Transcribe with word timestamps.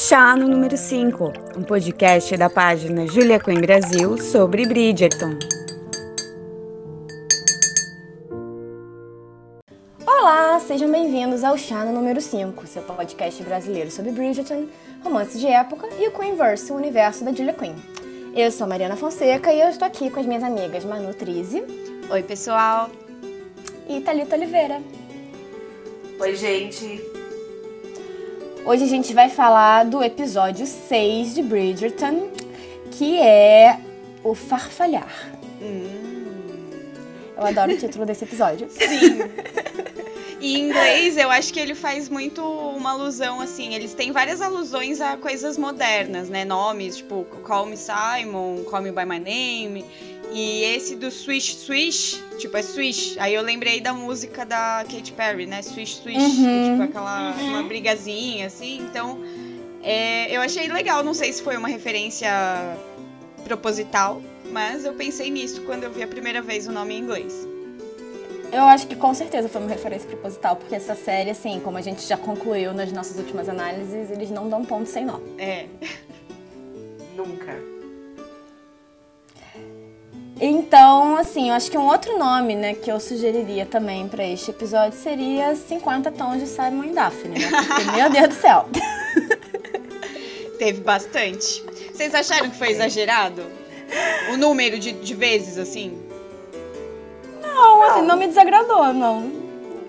Chá 0.00 0.36
no 0.36 0.46
número 0.46 0.76
5, 0.76 1.32
um 1.56 1.62
podcast 1.64 2.36
da 2.36 2.48
página 2.48 3.04
Julia 3.08 3.40
Quinn 3.40 3.60
Brasil 3.60 4.16
sobre 4.16 4.64
Bridgerton. 4.64 5.36
Olá, 10.06 10.60
sejam 10.60 10.88
bem-vindos 10.88 11.42
ao 11.42 11.58
Chá 11.58 11.84
no 11.84 11.90
número 11.90 12.20
5, 12.20 12.64
seu 12.68 12.82
podcast 12.82 13.42
brasileiro 13.42 13.90
sobre 13.90 14.12
Bridgerton, 14.12 14.68
romances 15.02 15.40
de 15.40 15.48
época 15.48 15.88
e 15.98 16.06
o 16.06 16.12
Queenverse, 16.12 16.70
o 16.70 16.76
universo 16.76 17.24
da 17.24 17.32
Julia 17.32 17.52
Quinn. 17.52 17.74
Eu 18.36 18.52
sou 18.52 18.66
a 18.66 18.68
Mariana 18.68 18.94
Fonseca 18.94 19.52
e 19.52 19.60
eu 19.60 19.68
estou 19.68 19.88
aqui 19.88 20.10
com 20.10 20.20
as 20.20 20.26
minhas 20.26 20.44
amigas 20.44 20.84
Manu 20.84 21.12
Trizzi. 21.12 21.64
Oi, 22.08 22.22
pessoal. 22.22 22.88
E 23.88 24.00
Thalita 24.00 24.36
Oliveira. 24.36 24.80
Oi, 26.20 26.36
gente. 26.36 27.17
Hoje 28.68 28.84
a 28.84 28.86
gente 28.86 29.14
vai 29.14 29.30
falar 29.30 29.86
do 29.86 30.02
episódio 30.02 30.66
6 30.66 31.36
de 31.36 31.42
Bridgerton, 31.42 32.28
que 32.90 33.18
é 33.18 33.80
o 34.22 34.34
farfalhar. 34.34 35.32
Hum. 35.58 36.68
Eu 37.34 37.46
adoro 37.46 37.72
o 37.72 37.78
título 37.78 38.04
desse 38.04 38.24
episódio. 38.24 38.68
Sim. 38.68 39.20
E 40.38 40.58
em 40.58 40.68
inglês, 40.68 41.16
eu 41.16 41.30
acho 41.30 41.50
que 41.50 41.58
ele 41.58 41.74
faz 41.74 42.10
muito 42.10 42.42
uma 42.42 42.90
alusão, 42.90 43.40
assim. 43.40 43.74
Eles 43.74 43.94
têm 43.94 44.12
várias 44.12 44.42
alusões 44.42 45.00
a 45.00 45.16
coisas 45.16 45.56
modernas, 45.56 46.28
né? 46.28 46.44
Nomes, 46.44 46.98
tipo, 46.98 47.24
Call 47.42 47.64
Me 47.64 47.76
Simon, 47.76 48.64
Call 48.64 48.82
Me 48.82 48.92
By 48.92 49.06
My 49.06 49.18
Name. 49.18 49.82
E 50.32 50.62
esse 50.64 50.94
do 50.94 51.10
Swish 51.10 51.56
Swish, 51.56 52.22
tipo, 52.38 52.56
é 52.56 52.62
Swish. 52.62 53.16
Aí 53.18 53.34
eu 53.34 53.42
lembrei 53.42 53.80
da 53.80 53.92
música 53.92 54.44
da 54.44 54.84
Katy 54.90 55.12
Perry, 55.12 55.46
né? 55.46 55.62
Swish 55.62 55.96
Swish. 55.96 56.18
Uhum. 56.18 56.70
tipo, 56.70 56.82
aquela 56.82 57.34
uhum. 57.34 57.48
uma 57.48 57.62
brigazinha, 57.62 58.46
assim. 58.46 58.78
Então, 58.82 59.18
é, 59.82 60.34
eu 60.34 60.40
achei 60.40 60.68
legal. 60.68 61.02
Não 61.02 61.14
sei 61.14 61.32
se 61.32 61.42
foi 61.42 61.56
uma 61.56 61.68
referência 61.68 62.30
proposital, 63.44 64.20
mas 64.52 64.84
eu 64.84 64.92
pensei 64.92 65.30
nisso 65.30 65.62
quando 65.62 65.84
eu 65.84 65.90
vi 65.90 66.02
a 66.02 66.08
primeira 66.08 66.42
vez 66.42 66.66
o 66.66 66.72
nome 66.72 66.94
em 66.94 66.98
inglês. 66.98 67.46
Eu 68.50 68.64
acho 68.64 68.86
que 68.86 68.96
com 68.96 69.12
certeza 69.12 69.48
foi 69.48 69.60
uma 69.60 69.70
referência 69.70 70.08
proposital, 70.08 70.56
porque 70.56 70.74
essa 70.74 70.94
série, 70.94 71.30
assim, 71.30 71.60
como 71.60 71.76
a 71.76 71.82
gente 71.82 72.06
já 72.06 72.16
concluiu 72.16 72.72
nas 72.72 72.90
nossas 72.90 73.18
últimas 73.18 73.48
análises, 73.48 74.10
eles 74.10 74.30
não 74.30 74.48
dão 74.48 74.64
ponto 74.64 74.88
sem 74.88 75.04
nó. 75.04 75.20
É. 75.36 75.66
Nunca. 77.14 77.77
Então, 80.40 81.16
assim, 81.16 81.48
eu 81.48 81.54
acho 81.54 81.70
que 81.70 81.76
um 81.76 81.86
outro 81.86 82.16
nome, 82.16 82.54
né, 82.54 82.74
que 82.74 82.90
eu 82.90 83.00
sugeriria 83.00 83.66
também 83.66 84.08
para 84.08 84.24
este 84.24 84.50
episódio 84.50 84.96
seria 84.96 85.54
50 85.56 86.12
Tons 86.12 86.38
de 86.38 86.46
Simon 86.46 86.84
e 86.84 86.90
Daphne, 86.90 87.40
né? 87.40 87.48
Porque, 87.50 87.90
meu 87.90 88.10
Deus 88.10 88.28
do 88.28 88.34
céu. 88.34 88.66
Teve 90.58 90.80
bastante. 90.80 91.64
Vocês 91.92 92.14
acharam 92.14 92.50
que 92.50 92.56
foi 92.56 92.70
exagerado? 92.70 93.42
O 94.32 94.36
número 94.36 94.78
de, 94.78 94.92
de 94.92 95.14
vezes, 95.14 95.58
assim? 95.58 95.98
Não, 97.42 97.82
assim, 97.82 98.02
não 98.02 98.16
me 98.16 98.28
desagradou, 98.28 98.92
não. 98.92 99.32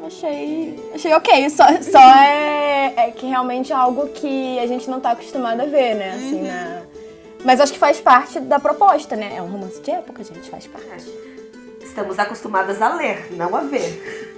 Achei. 0.06 0.92
Achei 0.94 1.14
ok. 1.14 1.50
Só, 1.50 1.66
só 1.82 2.00
é, 2.00 2.94
é 2.98 3.12
que 3.12 3.28
realmente 3.28 3.72
é 3.72 3.76
algo 3.76 4.08
que 4.08 4.58
a 4.58 4.66
gente 4.66 4.90
não 4.90 5.00
tá 5.00 5.12
acostumado 5.12 5.62
a 5.62 5.66
ver, 5.66 5.96
né? 5.96 6.14
Assim, 6.16 6.36
uhum. 6.36 6.48
na 6.48 6.82
mas 7.44 7.62
acho 7.62 7.74
que 7.74 7.80
faz 7.80 8.02
parte 8.02 8.40
da 8.40 8.60
proposta, 8.60 9.16
né? 9.16 9.36
É 9.38 9.42
um 9.42 9.48
romance 9.48 9.82
de 9.82 9.92
época, 9.92 10.24
gente, 10.24 10.50
faz 10.50 10.68
parte. 10.68 11.08
Estamos 11.82 12.20
acostumadas 12.20 12.82
a 12.82 12.94
ler, 12.94 13.32
não 13.32 13.56
a 13.56 13.62
ver. 13.62 14.30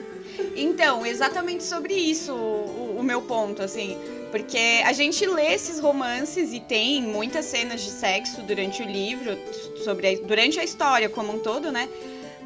Então, 0.55 1.05
exatamente 1.05 1.63
sobre 1.63 1.93
isso 1.93 2.33
o, 2.33 2.97
o, 2.99 3.03
meu 3.03 3.21
ponto, 3.21 3.61
assim. 3.61 3.97
Porque 4.31 4.81
a 4.85 4.93
gente 4.93 5.25
lê 5.25 5.53
esses 5.53 5.79
romances 5.79 6.53
e 6.53 6.59
tem 6.59 7.01
muitas 7.01 7.45
cenas 7.45 7.81
de 7.81 7.89
sexo 7.89 8.41
durante 8.43 8.81
o 8.81 8.85
livro, 8.85 9.37
sobre 9.83 10.07
a, 10.07 10.27
durante 10.27 10.59
a 10.59 10.63
história 10.63 11.09
como 11.09 11.33
um 11.33 11.39
todo, 11.39 11.71
né? 11.71 11.89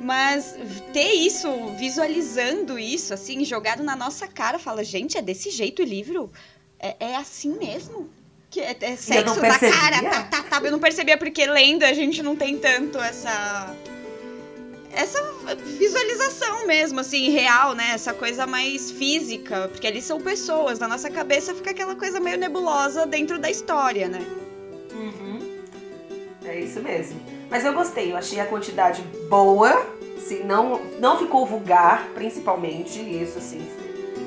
Mas 0.01 0.55
ter 0.91 1.13
isso, 1.13 1.47
visualizando 1.77 2.77
isso, 2.77 3.13
assim, 3.13 3.45
jogado 3.45 3.83
na 3.83 3.95
nossa 3.95 4.27
cara, 4.27 4.59
fala, 4.59 4.83
gente, 4.83 5.17
é 5.17 5.21
desse 5.21 5.49
jeito 5.49 5.81
o 5.81 5.85
livro? 5.85 6.31
É, 6.79 6.95
é 6.99 7.15
assim 7.15 7.57
mesmo? 7.57 8.09
Que 8.55 8.61
é, 8.61 8.77
é 8.79 8.95
sexo 8.95 9.41
na 9.41 9.59
cara, 9.59 10.01
tá, 10.01 10.23
tá, 10.23 10.43
tá. 10.43 10.61
Eu 10.65 10.71
não 10.71 10.79
percebia 10.79 11.17
porque 11.17 11.45
lendo 11.45 11.83
a 11.83 11.91
gente 11.91 12.23
não 12.23 12.37
tem 12.37 12.57
tanto 12.57 12.97
essa 12.97 13.75
essa 14.93 15.21
visualização 15.77 16.65
mesmo, 16.65 17.01
assim, 17.01 17.29
real, 17.29 17.75
né? 17.75 17.91
Essa 17.93 18.13
coisa 18.13 18.47
mais 18.47 18.91
física, 18.91 19.67
porque 19.67 19.85
ali 19.85 20.01
são 20.01 20.21
pessoas, 20.21 20.79
na 20.79 20.87
nossa 20.87 21.09
cabeça 21.09 21.53
fica 21.53 21.71
aquela 21.71 21.95
coisa 21.95 22.17
meio 22.21 22.37
nebulosa 22.37 23.05
dentro 23.05 23.37
da 23.37 23.51
história, 23.51 24.07
né? 24.07 24.25
Uhum. 24.93 25.59
É 26.45 26.57
isso 26.57 26.81
mesmo. 26.81 27.19
Mas 27.49 27.65
eu 27.65 27.73
gostei, 27.73 28.13
eu 28.13 28.15
achei 28.15 28.39
a 28.39 28.45
quantidade 28.45 29.01
boa, 29.29 29.85
assim, 30.17 30.45
não, 30.45 30.79
não 30.97 31.19
ficou 31.19 31.45
vulgar, 31.45 32.07
principalmente, 32.15 32.97
isso, 33.01 33.37
assim, 33.37 33.67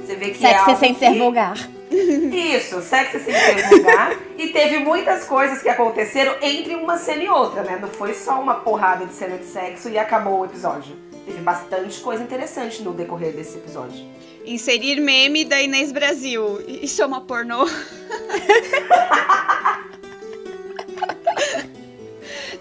você 0.04 0.16
vê 0.16 0.32
que 0.32 0.38
Sexy 0.38 0.70
é 0.70 0.76
sem 0.76 0.92
que... 0.92 1.00
ser 1.00 1.18
vulgar. 1.18 1.77
Isso, 1.90 2.80
sexy 2.82 3.20
sem 3.20 3.34
ser 3.34 3.68
vulgar. 3.68 4.16
e 4.36 4.48
teve 4.48 4.78
muitas 4.78 5.24
coisas 5.24 5.62
que 5.62 5.68
aconteceram 5.68 6.36
entre 6.42 6.74
uma 6.74 6.98
cena 6.98 7.22
e 7.22 7.28
outra, 7.28 7.62
né? 7.62 7.78
Não 7.80 7.88
foi 7.88 8.14
só 8.14 8.40
uma 8.40 8.56
porrada 8.56 9.06
de 9.06 9.14
cena 9.14 9.38
de 9.38 9.44
sexo 9.46 9.88
e 9.88 9.98
acabou 9.98 10.40
o 10.40 10.44
episódio. 10.44 10.96
Teve 11.24 11.40
bastante 11.40 12.00
coisa 12.00 12.22
interessante 12.22 12.82
no 12.82 12.92
decorrer 12.92 13.32
desse 13.34 13.58
episódio. 13.58 14.06
Inserir 14.44 15.00
meme 15.00 15.44
da 15.44 15.60
Inês 15.60 15.92
Brasil. 15.92 16.62
Isso 16.66 17.02
é 17.02 17.06
uma 17.06 17.20
pornô? 17.20 17.66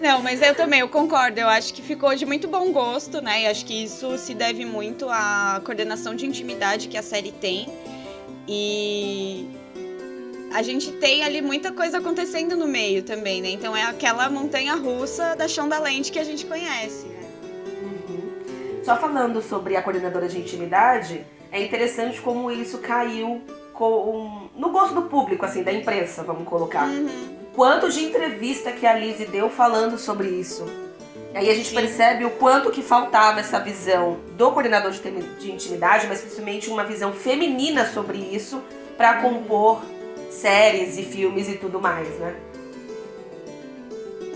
Não, 0.00 0.22
mas 0.22 0.40
eu 0.40 0.54
também, 0.54 0.80
eu 0.80 0.88
concordo. 0.88 1.40
Eu 1.40 1.48
acho 1.48 1.74
que 1.74 1.82
ficou 1.82 2.14
de 2.14 2.24
muito 2.24 2.46
bom 2.46 2.70
gosto, 2.72 3.20
né? 3.20 3.42
E 3.42 3.46
acho 3.46 3.64
que 3.64 3.84
isso 3.84 4.16
se 4.16 4.32
deve 4.32 4.64
muito 4.64 5.08
à 5.08 5.60
coordenação 5.64 6.14
de 6.14 6.24
intimidade 6.24 6.88
que 6.88 6.96
a 6.96 7.02
série 7.02 7.32
tem. 7.32 7.66
E 8.48 9.46
a 10.54 10.62
gente 10.62 10.92
tem 10.92 11.22
ali 11.22 11.42
muita 11.42 11.70
coisa 11.70 11.98
acontecendo 11.98 12.56
no 12.56 12.66
meio 12.66 13.02
também, 13.02 13.42
né? 13.42 13.50
Então 13.50 13.76
é 13.76 13.84
aquela 13.84 14.28
montanha 14.30 14.74
russa 14.74 15.36
da 15.36 15.46
chão 15.46 15.68
da 15.68 15.78
lente 15.78 16.10
que 16.10 16.18
a 16.18 16.24
gente 16.24 16.46
conhece. 16.46 17.06
Né? 17.06 17.20
Uhum. 17.82 18.82
Só 18.82 18.96
falando 18.96 19.42
sobre 19.42 19.76
a 19.76 19.82
coordenadora 19.82 20.28
de 20.28 20.38
intimidade, 20.38 21.24
é 21.52 21.62
interessante 21.62 22.20
como 22.20 22.50
isso 22.50 22.78
caiu 22.78 23.42
com, 23.74 24.48
no 24.56 24.70
gosto 24.70 24.94
do 24.94 25.02
público, 25.02 25.44
assim, 25.44 25.62
da 25.62 25.72
imprensa, 25.72 26.24
vamos 26.24 26.48
colocar. 26.48 26.88
Uhum 26.88 27.38
quanto 27.58 27.90
de 27.90 28.04
entrevista 28.04 28.70
que 28.70 28.86
a 28.86 28.94
Lizzie 28.94 29.26
deu 29.26 29.50
falando 29.50 29.98
sobre 29.98 30.28
isso. 30.28 30.64
Aí 31.34 31.50
a 31.50 31.54
gente 31.54 31.68
Sim. 31.68 31.74
percebe 31.74 32.24
o 32.24 32.30
quanto 32.30 32.70
que 32.70 32.82
faltava 32.82 33.40
essa 33.40 33.58
visão 33.60 34.18
do 34.36 34.50
coordenador 34.50 34.90
de, 34.90 35.00
de 35.00 35.52
intimidade, 35.52 36.06
mas 36.06 36.20
principalmente 36.20 36.70
uma 36.70 36.84
visão 36.84 37.12
feminina 37.12 37.86
sobre 37.86 38.18
isso 38.18 38.62
para 38.96 39.20
compor 39.20 39.82
séries 40.30 40.98
e 40.98 41.02
filmes 41.02 41.48
e 41.48 41.56
tudo 41.56 41.80
mais, 41.80 42.08
né? 42.18 42.34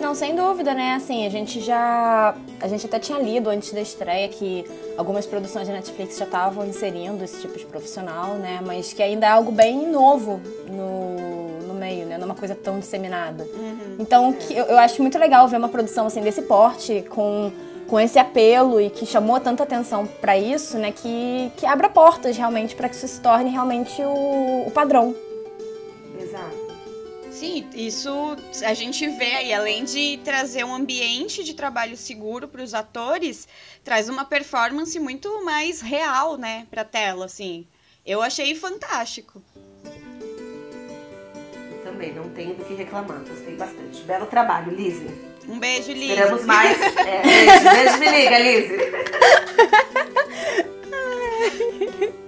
Não, 0.03 0.17
sem 0.17 0.35
dúvida, 0.35 0.75
né? 0.75 0.95
Assim, 0.95 1.25
a 1.25 1.31
gente 1.31 1.61
já. 1.61 2.35
A 2.61 2.67
gente 2.67 2.85
até 2.85 2.99
tinha 2.99 3.19
lido 3.21 3.49
antes 3.49 3.73
da 3.73 3.81
estreia 3.81 4.29
que 4.29 4.65
algumas 4.99 5.25
produções 5.25 5.69
da 5.69 5.75
Netflix 5.75 6.19
já 6.19 6.25
estavam 6.25 6.67
inserindo 6.67 7.23
esse 7.23 7.41
tipo 7.41 7.57
de 7.57 7.65
profissional, 7.65 8.35
né? 8.35 8.61
Mas 8.67 8.93
que 8.93 9.01
ainda 9.01 9.27
é 9.27 9.31
algo 9.31 9.53
bem 9.53 9.87
novo 9.87 10.41
no 10.69 11.73
meio, 11.83 12.07
né? 12.07 12.17
Não 12.17 12.25
é 12.25 12.27
uma 12.27 12.35
coisa 12.35 12.55
tão 12.57 12.79
disseminada. 12.79 13.45
Uhum. 13.45 13.97
Então, 13.99 14.33
que, 14.33 14.55
eu, 14.55 14.65
eu 14.67 14.79
acho 14.79 15.01
muito 15.03 15.19
legal 15.19 15.47
ver 15.47 15.57
uma 15.57 15.69
produção 15.69 16.07
assim 16.07 16.21
desse 16.21 16.43
porte, 16.43 17.05
com, 17.09 17.53
com 17.89 18.01
esse 18.01 18.19
apelo 18.19 18.81
e 18.81 18.89
que 18.91 19.05
chamou 19.05 19.39
tanta 19.41 19.65
atenção 19.65 20.07
para 20.21 20.37
isso, 20.37 20.79
né? 20.79 20.93
Que, 20.93 21.53
que 21.57 21.67
abra 21.67 21.89
portas 21.89 22.37
realmente 22.37 22.75
para 22.75 22.89
que 22.89 22.97
isso 22.97 23.07
se 23.07 23.21
torne 23.21 23.51
realmente 23.51 24.03
o, 24.03 24.65
o 24.67 24.71
padrão. 24.73 25.15
Sim, 27.43 27.69
isso 27.75 28.37
a 28.65 28.73
gente 28.73 29.05
vê 29.09 29.33
aí, 29.33 29.53
além 29.53 29.83
de 29.83 30.21
trazer 30.25 30.63
um 30.65 30.73
ambiente 30.73 31.43
de 31.43 31.55
trabalho 31.55 31.97
seguro 31.97 32.47
para 32.47 32.63
os 32.63 32.73
atores, 32.73 33.49
traz 33.83 34.09
uma 34.09 34.25
performance 34.25 34.97
muito 35.01 35.45
mais 35.45 35.81
real, 35.81 36.37
né, 36.37 36.69
para 36.71 36.85
tela, 36.85 37.25
assim. 37.25 37.67
Eu 38.07 38.23
achei 38.23 38.55
fantástico 38.55 39.43
também, 41.83 42.15
não 42.15 42.29
tenho 42.31 42.55
do 42.55 42.65
que 42.65 42.75
reclamar, 42.75 43.19
gostei 43.29 43.57
bastante. 43.57 44.01
Belo 44.03 44.27
trabalho, 44.27 44.73
Lizzie. 44.73 45.11
Um 45.49 45.59
beijo, 45.59 45.91
Lizzie. 45.91 46.11
Esperamos 46.11 46.45
mais. 46.45 46.79
É, 46.97 47.23
beijo, 47.23 47.71
beijo, 47.71 47.99
me 47.99 48.09
liga, 48.09 48.39
Lizzie. 48.39 48.79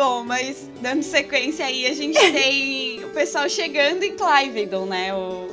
Bom, 0.00 0.24
mas 0.24 0.66
dando 0.80 1.02
sequência 1.02 1.66
aí, 1.66 1.86
a 1.86 1.92
gente 1.92 2.18
tem 2.32 3.04
o 3.04 3.10
pessoal 3.10 3.46
chegando 3.50 4.02
em 4.02 4.16
Clivedon, 4.16 4.86
né? 4.86 5.12
O, 5.12 5.46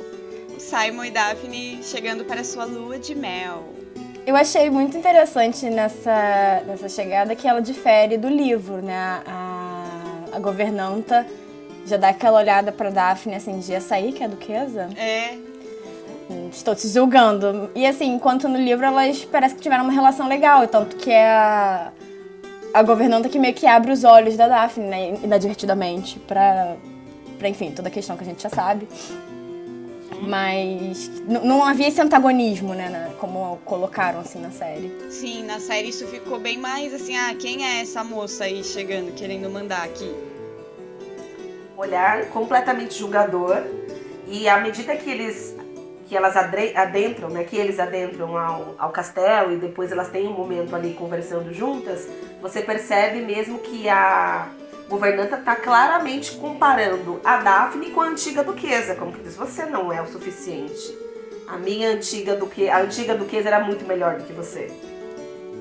o 0.56 0.58
Simon 0.58 1.04
e 1.04 1.10
Daphne 1.10 1.80
chegando 1.82 2.24
para 2.24 2.42
sua 2.42 2.64
lua 2.64 2.98
de 2.98 3.14
mel. 3.14 3.62
Eu 4.26 4.34
achei 4.34 4.70
muito 4.70 4.96
interessante 4.96 5.68
nessa, 5.68 6.62
nessa 6.66 6.88
chegada 6.88 7.36
que 7.36 7.46
ela 7.46 7.60
difere 7.60 8.16
do 8.16 8.26
livro, 8.26 8.80
né? 8.80 9.22
A, 9.26 9.84
a 10.32 10.38
governanta 10.38 11.26
já 11.84 11.98
dá 11.98 12.08
aquela 12.08 12.38
olhada 12.38 12.72
pra 12.72 12.88
Daphne, 12.88 13.34
assim, 13.34 13.58
de 13.58 13.74
açaí, 13.74 14.12
que 14.12 14.22
é 14.22 14.26
a 14.26 14.30
duquesa. 14.30 14.88
É. 14.96 15.36
Estou 16.50 16.74
te 16.74 16.88
julgando. 16.88 17.70
E 17.74 17.86
assim, 17.86 18.14
enquanto 18.14 18.48
no 18.48 18.56
livro 18.56 18.86
elas 18.86 19.26
parece 19.26 19.56
que 19.56 19.60
tiveram 19.60 19.84
uma 19.84 19.92
relação 19.92 20.26
legal, 20.26 20.66
tanto 20.68 20.96
que 20.96 21.10
é 21.10 21.28
a, 21.28 21.92
a 22.72 22.82
governanta 22.82 23.28
que 23.28 23.38
meio 23.38 23.54
que 23.54 23.66
abre 23.66 23.92
os 23.92 24.04
olhos 24.04 24.36
da 24.36 24.48
Daphne, 24.48 24.86
né, 24.86 25.14
inadvertidamente, 25.22 26.18
pra, 26.20 26.76
pra, 27.38 27.48
enfim, 27.48 27.70
toda 27.70 27.88
a 27.88 27.90
questão 27.90 28.16
que 28.16 28.22
a 28.22 28.26
gente 28.26 28.42
já 28.42 28.50
sabe. 28.50 28.88
Mas 30.20 31.10
não 31.26 31.62
havia 31.62 31.88
esse 31.88 32.00
antagonismo, 32.00 32.74
né, 32.74 32.88
na, 32.88 33.14
como 33.18 33.58
colocaram 33.64 34.20
assim 34.20 34.40
na 34.40 34.50
série. 34.50 34.92
Sim, 35.10 35.44
na 35.44 35.60
série 35.60 35.88
isso 35.88 36.06
ficou 36.08 36.40
bem 36.40 36.58
mais 36.58 36.92
assim, 36.92 37.16
ah, 37.16 37.34
quem 37.38 37.64
é 37.64 37.80
essa 37.80 38.02
moça 38.02 38.44
aí 38.44 38.64
chegando, 38.64 39.12
querendo 39.14 39.48
mandar 39.48 39.84
aqui? 39.84 40.12
Olhar 41.76 42.26
completamente 42.30 42.98
julgador. 42.98 43.62
E 44.26 44.48
à 44.48 44.60
medida 44.60 44.96
que 44.96 45.08
eles 45.08 45.56
que 46.08 46.16
elas 46.16 46.34
adentram, 46.36 47.28
né, 47.28 47.44
que 47.44 47.54
eles 47.54 47.78
adentram 47.78 48.36
ao, 48.36 48.74
ao 48.78 48.90
castelo 48.90 49.52
e 49.52 49.56
depois 49.58 49.92
elas 49.92 50.08
têm 50.08 50.26
um 50.26 50.32
momento 50.32 50.74
ali 50.74 50.94
conversando 50.94 51.52
juntas, 51.52 52.08
você 52.40 52.62
percebe 52.62 53.20
mesmo 53.20 53.58
que 53.58 53.88
a 53.88 54.48
governanta 54.88 55.36
está 55.36 55.54
claramente 55.54 56.32
comparando 56.32 57.20
a 57.24 57.38
Daphne 57.38 57.90
com 57.90 58.00
a 58.00 58.08
antiga 58.08 58.42
duquesa, 58.42 58.94
como 58.94 59.12
que 59.12 59.22
diz, 59.22 59.36
você 59.36 59.66
não 59.66 59.92
é 59.92 60.00
o 60.00 60.06
suficiente. 60.06 60.96
A 61.46 61.56
minha 61.56 61.90
antiga 61.90 62.34
duquesa, 62.34 62.72
a 62.74 62.80
antiga 62.80 63.14
duquesa 63.14 63.48
era 63.48 63.60
muito 63.60 63.84
melhor 63.86 64.16
do 64.18 64.24
que 64.24 64.32
você. 64.32 64.70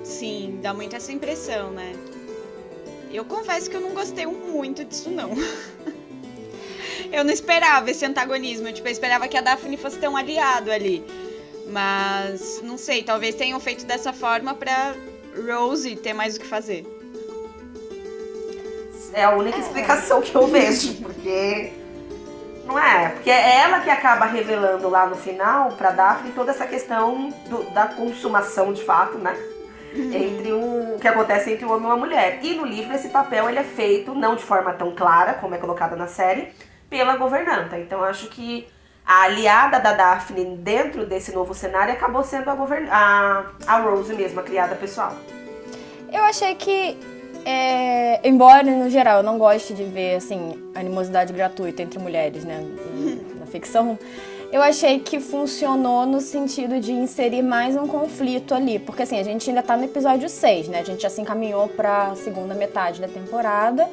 Sim, 0.03 0.59
dá 0.61 0.73
muito 0.73 0.95
essa 0.95 1.11
impressão, 1.11 1.71
né? 1.71 1.93
Eu 3.11 3.25
confesso 3.25 3.69
que 3.69 3.75
eu 3.75 3.81
não 3.81 3.91
gostei 3.91 4.25
muito 4.25 4.83
disso 4.83 5.09
não. 5.09 5.31
eu 7.11 7.23
não 7.23 7.31
esperava 7.31 7.89
esse 7.89 8.05
antagonismo. 8.05 8.71
Tipo, 8.71 8.87
eu 8.87 8.91
esperava 8.91 9.27
que 9.27 9.37
a 9.37 9.41
Daphne 9.41 9.77
fosse 9.77 9.97
ter 9.97 10.07
um 10.07 10.17
aliado 10.17 10.71
ali. 10.71 11.03
Mas, 11.69 12.61
não 12.63 12.77
sei, 12.77 13.03
talvez 13.03 13.35
tenham 13.35 13.59
feito 13.59 13.85
dessa 13.85 14.13
forma 14.13 14.53
pra 14.53 14.95
Rose 15.45 15.95
ter 15.95 16.13
mais 16.13 16.35
o 16.35 16.39
que 16.39 16.45
fazer. 16.45 16.85
É 19.13 19.23
a 19.23 19.31
única 19.31 19.57
explicação 19.57 20.21
que 20.21 20.35
eu 20.35 20.47
vejo, 20.47 20.95
porque. 21.01 21.73
Não 22.65 22.77
é? 22.77 23.09
Porque 23.09 23.31
é 23.31 23.59
ela 23.61 23.79
que 23.79 23.89
acaba 23.89 24.25
revelando 24.25 24.89
lá 24.89 25.05
no 25.05 25.15
final 25.15 25.71
pra 25.71 25.91
Daphne 25.91 26.33
toda 26.33 26.51
essa 26.51 26.67
questão 26.67 27.29
do, 27.49 27.63
da 27.71 27.87
consumação 27.87 28.73
de 28.73 28.83
fato, 28.83 29.17
né? 29.17 29.35
Uhum. 29.95 30.13
Entre 30.13 30.51
o, 30.51 30.97
que 30.99 31.07
acontece 31.07 31.53
entre 31.53 31.65
o 31.65 31.71
homem 31.71 31.83
e 31.83 31.85
uma 31.85 31.97
mulher. 31.97 32.39
E 32.43 32.53
no 32.53 32.65
livro 32.65 32.93
esse 32.93 33.07
papel 33.07 33.49
ele 33.49 33.59
é 33.59 33.63
feito 33.63 34.13
não 34.13 34.35
de 34.35 34.43
forma 34.43 34.73
tão 34.73 34.93
clara 34.93 35.35
como 35.35 35.55
é 35.55 35.57
colocada 35.57 35.95
na 35.95 36.07
série, 36.07 36.49
pela 36.89 37.15
governanta. 37.15 37.79
Então 37.79 38.03
acho 38.03 38.27
que 38.27 38.67
a 39.07 39.23
aliada 39.23 39.79
da 39.79 39.93
Daphne 39.93 40.57
dentro 40.57 41.05
desse 41.05 41.33
novo 41.33 41.53
cenário 41.53 41.93
acabou 41.93 42.25
sendo 42.25 42.49
a, 42.49 42.55
govern... 42.55 42.87
a, 42.91 43.45
a 43.65 43.79
Rose 43.79 44.13
a 44.13 44.43
criada 44.43 44.75
pessoal. 44.75 45.13
Eu 46.11 46.23
achei 46.25 46.55
que, 46.55 46.97
é, 47.45 48.27
embora 48.27 48.63
no 48.63 48.89
geral 48.89 49.19
eu 49.19 49.23
não 49.23 49.37
goste 49.37 49.73
de 49.73 49.85
ver 49.85 50.15
assim 50.15 50.71
animosidade 50.75 51.31
gratuita 51.31 51.81
entre 51.81 51.97
mulheres, 51.99 52.43
né, 52.43 52.61
na 53.39 53.45
ficção, 53.45 53.97
eu 54.51 54.61
achei 54.61 54.99
que 54.99 55.19
funcionou 55.19 56.05
no 56.05 56.19
sentido 56.19 56.79
de 56.79 56.91
inserir 56.91 57.41
mais 57.41 57.75
um 57.75 57.87
conflito 57.87 58.53
ali, 58.53 58.77
porque 58.77 59.03
assim 59.03 59.19
a 59.19 59.23
gente 59.23 59.49
ainda 59.49 59.63
tá 59.63 59.77
no 59.77 59.85
episódio 59.85 60.27
6, 60.29 60.69
né? 60.69 60.79
A 60.79 60.83
gente 60.83 61.01
já 61.01 61.09
se 61.09 61.19
encaminhou 61.19 61.67
para 61.69 62.11
a 62.11 62.15
segunda 62.15 62.53
metade 62.53 63.01
da 63.01 63.07
temporada 63.09 63.89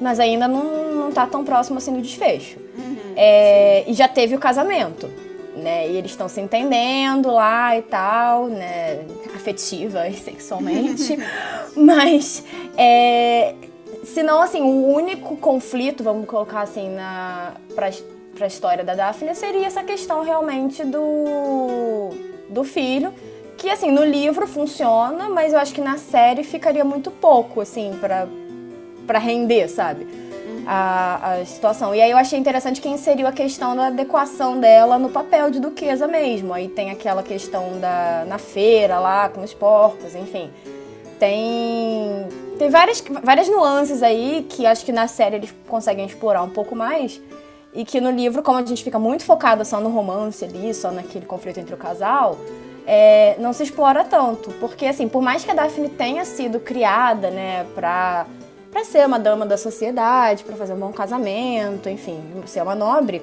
mas 0.00 0.18
ainda 0.18 0.48
não, 0.48 0.94
não 0.94 1.12
tá 1.12 1.26
tão 1.26 1.44
próximo 1.44 1.78
assim 1.78 1.92
do 1.92 2.00
desfecho. 2.00 2.58
Uhum, 2.76 3.12
é, 3.16 3.84
e 3.86 3.92
já 3.92 4.08
teve 4.08 4.34
o 4.34 4.38
casamento, 4.38 5.10
né? 5.56 5.88
E 5.88 5.96
eles 5.96 6.12
estão 6.12 6.28
se 6.28 6.40
entendendo 6.40 7.30
lá 7.30 7.76
e 7.76 7.82
tal, 7.82 8.46
né? 8.46 9.04
Afetiva 9.34 10.08
e 10.08 10.14
sexualmente. 10.14 11.18
mas, 11.76 12.44
é, 12.76 13.54
se 14.04 14.22
não, 14.22 14.40
assim, 14.40 14.62
o 14.62 14.86
único 14.86 15.36
conflito, 15.36 16.02
vamos 16.02 16.26
colocar 16.26 16.62
assim, 16.62 16.88
na, 16.90 17.52
pra, 17.74 17.90
pra 18.34 18.46
história 18.46 18.82
da 18.82 18.94
Daphne, 18.94 19.34
seria 19.34 19.66
essa 19.66 19.82
questão 19.82 20.22
realmente 20.22 20.84
do, 20.84 22.10
do 22.48 22.64
filho. 22.64 23.12
Que, 23.56 23.68
assim, 23.68 23.90
no 23.90 24.02
livro 24.02 24.46
funciona, 24.46 25.28
mas 25.28 25.52
eu 25.52 25.58
acho 25.58 25.74
que 25.74 25.82
na 25.82 25.98
série 25.98 26.42
ficaria 26.42 26.82
muito 26.82 27.10
pouco, 27.10 27.60
assim, 27.60 27.94
pra, 28.00 28.26
para 29.10 29.18
render, 29.18 29.68
sabe? 29.68 30.06
A, 30.64 31.32
a, 31.32 31.44
situação. 31.44 31.92
E 31.92 32.00
aí 32.00 32.12
eu 32.12 32.16
achei 32.16 32.38
interessante 32.38 32.80
que 32.80 32.88
inseriu 32.88 33.26
a 33.26 33.32
questão 33.32 33.74
da 33.74 33.88
adequação 33.88 34.60
dela 34.60 35.00
no 35.00 35.08
papel 35.08 35.50
de 35.50 35.58
duquesa 35.58 36.06
mesmo. 36.06 36.54
Aí 36.54 36.68
tem 36.68 36.92
aquela 36.92 37.24
questão 37.24 37.80
da 37.80 38.24
na 38.24 38.38
feira 38.38 39.00
lá 39.00 39.28
com 39.28 39.42
os 39.42 39.52
porcos, 39.52 40.14
enfim. 40.14 40.48
Tem 41.18 42.24
tem 42.56 42.70
várias, 42.70 43.02
várias 43.24 43.48
nuances 43.48 44.00
aí 44.00 44.46
que 44.48 44.64
acho 44.64 44.84
que 44.84 44.92
na 44.92 45.08
série 45.08 45.36
eles 45.36 45.52
conseguem 45.66 46.06
explorar 46.06 46.42
um 46.44 46.50
pouco 46.50 46.76
mais. 46.76 47.20
E 47.74 47.84
que 47.84 48.00
no 48.00 48.12
livro, 48.12 48.44
como 48.44 48.58
a 48.58 48.64
gente 48.64 48.84
fica 48.84 48.98
muito 48.98 49.24
focado 49.24 49.64
só 49.64 49.80
no 49.80 49.88
romance 49.88 50.44
ali, 50.44 50.72
só 50.72 50.92
naquele 50.92 51.26
conflito 51.26 51.58
entre 51.58 51.74
o 51.74 51.78
casal, 51.78 52.38
é, 52.86 53.36
não 53.40 53.52
se 53.52 53.64
explora 53.64 54.04
tanto. 54.04 54.50
Porque, 54.60 54.86
assim, 54.86 55.08
por 55.08 55.22
mais 55.22 55.44
que 55.44 55.50
a 55.50 55.54
Daphne 55.54 55.88
tenha 55.88 56.24
sido 56.24 56.60
criada, 56.60 57.30
né, 57.30 57.66
pra 57.74 58.26
para 58.70 58.84
ser 58.84 59.06
uma 59.06 59.18
dama 59.18 59.44
da 59.44 59.56
sociedade, 59.56 60.44
para 60.44 60.56
fazer 60.56 60.72
um 60.74 60.78
bom 60.78 60.92
casamento, 60.92 61.88
enfim, 61.88 62.22
ser 62.46 62.62
uma 62.62 62.74
nobre. 62.74 63.20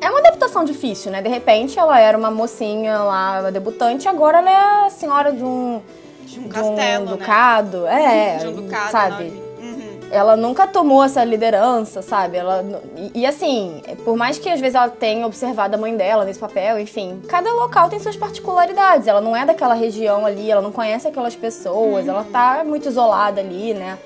É 0.00 0.10
uma 0.10 0.18
adaptação 0.18 0.64
difícil, 0.64 1.10
né? 1.10 1.22
De 1.22 1.28
repente 1.28 1.78
ela 1.78 1.98
era 1.98 2.16
uma 2.16 2.30
mocinha 2.30 2.98
lá, 2.98 3.40
uma 3.40 3.50
debutante, 3.50 4.08
agora 4.08 4.38
ela 4.38 4.50
é 4.50 4.86
a 4.86 4.90
senhora 4.90 5.32
de 5.32 5.42
um, 5.42 5.80
de 6.24 6.38
um, 6.38 6.48
castelo, 6.48 7.06
de 7.06 7.12
um 7.12 7.16
ducado. 7.16 7.80
Né? 7.82 8.34
É, 8.34 8.36
de 8.36 8.48
um 8.48 8.52
ducado, 8.52 8.90
sabe? 8.90 9.24
Uhum. 9.58 10.00
Ela 10.10 10.36
nunca 10.36 10.66
tomou 10.66 11.02
essa 11.02 11.24
liderança, 11.24 12.02
sabe? 12.02 12.36
Ela, 12.36 12.62
e, 12.94 13.22
e, 13.22 13.26
assim, 13.26 13.80
por 14.04 14.16
mais 14.16 14.38
que 14.38 14.50
às 14.50 14.60
vezes 14.60 14.74
ela 14.74 14.90
tenha 14.90 15.26
observado 15.26 15.74
a 15.74 15.78
mãe 15.78 15.96
dela 15.96 16.26
nesse 16.26 16.38
papel, 16.38 16.78
enfim, 16.78 17.22
cada 17.26 17.50
local 17.54 17.88
tem 17.88 17.98
suas 17.98 18.16
particularidades. 18.16 19.08
Ela 19.08 19.22
não 19.22 19.34
é 19.34 19.46
daquela 19.46 19.74
região 19.74 20.26
ali, 20.26 20.50
ela 20.50 20.60
não 20.60 20.72
conhece 20.72 21.08
aquelas 21.08 21.34
pessoas, 21.34 22.04
uhum. 22.04 22.10
ela 22.10 22.24
tá 22.30 22.62
muito 22.64 22.86
isolada 22.86 23.40
ali, 23.40 23.72
né? 23.72 23.98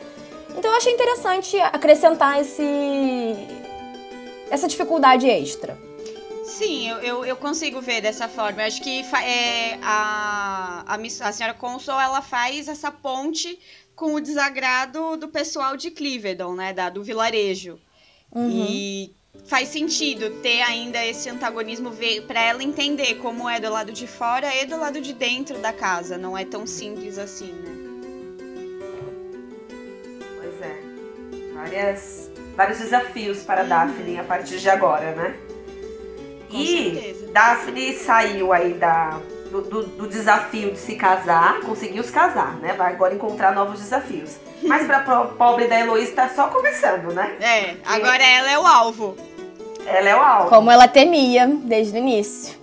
Então 0.57 0.71
eu 0.71 0.77
achei 0.77 0.93
interessante 0.93 1.59
acrescentar 1.61 2.41
esse 2.41 2.63
essa 4.51 4.67
dificuldade 4.67 5.29
extra. 5.29 5.79
Sim, 6.45 6.89
eu, 6.89 6.97
eu, 6.99 7.25
eu, 7.25 7.37
consigo 7.37 7.81
ver 7.81 8.01
dessa 8.01 8.29
forma. 8.29 8.61
Eu 8.61 8.67
acho 8.67 8.83
que 8.83 9.01
é, 9.01 9.79
a, 9.81 10.85
a, 10.87 10.97
a 10.97 11.33
senhora 11.33 11.55
Consul, 11.55 11.99
ela 11.99 12.21
faz 12.21 12.69
essa 12.69 12.91
ponte 12.91 13.59
com 13.95 14.15
o 14.15 14.21
desagrado 14.21 15.17
do 15.17 15.29
pessoal 15.29 15.77
de 15.77 15.91
Clivedon, 15.91 16.55
né? 16.55 16.73
Da, 16.73 16.91
do 16.91 17.03
vilarejo. 17.03 17.79
Uhum. 18.35 18.51
E 18.51 19.15
faz 19.47 19.69
sentido 19.69 20.41
ter 20.43 20.61
ainda 20.63 21.05
esse 21.05 21.29
antagonismo 21.31 21.93
para 22.27 22.43
ela 22.43 22.63
entender 22.63 23.15
como 23.17 23.49
é 23.49 23.61
do 23.61 23.71
lado 23.71 23.93
de 23.93 24.07
fora 24.07 24.55
e 24.55 24.67
do 24.67 24.77
lado 24.77 25.01
de 25.01 25.13
dentro 25.13 25.59
da 25.59 25.73
casa. 25.73 26.19
Não 26.19 26.37
é 26.37 26.45
tão 26.45 26.67
simples 26.67 27.17
assim, 27.17 27.53
né? 27.53 27.90
Várias, 31.71 32.31
vários 32.57 32.79
desafios 32.79 33.43
para 33.43 33.63
uhum. 33.63 33.69
Daphne 33.69 34.19
a 34.19 34.25
partir 34.25 34.59
de 34.59 34.69
agora, 34.69 35.13
né? 35.13 35.35
Com 36.51 36.57
e 36.57 36.95
certeza. 36.95 37.33
Daphne 37.33 37.93
saiu 37.95 38.53
aí 38.53 38.75
da, 38.75 39.21
do, 39.51 39.63
do, 39.63 39.87
do, 39.87 40.09
desafio 40.09 40.73
de 40.73 40.79
se 40.79 40.97
casar, 40.97 41.61
conseguiu 41.61 42.03
se 42.03 42.11
casar, 42.11 42.57
né? 42.57 42.73
Vai 42.73 42.93
agora 42.93 43.15
encontrar 43.15 43.55
novos 43.55 43.79
desafios. 43.79 44.37
Mas 44.63 44.87
pra 44.87 45.01
pobre 45.39 45.69
da 45.69 45.79
Heloísa 45.79 46.13
tá 46.13 46.29
só 46.29 46.49
começando, 46.49 47.15
né? 47.15 47.37
É, 47.41 47.77
agora 47.85 48.23
ela 48.23 48.51
é 48.51 48.59
o 48.59 48.67
alvo. 48.67 49.17
Ela 49.87 50.09
é 50.09 50.17
o 50.17 50.21
alvo. 50.21 50.49
Como 50.49 50.71
ela 50.71 50.89
temia 50.89 51.47
desde 51.47 51.97
o 51.97 51.99
início. 51.99 52.59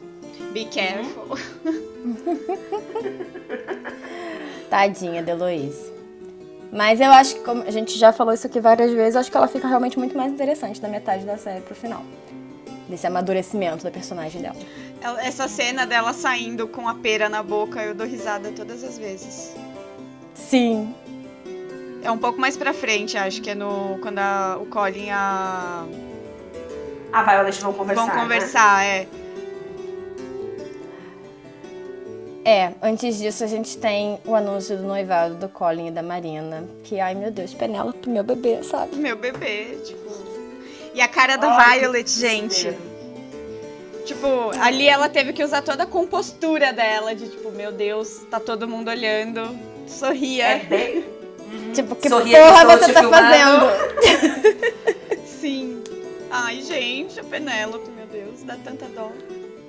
Be 0.52 0.66
careful. 0.66 1.38
Tadinha 4.70 5.24
da 5.24 5.32
Heloísa. 5.32 5.97
Mas 6.72 7.00
eu 7.00 7.12
acho 7.12 7.36
que, 7.36 7.42
como 7.42 7.64
a 7.64 7.72
gente 7.72 7.98
já 7.98 8.12
falou 8.12 8.34
isso 8.34 8.46
aqui 8.46 8.60
várias 8.60 8.92
vezes, 8.92 9.16
acho 9.16 9.32
que 9.32 9.38
ela 9.38 9.48
fica 9.48 9.68
realmente 9.68 9.98
muito 9.98 10.18
mais 10.18 10.32
interessante 10.32 10.82
da 10.82 10.88
metade 10.88 11.26
da 11.26 11.38
série 11.38 11.62
pro 11.62 11.76
final. 11.76 12.04
Desse 12.90 13.08
amadurecimento 13.08 13.84
da 13.84 13.92
personagem 13.92 14.42
dela. 14.42 14.56
Essa 15.20 15.48
cena 15.48 15.86
dela 15.86 16.14
saindo 16.14 16.68
com 16.68 16.88
a 16.88 16.96
pera 16.96 17.30
na 17.30 17.44
boca, 17.44 17.82
eu 17.82 17.94
dou 17.94 18.08
risada 18.08 18.52
todas 18.52 18.84
as 18.84 18.98
vezes. 18.98 19.54
Sim. 20.34 20.94
É 22.04 22.12
um 22.12 22.18
pouco 22.18 22.40
mais 22.40 22.56
pra 22.56 22.74
frente, 22.74 23.18
acho 23.18 23.42
que 23.42 23.50
é 23.50 23.56
no. 23.56 23.98
Quando 24.02 24.20
a, 24.20 24.58
o 24.62 24.66
Colin 24.68 25.06
e 25.06 25.10
a. 25.10 25.86
A 27.12 27.24
Violet 27.24 27.62
vão 27.62 27.74
conversar. 27.74 28.06
Vão 28.06 28.22
conversar, 28.22 28.78
né? 28.80 28.98
é. 29.00 29.08
É, 32.50 32.72
antes 32.82 33.18
disso 33.18 33.44
a 33.44 33.48
gente 33.48 33.78
tem 33.78 34.20
o 34.26 34.34
anúncio 34.34 34.78
do 34.78 34.84
noivado 34.84 35.36
do 35.36 35.50
Colin 35.50 35.88
e 35.88 35.92
da 35.92 36.02
Marina. 36.02 36.64
Que, 36.86 36.98
ai 36.98 37.14
meu 37.14 37.30
Deus, 37.30 37.54
Penélope, 37.54 38.10
meu 38.10 38.24
bebê, 38.24 38.64
sabe? 38.64 38.96
Meu 38.96 39.18
bebê, 39.18 39.78
tipo. 39.84 40.10
E 40.94 41.02
a 41.02 41.10
cara 41.10 41.36
da 41.36 41.58
Ai, 41.58 41.82
Violet, 41.82 42.10
gente. 42.10 42.48
desespero. 42.48 42.78
Tipo, 44.06 44.28
ali 44.62 44.88
ela 44.88 45.10
teve 45.10 45.34
que 45.34 45.44
usar 45.44 45.62
toda 45.62 45.84
a 45.84 45.86
compostura 45.86 46.72
dela, 46.72 47.14
de 47.14 47.28
tipo, 47.28 47.52
meu 47.52 47.74
Deus, 47.74 48.22
tá 48.32 48.40
todo 48.40 48.66
mundo 48.66 48.88
olhando. 48.88 49.54
Sorria. 49.86 50.48
É 50.48 50.60
bem. 50.60 51.04
Tipo, 51.74 51.98
que 51.98 52.08
Sorria 52.08 52.40
porra 52.40 52.78
você 52.78 52.94
tá 52.94 53.02
filmando. 53.02 53.28
fazendo? 53.28 53.66
Sim. 55.26 55.84
Ai, 56.32 56.62
gente, 56.62 57.20
a 57.20 57.26
Penélope, 57.26 57.92
meu 57.92 58.06
Deus, 58.08 58.42
dá 58.44 58.56
tanta 58.64 58.86
dó. 58.86 59.12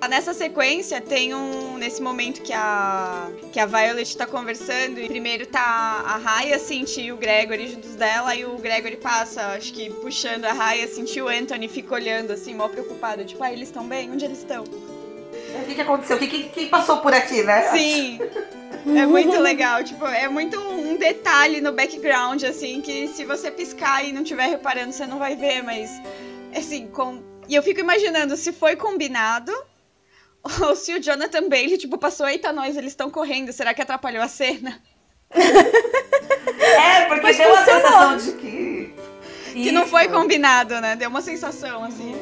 Nessa 0.06 0.32
sequência 0.32 1.00
tem 1.00 1.34
um. 1.34 1.76
Nesse 1.76 2.00
momento 2.00 2.40
que 2.40 2.52
a. 2.52 3.28
que 3.52 3.58
a 3.58 3.66
Violet 3.66 4.16
tá 4.16 4.26
conversando, 4.26 5.00
e 5.00 5.08
primeiro 5.08 5.44
tá 5.46 5.60
a 5.60 6.16
Raya 6.16 6.58
sentir 6.58 7.12
o 7.12 7.16
Gregory 7.16 7.68
juntos 7.68 7.96
dela, 7.96 8.34
e 8.34 8.44
o 8.44 8.56
Gregory 8.58 8.96
passa, 8.96 9.48
acho 9.48 9.72
que 9.72 9.90
puxando 9.90 10.44
a 10.44 10.52
Raya, 10.52 10.86
sentir 10.86 11.20
o 11.20 11.28
Anthony, 11.28 11.68
fica 11.68 11.94
olhando 11.94 12.32
assim, 12.32 12.54
mal 12.54 12.68
preocupado. 12.68 13.24
Tipo, 13.24 13.42
ah, 13.42 13.52
eles 13.52 13.68
estão 13.68 13.86
bem? 13.86 14.10
Onde 14.10 14.24
eles 14.24 14.38
estão? 14.38 14.62
O 14.62 15.66
que, 15.66 15.74
que 15.74 15.80
aconteceu? 15.80 16.16
O 16.16 16.20
que, 16.20 16.26
que, 16.28 16.42
quem 16.44 16.68
passou 16.68 16.98
por 16.98 17.12
aqui, 17.12 17.42
né? 17.42 17.70
Sim. 17.72 18.18
É 18.86 19.04
muito 19.04 19.38
legal, 19.38 19.82
tipo, 19.82 20.06
é 20.06 20.28
muito 20.28 20.58
um 20.58 20.96
detalhe 20.96 21.60
no 21.60 21.72
background, 21.72 22.42
assim, 22.44 22.80
que 22.80 23.08
se 23.08 23.24
você 23.24 23.50
piscar 23.50 24.04
e 24.04 24.12
não 24.12 24.22
estiver 24.22 24.46
reparando, 24.46 24.92
você 24.92 25.06
não 25.06 25.18
vai 25.18 25.34
ver, 25.34 25.62
mas 25.62 25.90
assim, 26.56 26.86
com. 26.86 27.22
E 27.48 27.54
eu 27.54 27.62
fico 27.62 27.80
imaginando 27.80 28.36
se 28.36 28.52
foi 28.52 28.76
combinado 28.76 29.52
ou 30.66 30.76
se 30.76 30.94
o 30.94 31.02
Jonathan 31.02 31.48
Bailey, 31.48 31.78
tipo, 31.78 31.98
passou, 31.98 32.28
eita, 32.28 32.52
nós, 32.52 32.76
eles 32.76 32.92
estão 32.92 33.10
correndo, 33.10 33.52
será 33.52 33.74
que 33.74 33.82
atrapalhou 33.82 34.22
a 34.22 34.28
cena? 34.28 34.80
É, 36.60 37.06
porque 37.06 37.22
Mas 37.22 37.36
deu 37.36 37.48
uma 37.50 37.64
sensação 37.64 38.16
de 38.16 38.32
que. 38.32 38.94
Que 39.52 39.72
não 39.72 39.86
foi 39.86 40.02
Isso, 40.02 40.12
combinado, 40.12 40.80
né? 40.80 40.94
Deu 40.96 41.08
uma 41.08 41.22
sensação, 41.22 41.82
assim. 41.84 42.14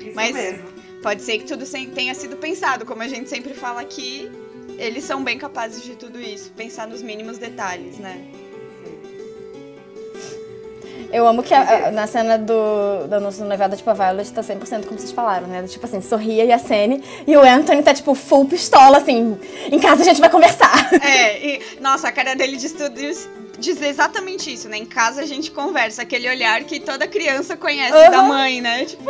Isso 0.00 0.12
Mas- 0.14 0.34
mesmo. 0.34 0.76
Pode 1.02 1.22
ser 1.22 1.38
que 1.38 1.44
tudo 1.44 1.64
tenha 1.94 2.14
sido 2.14 2.36
pensado, 2.36 2.84
como 2.84 3.02
a 3.02 3.08
gente 3.08 3.28
sempre 3.30 3.54
fala 3.54 3.80
aqui. 3.80 4.30
Eles 4.78 5.04
são 5.04 5.22
bem 5.22 5.38
capazes 5.38 5.82
de 5.84 5.94
tudo 5.94 6.20
isso, 6.20 6.50
pensar 6.52 6.86
nos 6.86 7.00
mínimos 7.00 7.38
detalhes, 7.38 7.98
né? 7.98 8.26
Eu 11.12 11.26
amo 11.26 11.42
que 11.42 11.54
a- 11.54 11.88
a- 11.88 11.90
na 11.90 12.06
cena 12.06 12.36
do, 12.38 13.06
do 13.08 13.14
anúncio 13.14 13.42
do 13.42 13.48
noivado, 13.48 13.76
tipo, 13.76 13.88
a 13.90 13.94
Violet 13.94 14.30
tá 14.32 14.42
100% 14.42 14.86
como 14.86 14.98
vocês 14.98 15.12
falaram, 15.12 15.46
né? 15.46 15.62
Tipo 15.68 15.86
assim, 15.86 16.00
sorria 16.00 16.44
e 16.44 16.52
acene. 16.52 17.02
E 17.26 17.36
o 17.36 17.40
Anthony 17.42 17.82
tá, 17.82 17.94
tipo, 17.94 18.14
full 18.14 18.46
pistola, 18.46 18.98
assim. 18.98 19.38
Em 19.70 19.78
casa 19.78 20.02
a 20.02 20.04
gente 20.04 20.20
vai 20.20 20.30
conversar. 20.30 20.88
É, 21.02 21.38
e, 21.46 21.62
nossa, 21.80 22.08
a 22.08 22.12
cara 22.12 22.34
dele 22.34 22.56
diz 22.56 22.72
tudo 22.72 23.00
isso- 23.00 23.28
diz 23.58 23.80
exatamente 23.80 24.52
isso, 24.52 24.68
né? 24.68 24.76
Em 24.78 24.84
casa 24.84 25.22
a 25.22 25.26
gente 25.26 25.50
conversa, 25.50 26.02
aquele 26.02 26.28
olhar 26.28 26.62
que 26.64 26.78
toda 26.80 27.06
criança 27.06 27.56
conhece 27.56 27.96
Aham. 27.96 28.10
da 28.10 28.22
mãe, 28.22 28.60
né? 28.60 28.84
Tipo, 28.84 29.04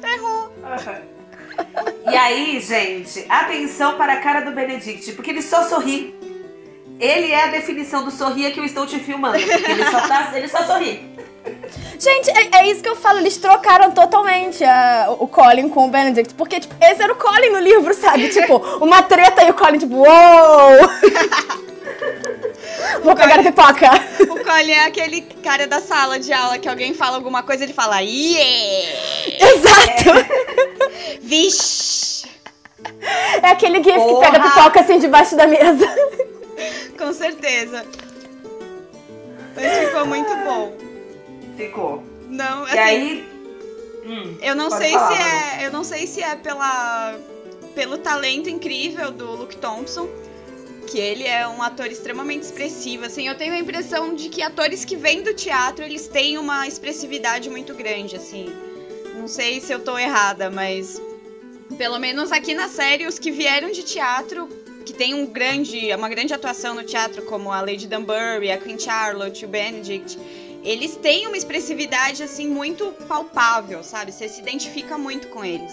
ferrou. 0.00 0.50
E 2.10 2.16
aí, 2.16 2.60
gente, 2.60 3.24
atenção 3.28 3.96
para 3.96 4.14
a 4.14 4.16
cara 4.20 4.40
do 4.40 4.50
Benedict, 4.52 5.12
porque 5.12 5.30
ele 5.30 5.42
só 5.42 5.62
sorri. 5.64 6.14
Ele 6.98 7.32
é 7.32 7.44
a 7.44 7.46
definição 7.46 8.04
do 8.04 8.10
sorria 8.10 8.50
que 8.50 8.60
eu 8.60 8.64
estou 8.64 8.86
te 8.86 8.98
filmando. 8.98 9.36
Ele 9.36 9.84
só, 9.90 10.00
tá, 10.06 10.32
ele 10.34 10.48
só 10.48 10.62
sorri. 10.64 11.09
Gente, 11.98 12.30
é, 12.30 12.60
é 12.60 12.66
isso 12.70 12.82
que 12.82 12.88
eu 12.88 12.96
falo. 12.96 13.18
Eles 13.18 13.36
trocaram 13.36 13.90
totalmente 13.92 14.64
a- 14.64 15.14
o 15.18 15.26
Colin 15.28 15.68
com 15.68 15.86
o 15.86 15.90
Benedict. 15.90 16.34
Porque, 16.34 16.60
tipo, 16.60 16.74
esse 16.82 17.02
era 17.02 17.12
o 17.12 17.16
Colin 17.16 17.50
no 17.50 17.58
livro, 17.60 17.92
sabe? 17.94 18.28
Tipo, 18.30 18.56
uma 18.82 19.02
treta 19.02 19.44
e 19.44 19.50
o 19.50 19.54
Colin, 19.54 19.78
tipo, 19.78 19.96
uou! 19.96 20.06
Vou 23.04 23.14
pegar 23.14 23.40
a 23.40 23.42
pipoca. 23.42 23.90
O 24.30 24.44
Colin 24.44 24.72
é 24.72 24.86
aquele 24.86 25.20
cara 25.42 25.66
da 25.66 25.80
sala 25.80 26.18
de 26.18 26.32
aula 26.32 26.58
que 26.58 26.68
alguém 26.68 26.94
fala 26.94 27.16
alguma 27.16 27.42
coisa 27.42 27.64
ele 27.64 27.72
fala, 27.72 28.00
yeah! 28.00 28.88
Exato. 29.38 30.10
Vixe! 31.22 32.28
É 33.42 33.48
aquele 33.50 33.78
gif 33.82 33.92
que 33.92 33.98
Porra. 33.98 34.32
pega 34.32 34.38
a 34.44 34.50
pipoca 34.50 34.80
assim 34.80 34.98
debaixo 34.98 35.36
da 35.36 35.46
mesa. 35.46 35.86
Com 36.98 37.12
certeza. 37.12 37.84
Mas 39.56 39.78
ficou 39.78 40.06
muito 40.06 40.34
bom. 40.44 40.72
Ficou. 41.66 42.02
Não, 42.28 42.64
assim, 42.64 42.74
E 42.74 42.78
aí. 42.78 43.24
Hum, 44.04 44.36
eu 44.40 44.54
não 44.54 44.70
sei 44.70 44.92
falar, 44.92 45.12
se 45.12 45.22
é. 45.22 45.66
Eu 45.66 45.72
não 45.72 45.84
sei 45.84 46.06
se 46.06 46.22
é 46.22 46.34
pela, 46.36 47.14
pelo 47.74 47.98
talento 47.98 48.48
incrível 48.48 49.10
do 49.10 49.32
Luke 49.32 49.56
Thompson. 49.56 50.08
Que 50.86 50.98
ele 50.98 51.24
é 51.24 51.46
um 51.46 51.62
ator 51.62 51.86
extremamente 51.86 52.42
expressivo, 52.42 53.04
assim, 53.04 53.28
eu 53.28 53.36
tenho 53.36 53.52
a 53.52 53.58
impressão 53.58 54.12
de 54.12 54.28
que 54.28 54.42
atores 54.42 54.84
que 54.84 54.96
vêm 54.96 55.22
do 55.22 55.32
teatro, 55.32 55.84
eles 55.84 56.08
têm 56.08 56.36
uma 56.36 56.66
expressividade 56.66 57.48
muito 57.48 57.74
grande, 57.74 58.16
assim. 58.16 58.52
Não 59.14 59.28
sei 59.28 59.60
se 59.60 59.72
eu 59.72 59.78
tô 59.78 59.96
errada, 59.96 60.50
mas 60.50 61.00
pelo 61.76 61.98
menos 61.98 62.32
aqui 62.32 62.54
na 62.54 62.68
série, 62.68 63.06
os 63.06 63.20
que 63.20 63.30
vieram 63.30 63.70
de 63.70 63.84
teatro, 63.84 64.48
que 64.84 64.92
tem 64.92 65.14
um 65.14 65.26
grande, 65.26 65.94
uma 65.94 66.08
grande 66.08 66.34
atuação 66.34 66.74
no 66.74 66.82
teatro, 66.82 67.22
como 67.22 67.52
a 67.52 67.60
Lady 67.60 67.86
Dunbury, 67.86 68.50
a 68.50 68.58
Queen 68.58 68.78
Charlotte, 68.78 69.44
o 69.44 69.48
Benedict, 69.48 70.18
eles 70.62 70.96
têm 70.96 71.26
uma 71.26 71.36
expressividade 71.36 72.22
assim 72.22 72.48
muito 72.48 72.92
palpável, 73.08 73.82
sabe? 73.82 74.12
Você 74.12 74.28
se 74.28 74.40
identifica 74.40 74.98
muito 74.98 75.28
com 75.28 75.44
eles. 75.44 75.72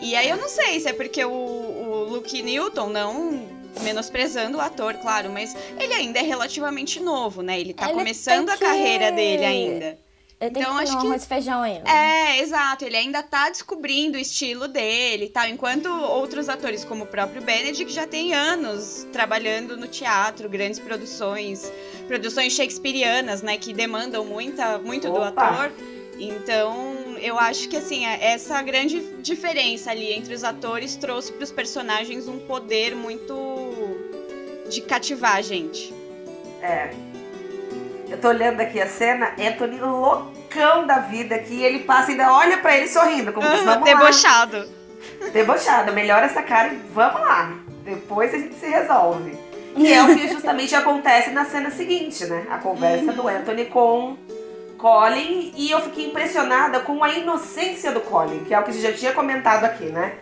E 0.00 0.14
aí 0.14 0.28
eu 0.28 0.36
não 0.36 0.48
sei 0.48 0.80
se 0.80 0.88
é 0.88 0.92
porque 0.92 1.24
o, 1.24 1.30
o 1.32 2.04
Luke 2.10 2.42
Newton, 2.42 2.88
não 2.88 3.46
menosprezando 3.82 4.58
o 4.58 4.60
ator, 4.60 4.94
claro, 4.94 5.30
mas 5.30 5.54
ele 5.78 5.92
ainda 5.92 6.18
é 6.18 6.22
relativamente 6.22 7.00
novo, 7.00 7.42
né? 7.42 7.60
Ele 7.60 7.72
tá 7.72 7.86
Ele 7.86 7.94
começando 7.94 8.48
a 8.50 8.56
carreira 8.56 9.12
dele 9.12 9.44
ainda. 9.44 9.98
Ele 10.40 10.50
tem 10.52 10.62
Então, 10.62 10.76
que 10.76 10.82
acho 10.84 11.00
que- 11.00 11.06
arroz 11.06 11.24
e 11.24 11.26
feijão 11.26 11.62
ainda. 11.62 11.90
É, 11.90 12.38
exato. 12.40 12.84
Ele 12.84 12.96
ainda 12.96 13.22
tá 13.24 13.50
descobrindo 13.50 14.16
o 14.16 14.20
estilo 14.20 14.68
dele 14.68 15.24
e 15.24 15.28
tal. 15.28 15.48
Enquanto 15.48 15.86
outros 15.88 16.48
atores, 16.48 16.84
como 16.84 17.04
o 17.04 17.06
próprio 17.06 17.42
Benedict, 17.42 17.92
já 17.92 18.06
tem 18.06 18.32
anos 18.34 19.06
trabalhando 19.12 19.76
no 19.76 19.88
teatro, 19.88 20.48
grandes 20.48 20.78
produções, 20.78 21.72
produções 22.06 22.52
shakespearianas, 22.52 23.42
né? 23.42 23.56
Que 23.58 23.72
demandam 23.72 24.24
muita, 24.24 24.78
muito 24.78 25.08
do 25.10 25.16
Opa! 25.20 25.28
ator. 25.42 25.72
Então, 26.20 27.16
eu 27.20 27.36
acho 27.38 27.68
que 27.68 27.76
assim, 27.76 28.06
é- 28.06 28.32
essa 28.32 28.60
grande 28.62 29.00
diferença 29.20 29.90
ali 29.90 30.12
entre 30.12 30.34
os 30.34 30.44
atores 30.44 30.94
trouxe 30.94 31.32
pros 31.32 31.50
personagens 31.50 32.28
um 32.28 32.38
poder 32.38 32.94
muito 32.94 33.34
de 34.68 34.80
cativar 34.82 35.36
a 35.36 35.42
gente. 35.42 35.92
É. 36.62 36.90
Eu 38.08 38.18
tô 38.18 38.28
olhando 38.28 38.60
aqui 38.60 38.80
a 38.80 38.86
cena, 38.86 39.32
Anthony 39.38 39.78
loucão 39.78 40.86
da 40.86 40.98
vida 41.00 41.34
aqui, 41.34 41.62
ele 41.62 41.80
passa 41.80 42.10
e 42.10 42.12
ainda 42.12 42.32
olha 42.32 42.58
pra 42.58 42.76
ele 42.76 42.88
sorrindo, 42.88 43.32
como 43.32 43.46
diz, 43.46 43.62
vamos 43.62 43.80
lá. 43.80 43.84
Debochado. 43.84 44.68
Debochado, 45.32 45.92
melhora 45.92 46.26
essa 46.26 46.42
cara 46.42 46.68
e 46.68 46.76
vamos 46.94 47.20
lá. 47.20 47.52
Depois 47.84 48.32
a 48.32 48.38
gente 48.38 48.54
se 48.54 48.66
resolve. 48.66 49.38
E 49.76 49.92
é 49.92 50.02
o 50.02 50.14
que 50.14 50.28
justamente 50.32 50.74
acontece 50.74 51.30
na 51.30 51.44
cena 51.44 51.70
seguinte, 51.70 52.24
né? 52.26 52.46
A 52.50 52.58
conversa 52.58 53.12
do 53.12 53.28
Anthony 53.28 53.66
com 53.66 54.16
Colin. 54.76 55.52
E 55.56 55.70
eu 55.70 55.80
fiquei 55.80 56.06
impressionada 56.06 56.80
com 56.80 57.02
a 57.04 57.10
inocência 57.10 57.92
do 57.92 58.00
Colin, 58.00 58.44
que 58.44 58.54
é 58.54 58.58
o 58.58 58.62
que 58.62 58.70
a 58.70 58.72
gente 58.72 58.82
já 58.82 58.92
tinha 58.92 59.12
comentado 59.12 59.64
aqui, 59.64 59.86
né? 59.86 60.14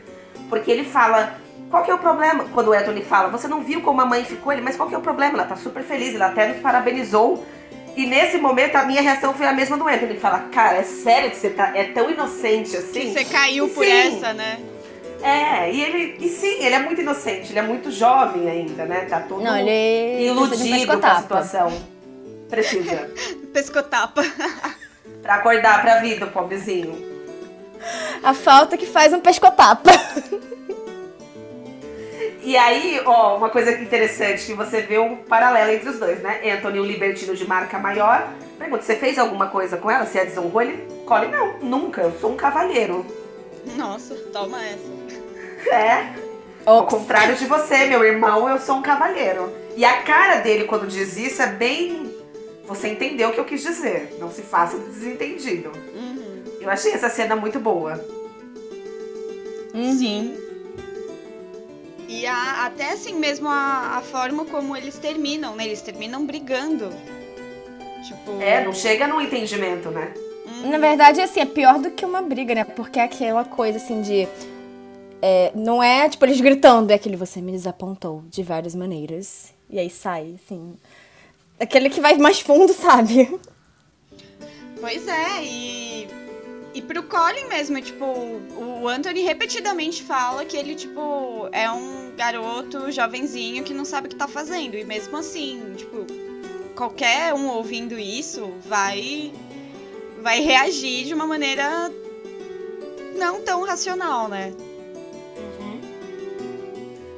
Porque 0.49 0.71
ele 0.71 0.85
fala. 0.85 1.35
Qual 1.69 1.83
que 1.83 1.91
é 1.91 1.95
o 1.95 1.99
problema? 1.99 2.45
Quando 2.55 2.69
o 2.69 2.73
Anthony 2.73 3.03
fala, 3.03 3.29
você 3.29 3.49
não 3.49 3.61
viu 3.61 3.81
como 3.83 4.01
a 4.01 4.07
mãe 4.07 4.25
ficou? 4.25 4.53
Ele, 4.53 4.63
mas 4.63 4.77
qual 4.77 4.89
que 4.89 4.95
é 4.95 4.99
o 4.99 5.01
problema? 5.01 5.35
Ela 5.35 5.49
tá 5.49 5.57
super 5.57 5.83
feliz, 5.83 6.15
ela 6.15 6.27
até 6.27 6.47
nos 6.47 6.59
parabenizou. 6.59 7.45
E 7.97 8.07
nesse 8.07 8.37
momento 8.37 8.77
a 8.77 8.85
minha 8.85 9.01
reação 9.01 9.33
foi 9.33 9.47
a 9.47 9.53
mesma 9.53 9.79
do 9.79 9.89
Anthony. 9.89 10.13
Ele 10.13 10.21
fala, 10.21 10.41
cara, 10.53 10.77
é 10.79 10.83
sério 10.83 11.31
que 11.31 11.37
você 11.37 11.51
tá, 11.51 11.73
é 11.75 11.85
tão 11.85 12.11
inocente 12.11 12.77
assim? 12.77 13.01
Que 13.01 13.13
você 13.13 13.25
caiu 13.25 13.69
por 13.71 13.85
Sim. 13.85 13.91
essa, 13.91 14.35
né? 14.35 14.59
É, 15.23 15.73
e 15.73 15.83
ele. 15.83 16.17
E 16.21 16.29
sim, 16.29 16.63
ele 16.63 16.75
é 16.75 16.79
muito 16.79 17.01
inocente, 17.01 17.51
ele 17.51 17.59
é 17.59 17.63
muito 17.63 17.91
jovem 17.91 18.51
ainda, 18.51 18.85
né? 18.85 19.07
Tá 19.07 19.21
todo 19.21 19.43
Não, 19.43 19.57
ele 19.57 20.27
iludido 20.27 21.01
com 21.01 21.07
a 21.07 21.23
situação. 21.23 21.73
Precisa. 22.51 23.11
Pescotapa. 23.53 24.23
pra 25.23 25.37
acordar 25.37 25.81
pra 25.81 26.01
vida, 26.01 26.27
o 26.27 26.31
pobrezinho. 26.31 27.17
A 28.23 28.35
falta 28.35 28.77
que 28.77 28.87
faz 28.87 29.13
um 29.13 29.21
pescotapa. 29.21 29.91
E 32.47 32.57
aí, 32.57 33.01
ó, 33.05 33.37
uma 33.37 33.51
coisa 33.51 33.73
interessante 33.73 34.47
que 34.47 34.55
você 34.55 34.81
vê 34.81 34.99
um 35.01 35.17
paralelo 35.17 35.73
entre 35.73 35.89
os 35.89 35.99
dois, 35.99 36.21
né? 36.21 36.41
Anthony, 36.53 36.79
o 36.79 36.85
libertino 36.85 37.35
de 37.35 37.45
marca 37.45 37.77
maior. 37.77 38.33
Pergunta, 38.57 38.85
você 38.85 38.95
fez 38.95 39.19
alguma 39.19 39.49
coisa 39.49 39.77
com 39.77 39.91
ela? 39.91 40.07
Você 40.07 40.21
a 40.21 40.25
desonrou 40.25 40.63
ele? 40.63 40.87
Colin, 41.05 41.27
não, 41.27 41.59
nunca. 41.59 42.03
Eu 42.03 42.13
sou 42.21 42.31
um 42.31 42.37
cavalheiro. 42.37 43.05
Nossa, 43.77 44.15
toma 44.33 44.65
essa. 44.65 45.75
É, 45.75 46.15
Ao 46.65 46.85
Ops. 46.85 46.95
contrário 46.95 47.35
de 47.35 47.47
você, 47.47 47.87
meu 47.87 48.05
irmão, 48.05 48.49
eu 48.49 48.61
sou 48.61 48.77
um 48.77 48.83
cavalheiro. 48.83 49.53
E 49.77 49.85
a 49.85 50.03
cara 50.03 50.37
dele 50.37 50.67
quando 50.67 50.87
diz 50.87 51.17
isso 51.17 51.43
é 51.43 51.49
bem. 51.49 52.15
Você 52.67 52.87
entendeu 52.87 53.31
o 53.31 53.33
que 53.33 53.41
eu 53.41 53.45
quis 53.45 53.61
dizer. 53.65 54.17
Não 54.21 54.31
se 54.31 54.43
faça 54.43 54.79
de 54.79 54.85
desentendido. 54.85 55.73
Uhum. 55.97 56.45
Eu 56.61 56.71
achei 56.71 56.93
essa 56.93 57.09
cena 57.09 57.35
muito 57.35 57.59
boa. 57.59 58.01
Sim. 59.73 60.46
E 62.09 62.27
a- 62.27 62.67
até 62.67 62.93
assim 62.93 63.15
mesmo 63.19 63.49
a, 63.49 63.97
a 63.99 64.01
forma 64.01 64.45
como 64.45 64.77
eles 64.77 64.97
terminam, 64.99 65.57
né? 65.57 65.65
Eles 65.67 65.83
terminam 65.83 66.25
brigando. 66.25 66.91
Tipo. 68.07 68.41
É, 68.41 68.65
não 68.65 68.73
chega 68.73 69.07
num 69.09 69.21
entendimento, 69.21 69.91
né? 69.91 70.15
Hum. 70.47 70.71
Na 70.71 70.79
verdade, 70.79 71.21
assim, 71.21 71.41
é 71.41 71.47
pior 71.47 71.79
do 71.79 71.91
que 71.91 72.05
uma 72.05 72.23
briga, 72.23 72.55
né? 72.55 72.65
Porque 72.65 72.99
é 73.01 73.03
aquela 73.05 73.45
coisa, 73.45 73.79
assim, 73.79 74.01
de... 74.01 74.29
É, 75.21 75.51
não 75.55 75.83
é, 75.83 76.09
tipo, 76.09 76.25
eles 76.25 76.41
gritando, 76.41 76.91
é 76.93 76.95
aquele 76.95 77.17
você 77.17 77.41
me 77.41 77.51
desapontou 77.51 78.23
de 78.29 78.43
várias 78.43 78.75
maneiras. 78.75 79.53
E 79.69 79.79
aí 79.79 79.91
sai, 79.91 80.37
assim... 80.37 80.75
Aquele 81.59 81.89
que 81.91 82.01
vai 82.01 82.17
mais 82.19 82.39
fundo, 82.39 82.71
sabe? 82.75 83.29
Pois 84.81 85.09
é, 85.09 85.43
e 85.43 86.07
e 86.77 86.83
pro 86.83 87.03
Colin 87.05 87.49
mesmo, 87.49 87.81
tipo, 87.81 88.05
o 88.05 88.87
Anthony 88.87 89.23
repetidamente 89.23 90.03
fala 90.03 90.45
que 90.45 90.55
ele, 90.59 90.75
tipo, 90.75 91.49
é 91.51 91.71
um 91.71 92.13
garoto 92.15 92.93
jovenzinho 92.93 93.65
que 93.65 93.73
não 93.73 93.87
sabe 93.87 94.09
o 94.09 94.11
que 94.11 94.17
tá 94.17 94.29
fazendo. 94.29 94.77
E 94.77 94.85
mesmo 94.85 95.17
assim, 95.17 95.73
tipo, 95.75 96.05
qualquer 96.75 97.33
um 97.33 97.49
ouvindo 97.49 97.99
isso 97.99 98.53
vai 98.67 99.33
vai 100.21 100.41
reagir 100.41 101.07
de 101.07 101.15
uma 101.15 101.27
maneira 101.27 101.91
não 103.17 103.41
tão 103.41 103.65
racional, 103.65 104.29
né? 104.29 104.53
Uhum. 105.39 105.81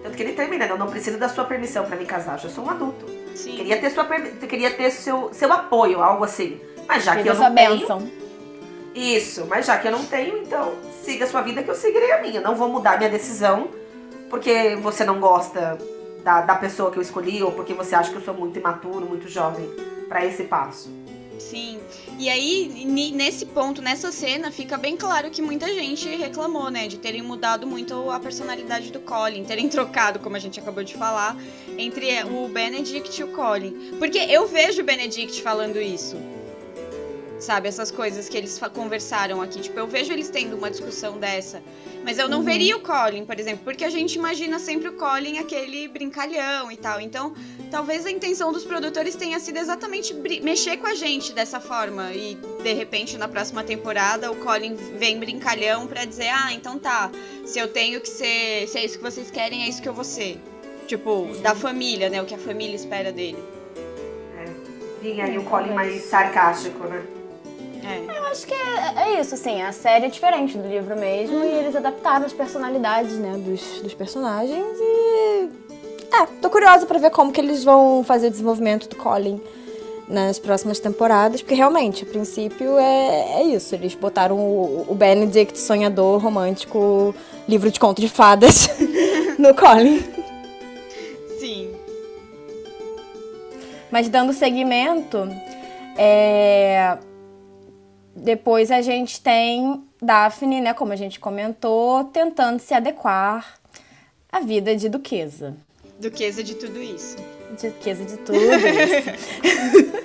Tanto 0.05 0.17
que 0.17 0.23
ele 0.23 0.35
termina, 0.35 0.67
eu 0.67 0.79
não 0.79 0.87
preciso 0.87 1.19
da 1.19 1.29
sua 1.29 1.47
permissão 1.47 1.85
para 1.85 1.97
me 1.97 2.07
casar, 2.07 2.35
eu 2.35 2.43
já 2.43 2.49
sou 2.49 2.65
um 2.65 2.71
adulto. 2.71 3.07
Sim. 3.35 3.57
Queria 3.57 3.81
ter 3.81 3.91
sua 3.91 4.05
queria 4.05 4.71
ter 4.71 4.93
seu, 4.93 5.31
seu 5.33 5.53
apoio, 5.53 6.01
algo 6.01 6.23
assim. 6.23 6.61
Mas 6.87 7.03
já 7.03 7.21
que 7.21 7.29
eu 7.29 7.35
não 7.35 7.53
tenho, 7.53 7.81
benção. 7.81 8.18
Isso, 8.99 9.47
mas 9.47 9.65
já 9.65 9.79
que 9.79 9.87
eu 9.87 9.93
não 9.93 10.05
tenho, 10.05 10.39
então 10.39 10.75
siga 11.05 11.25
a 11.25 11.29
sua 11.29 11.41
vida 11.41 11.63
que 11.63 11.71
eu 11.71 11.75
seguirei 11.77 12.11
a 12.11 12.21
minha. 12.21 12.41
Não 12.41 12.57
vou 12.57 12.69
mudar 12.69 12.99
minha 12.99 13.09
decisão 13.09 13.69
porque 14.29 14.75
você 14.83 15.05
não 15.05 15.21
gosta 15.21 15.79
da, 16.25 16.41
da 16.41 16.57
pessoa 16.57 16.91
que 16.91 16.99
eu 16.99 17.03
escolhi 17.03 17.41
ou 17.41 17.53
porque 17.53 17.73
você 17.73 17.95
acha 17.95 18.11
que 18.11 18.17
eu 18.17 18.21
sou 18.21 18.35
muito 18.35 18.59
imaturo, 18.59 19.07
muito 19.07 19.29
jovem 19.29 19.71
para 20.09 20.27
esse 20.27 20.43
passo. 20.45 20.91
Sim. 21.39 21.79
E 22.19 22.29
aí, 22.29 22.85
nesse 23.15 23.47
ponto, 23.47 23.81
nessa 23.81 24.11
cena, 24.11 24.51
fica 24.51 24.77
bem 24.77 24.97
claro 24.97 25.31
que 25.31 25.41
muita 25.41 25.73
gente 25.73 26.09
reclamou, 26.17 26.69
né? 26.69 26.89
De 26.89 26.99
terem 26.99 27.23
mudado 27.23 27.69
muito 27.69 28.11
a 28.11 28.19
personalidade 28.19 28.91
do 28.91 28.99
Colin, 28.99 29.45
terem 29.45 29.69
trocado, 29.71 30.19
como 30.19 30.35
a 30.35 30.41
gente 30.41 30.59
acabou 30.59 30.83
de 30.83 30.97
falar, 30.97 31.37
entre 31.79 32.25
o 32.25 32.49
Benedict 32.49 33.21
e 33.21 33.23
o 33.23 33.29
Colin. 33.29 33.93
Porque 34.01 34.19
eu 34.19 34.49
vejo 34.49 34.83
o 34.83 34.85
Benedict 34.85 35.41
falando 35.41 35.81
isso 35.81 36.17
sabe? 37.39 37.69
Essas 37.69 37.91
coisas 37.91 38.29
que 38.29 38.37
eles 38.37 38.61
conversaram 38.73 39.41
aqui. 39.41 39.61
Tipo, 39.61 39.79
eu 39.79 39.87
vejo 39.87 40.13
eles 40.13 40.29
tendo 40.29 40.57
uma 40.57 40.71
discussão 40.71 41.19
dessa. 41.19 41.63
Mas 42.05 42.19
eu 42.19 42.29
não 42.29 42.39
uhum. 42.39 42.45
veria 42.45 42.77
o 42.77 42.81
Colin, 42.81 43.25
por 43.25 43.39
exemplo, 43.39 43.61
porque 43.65 43.85
a 43.85 43.91
gente 43.91 44.15
imagina 44.15 44.59
sempre 44.59 44.89
o 44.89 44.93
Colin 44.95 45.39
aquele 45.39 45.89
brincalhão 45.89 46.71
e 46.73 46.77
tal. 46.77 47.01
Então, 47.01 47.35
talvez 47.71 48.07
a 48.07 48.11
intenção 48.11 48.53
dos 48.53 48.65
produtores 48.65 49.15
tenha 49.15 49.39
sido 49.39 49.59
exatamente 49.59 50.15
mexer 50.15 50.79
com 50.79 50.87
a 50.87 50.95
gente 50.95 51.33
dessa 51.33 51.61
forma. 51.61 52.13
E, 52.13 52.37
de 52.63 52.73
repente, 52.73 53.17
na 53.19 53.29
próxima 53.29 53.63
temporada, 53.63 54.31
o 54.31 54.37
Colin 54.37 54.75
vem 54.75 55.19
brincalhão 55.19 55.87
pra 55.87 56.05
dizer: 56.05 56.29
ah, 56.29 56.53
então 56.53 56.79
tá, 56.79 57.11
se 57.45 57.59
eu 57.59 57.69
tenho 57.69 58.01
que 58.01 58.09
ser. 58.09 58.67
Se 58.69 58.79
é 58.79 58.85
isso 58.85 58.97
que 58.97 59.05
vocês 59.05 59.31
querem, 59.31 59.65
é 59.65 59.69
isso 59.69 59.83
que 59.83 59.89
eu 59.89 59.95
vou 59.95 60.05
ser. 60.05 60.41
Tipo, 60.87 61.11
uhum. 61.11 61.43
da 61.43 61.55
família, 61.55 62.09
né? 62.09 62.23
O 62.23 62.25
que 62.25 62.35
a 62.35 62.39
família 62.39 62.75
espera 62.75 63.13
dele. 63.13 63.43
É. 64.39 65.03
Vinha 65.03 65.27
aí 65.27 65.37
o 65.37 65.45
Colin 65.45 65.75
mais 65.75 66.01
sarcástico, 66.05 66.85
né? 66.85 67.18
É. 67.83 68.19
Eu 68.19 68.25
acho 68.27 68.47
que 68.47 68.55
é, 68.55 68.95
é, 68.97 69.21
isso, 69.21 69.35
assim, 69.35 69.63
a 69.63 69.73
série 69.73 70.07
é 70.07 70.09
diferente 70.09 70.57
do 70.59 70.69
livro 70.69 70.97
mesmo 70.97 71.37
uhum. 71.37 71.45
e 71.45 71.59
eles 71.59 71.77
adaptaram 71.77 72.27
as 72.27 72.33
personalidades, 72.33 73.15
né, 73.15 73.33
dos, 73.39 73.81
dos 73.81 73.95
personagens 73.95 74.67
e... 74.79 75.49
É, 76.11 76.27
tô 76.41 76.49
curiosa 76.49 76.87
pra 76.87 76.99
ver 76.99 77.11
como 77.11 77.31
que 77.31 77.41
eles 77.41 77.63
vão 77.63 78.03
fazer 78.03 78.29
o 78.29 78.31
desenvolvimento 78.31 78.89
do 78.89 78.97
Colin 78.97 79.41
nas 80.09 80.39
próximas 80.39 80.79
temporadas, 80.79 81.43
porque 81.43 81.55
realmente, 81.55 82.03
a 82.03 82.07
princípio, 82.07 82.79
é, 82.79 83.41
é 83.41 83.43
isso. 83.45 83.75
Eles 83.75 83.95
botaram 83.95 84.39
o, 84.39 84.87
o 84.89 84.95
Benedict 84.95 85.59
sonhador, 85.59 86.23
romântico, 86.23 87.15
livro 87.47 87.71
de 87.71 87.79
conto 87.79 88.01
de 88.01 88.09
fadas 88.09 88.69
no 89.39 89.55
Colin. 89.55 90.03
Sim. 91.39 91.73
Mas 93.91 94.09
dando 94.09 94.33
seguimento, 94.33 95.29
é, 95.97 96.97
depois 98.19 98.71
a 98.71 98.81
gente 98.83 99.21
tem 99.21 99.83
Daphne, 100.01 100.61
né, 100.61 100.75
como 100.75 100.93
a 100.93 100.97
gente 100.97 101.19
comentou, 101.21 102.05
tentando 102.05 102.61
se 102.61 102.75
adequar 102.75 103.59
à 104.31 104.41
vida 104.41 104.77
de 104.77 104.89
duquesa. 104.89 105.57
Duquesa 105.99 106.43
de 106.43 106.55
tudo 106.55 106.81
isso. 106.81 107.17
Duquesa 107.61 108.05
de 108.05 108.17
tudo 108.19 108.39
isso. 108.39 109.09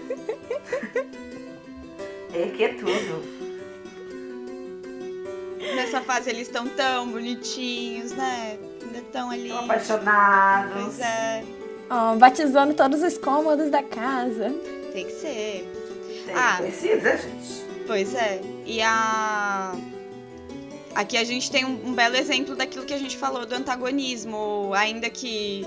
é 2.34 2.47
que 2.47 2.63
é 2.63 2.69
tudo. 2.69 3.34
Nessa 5.76 6.02
fase 6.02 6.30
eles 6.30 6.47
estão 6.47 6.67
tão 6.67 7.10
bonitinhos, 7.10 8.12
né? 8.12 8.58
Ainda 8.82 8.99
estão 8.99 9.30
ali. 9.30 9.49
Tão 9.49 9.60
apaixonados. 9.60 10.84
Pois 10.84 10.99
é. 10.99 11.43
Oh, 11.89 12.15
batizando 12.17 12.73
todos 12.73 13.02
os 13.04 13.17
cômodos 13.17 13.69
da 13.69 13.84
casa. 13.84 14.49
Tem 14.91 15.06
que 15.06 15.12
ser. 15.12 15.69
Tem, 16.26 16.36
ah, 16.36 16.58
precisa, 16.60 17.17
gente. 17.17 17.62
Pois 17.86 18.13
é. 18.13 18.41
E 18.65 18.82
a. 18.82 19.76
Aqui 20.96 21.17
a 21.17 21.24
gente 21.24 21.50
tem 21.50 21.65
um, 21.65 21.88
um, 21.88 21.93
belo 21.93 22.15
exemplo 22.15 22.56
daquilo 22.56 22.86
que 22.86 22.93
a 22.93 23.00
gente 23.00 23.17
falou 23.17 23.48
do 23.48 23.56
antagonismo, 23.56 24.72
ainda 24.76 25.10
que 25.10 25.65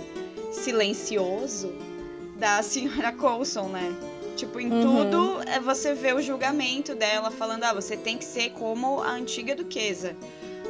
silencioso, 0.53 1.75
da 2.37 2.63
senhora 2.65 3.13
Coulson, 3.13 3.69
né? 3.69 3.95
Tipo, 4.37 4.61
em 4.61 4.71
uhum. 4.71 4.83
tudo 4.83 5.41
é 5.49 5.59
você 5.59 5.95
vê 5.95 6.13
o 6.13 6.23
julgamento 6.23 6.95
dela 6.95 7.31
falando: 7.31 7.65
ah, 7.65 7.73
você 7.73 7.97
tem 7.97 8.17
que 8.17 8.25
ser 8.25 8.51
como 8.51 9.03
a 9.03 9.11
antiga 9.11 9.55
duquesa. 9.55 10.15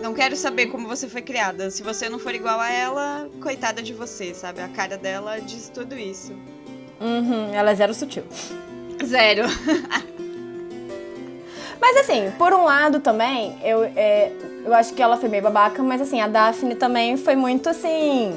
Não 0.02 0.14
quero 0.14 0.36
saber 0.36 0.66
como 0.66 0.86
você 0.86 1.08
foi 1.08 1.22
criada. 1.22 1.70
Se 1.70 1.82
você 1.82 2.08
não 2.08 2.18
for 2.18 2.34
igual 2.34 2.60
a 2.60 2.70
ela, 2.70 3.28
coitada 3.40 3.82
de 3.82 3.92
você, 3.92 4.34
sabe? 4.34 4.60
A 4.60 4.68
cara 4.68 4.96
dela 4.96 5.38
diz 5.38 5.70
tudo 5.72 5.98
isso. 5.98 6.32
Uhum, 7.00 7.52
ela 7.52 7.70
é 7.70 7.74
zero 7.74 7.94
sutil. 7.94 8.24
Zero. 9.04 9.44
Mas 11.80 11.96
assim, 11.98 12.30
por 12.38 12.52
um 12.52 12.64
lado 12.64 13.00
também, 13.00 13.56
eu, 13.62 13.84
é, 13.84 14.32
eu 14.64 14.74
acho 14.74 14.94
que 14.94 15.02
ela 15.02 15.16
foi 15.16 15.28
meio 15.28 15.42
babaca, 15.42 15.82
mas 15.82 16.00
assim, 16.00 16.20
a 16.20 16.26
Daphne 16.26 16.74
também 16.74 17.16
foi 17.16 17.36
muito 17.36 17.68
assim. 17.68 18.34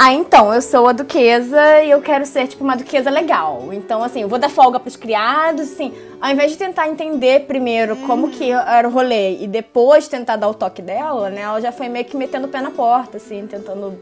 Ah, 0.00 0.12
então, 0.12 0.54
eu 0.54 0.62
sou 0.62 0.86
a 0.86 0.92
duquesa 0.92 1.82
e 1.82 1.90
eu 1.90 2.00
quero 2.00 2.24
ser, 2.24 2.46
tipo, 2.46 2.62
uma 2.62 2.76
duquesa 2.76 3.10
legal. 3.10 3.70
Então, 3.72 4.00
assim, 4.00 4.22
eu 4.22 4.28
vou 4.28 4.38
dar 4.38 4.48
folga 4.48 4.78
pros 4.78 4.94
criados, 4.94 5.72
assim, 5.72 5.92
ao 6.20 6.30
invés 6.30 6.52
de 6.52 6.56
tentar 6.56 6.88
entender 6.88 7.46
primeiro 7.46 7.96
uhum. 7.96 8.06
como 8.06 8.30
que 8.30 8.52
era 8.52 8.86
o 8.86 8.92
rolê 8.92 9.42
e 9.42 9.48
depois 9.48 10.06
tentar 10.06 10.36
dar 10.36 10.48
o 10.48 10.54
toque 10.54 10.80
dela, 10.80 11.30
né, 11.30 11.40
ela 11.40 11.60
já 11.60 11.72
foi 11.72 11.88
meio 11.88 12.04
que 12.04 12.16
metendo 12.16 12.46
o 12.46 12.48
pé 12.48 12.60
na 12.60 12.70
porta, 12.70 13.16
assim, 13.16 13.44
tentando 13.48 13.98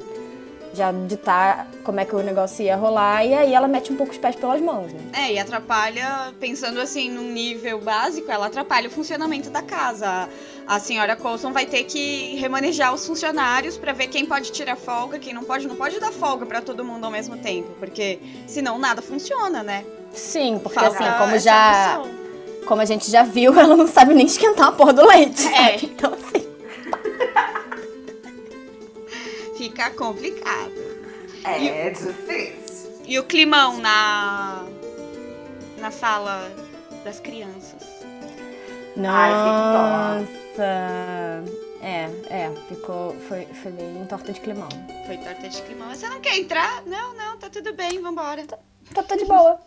já 0.77 0.93
ditar 0.93 1.67
como 1.83 1.99
é 1.99 2.05
que 2.05 2.15
o 2.15 2.23
negócio 2.23 2.65
ia 2.65 2.77
rolar, 2.77 3.25
e 3.25 3.33
aí 3.35 3.55
ela 3.55 3.67
mete 3.67 3.93
um 3.93 3.97
pouco 3.97 4.13
os 4.13 4.19
pés 4.19 4.37
pelas 4.37 4.61
mãos, 4.61 4.93
né? 4.93 5.01
É, 5.15 5.33
e 5.33 5.39
atrapalha, 5.39 6.35
pensando 6.39 6.81
assim, 6.81 7.11
num 7.11 7.33
nível 7.33 7.81
básico, 7.81 8.31
ela 8.31 8.47
atrapalha 8.47 8.89
o 8.89 8.91
funcionamento 8.91 9.51
da 9.51 9.63
casa. 9.63 10.29
A 10.67 10.81
senhora 10.81 11.15
Coulson 11.17 11.53
vai 11.53 11.65
ter 11.65 11.85
que 11.85 12.37
remanejar 12.37 12.93
os 12.93 13.07
funcionários 13.07 13.79
para 13.79 13.93
ver 13.93 14.09
quem 14.09 14.27
pode 14.27 14.51
tirar 14.53 14.77
folga, 14.77 15.19
quem 15.19 15.33
não 15.33 15.45
pode, 15.45 15.67
não 15.67 15.77
pode 15.77 15.99
dar 15.99 16.13
folga 16.13 16.45
para 16.45 16.61
todo 16.61 16.85
mundo 16.85 17.05
ao 17.05 17.11
mesmo 17.11 17.37
tempo, 17.39 17.69
porque 17.79 18.19
senão 18.47 18.79
nada 18.79 19.01
funciona, 19.01 19.63
né? 19.63 19.85
Sim, 20.13 20.59
porque 20.63 20.79
Falta 20.79 20.99
assim, 20.99 21.19
como 21.19 21.39
já. 21.39 22.03
Como 22.67 22.81
a 22.81 22.85
gente 22.85 23.11
já 23.11 23.23
viu, 23.23 23.55
ela 23.59 23.77
não 23.77 23.87
sabe 23.87 24.13
nem 24.13 24.27
esquentar 24.27 24.69
a 24.69 24.73
porra 24.73 24.93
do 24.93 25.07
leite. 25.07 25.47
É. 25.47 25.79
Sabe? 25.79 25.87
Então, 25.87 26.13
assim. 26.13 26.47
Fica 29.57 29.91
complicado. 29.91 30.73
É 31.45 31.61
e, 31.61 31.91
difícil. 31.91 33.01
E 33.05 33.19
o 33.19 33.25
climão 33.25 33.79
na 33.79 34.67
na 35.79 35.91
sala 35.91 36.51
das 37.05 37.21
crianças. 37.21 37.83
Nossa. 38.97 40.25
é, 41.83 42.09
é, 42.31 42.51
ficou. 42.69 43.15
Foi, 43.29 43.47
foi 43.63 43.73
bem 43.73 44.07
torta 44.07 44.33
de 44.33 44.41
climão. 44.41 44.69
Foi 45.07 45.19
torta 45.19 45.49
de 45.49 45.63
climão. 45.63 45.91
Você 45.91 46.09
não 46.09 46.21
quer 46.21 46.39
entrar? 46.39 46.83
Não, 46.87 47.15
não, 47.15 47.37
tá 47.37 47.51
tudo 47.51 47.75
bem, 47.75 48.01
vambora. 48.01 48.45
Tá, 48.45 48.59
tá, 48.95 49.03
tá 49.03 49.17
de 49.17 49.25
boa. 49.27 49.61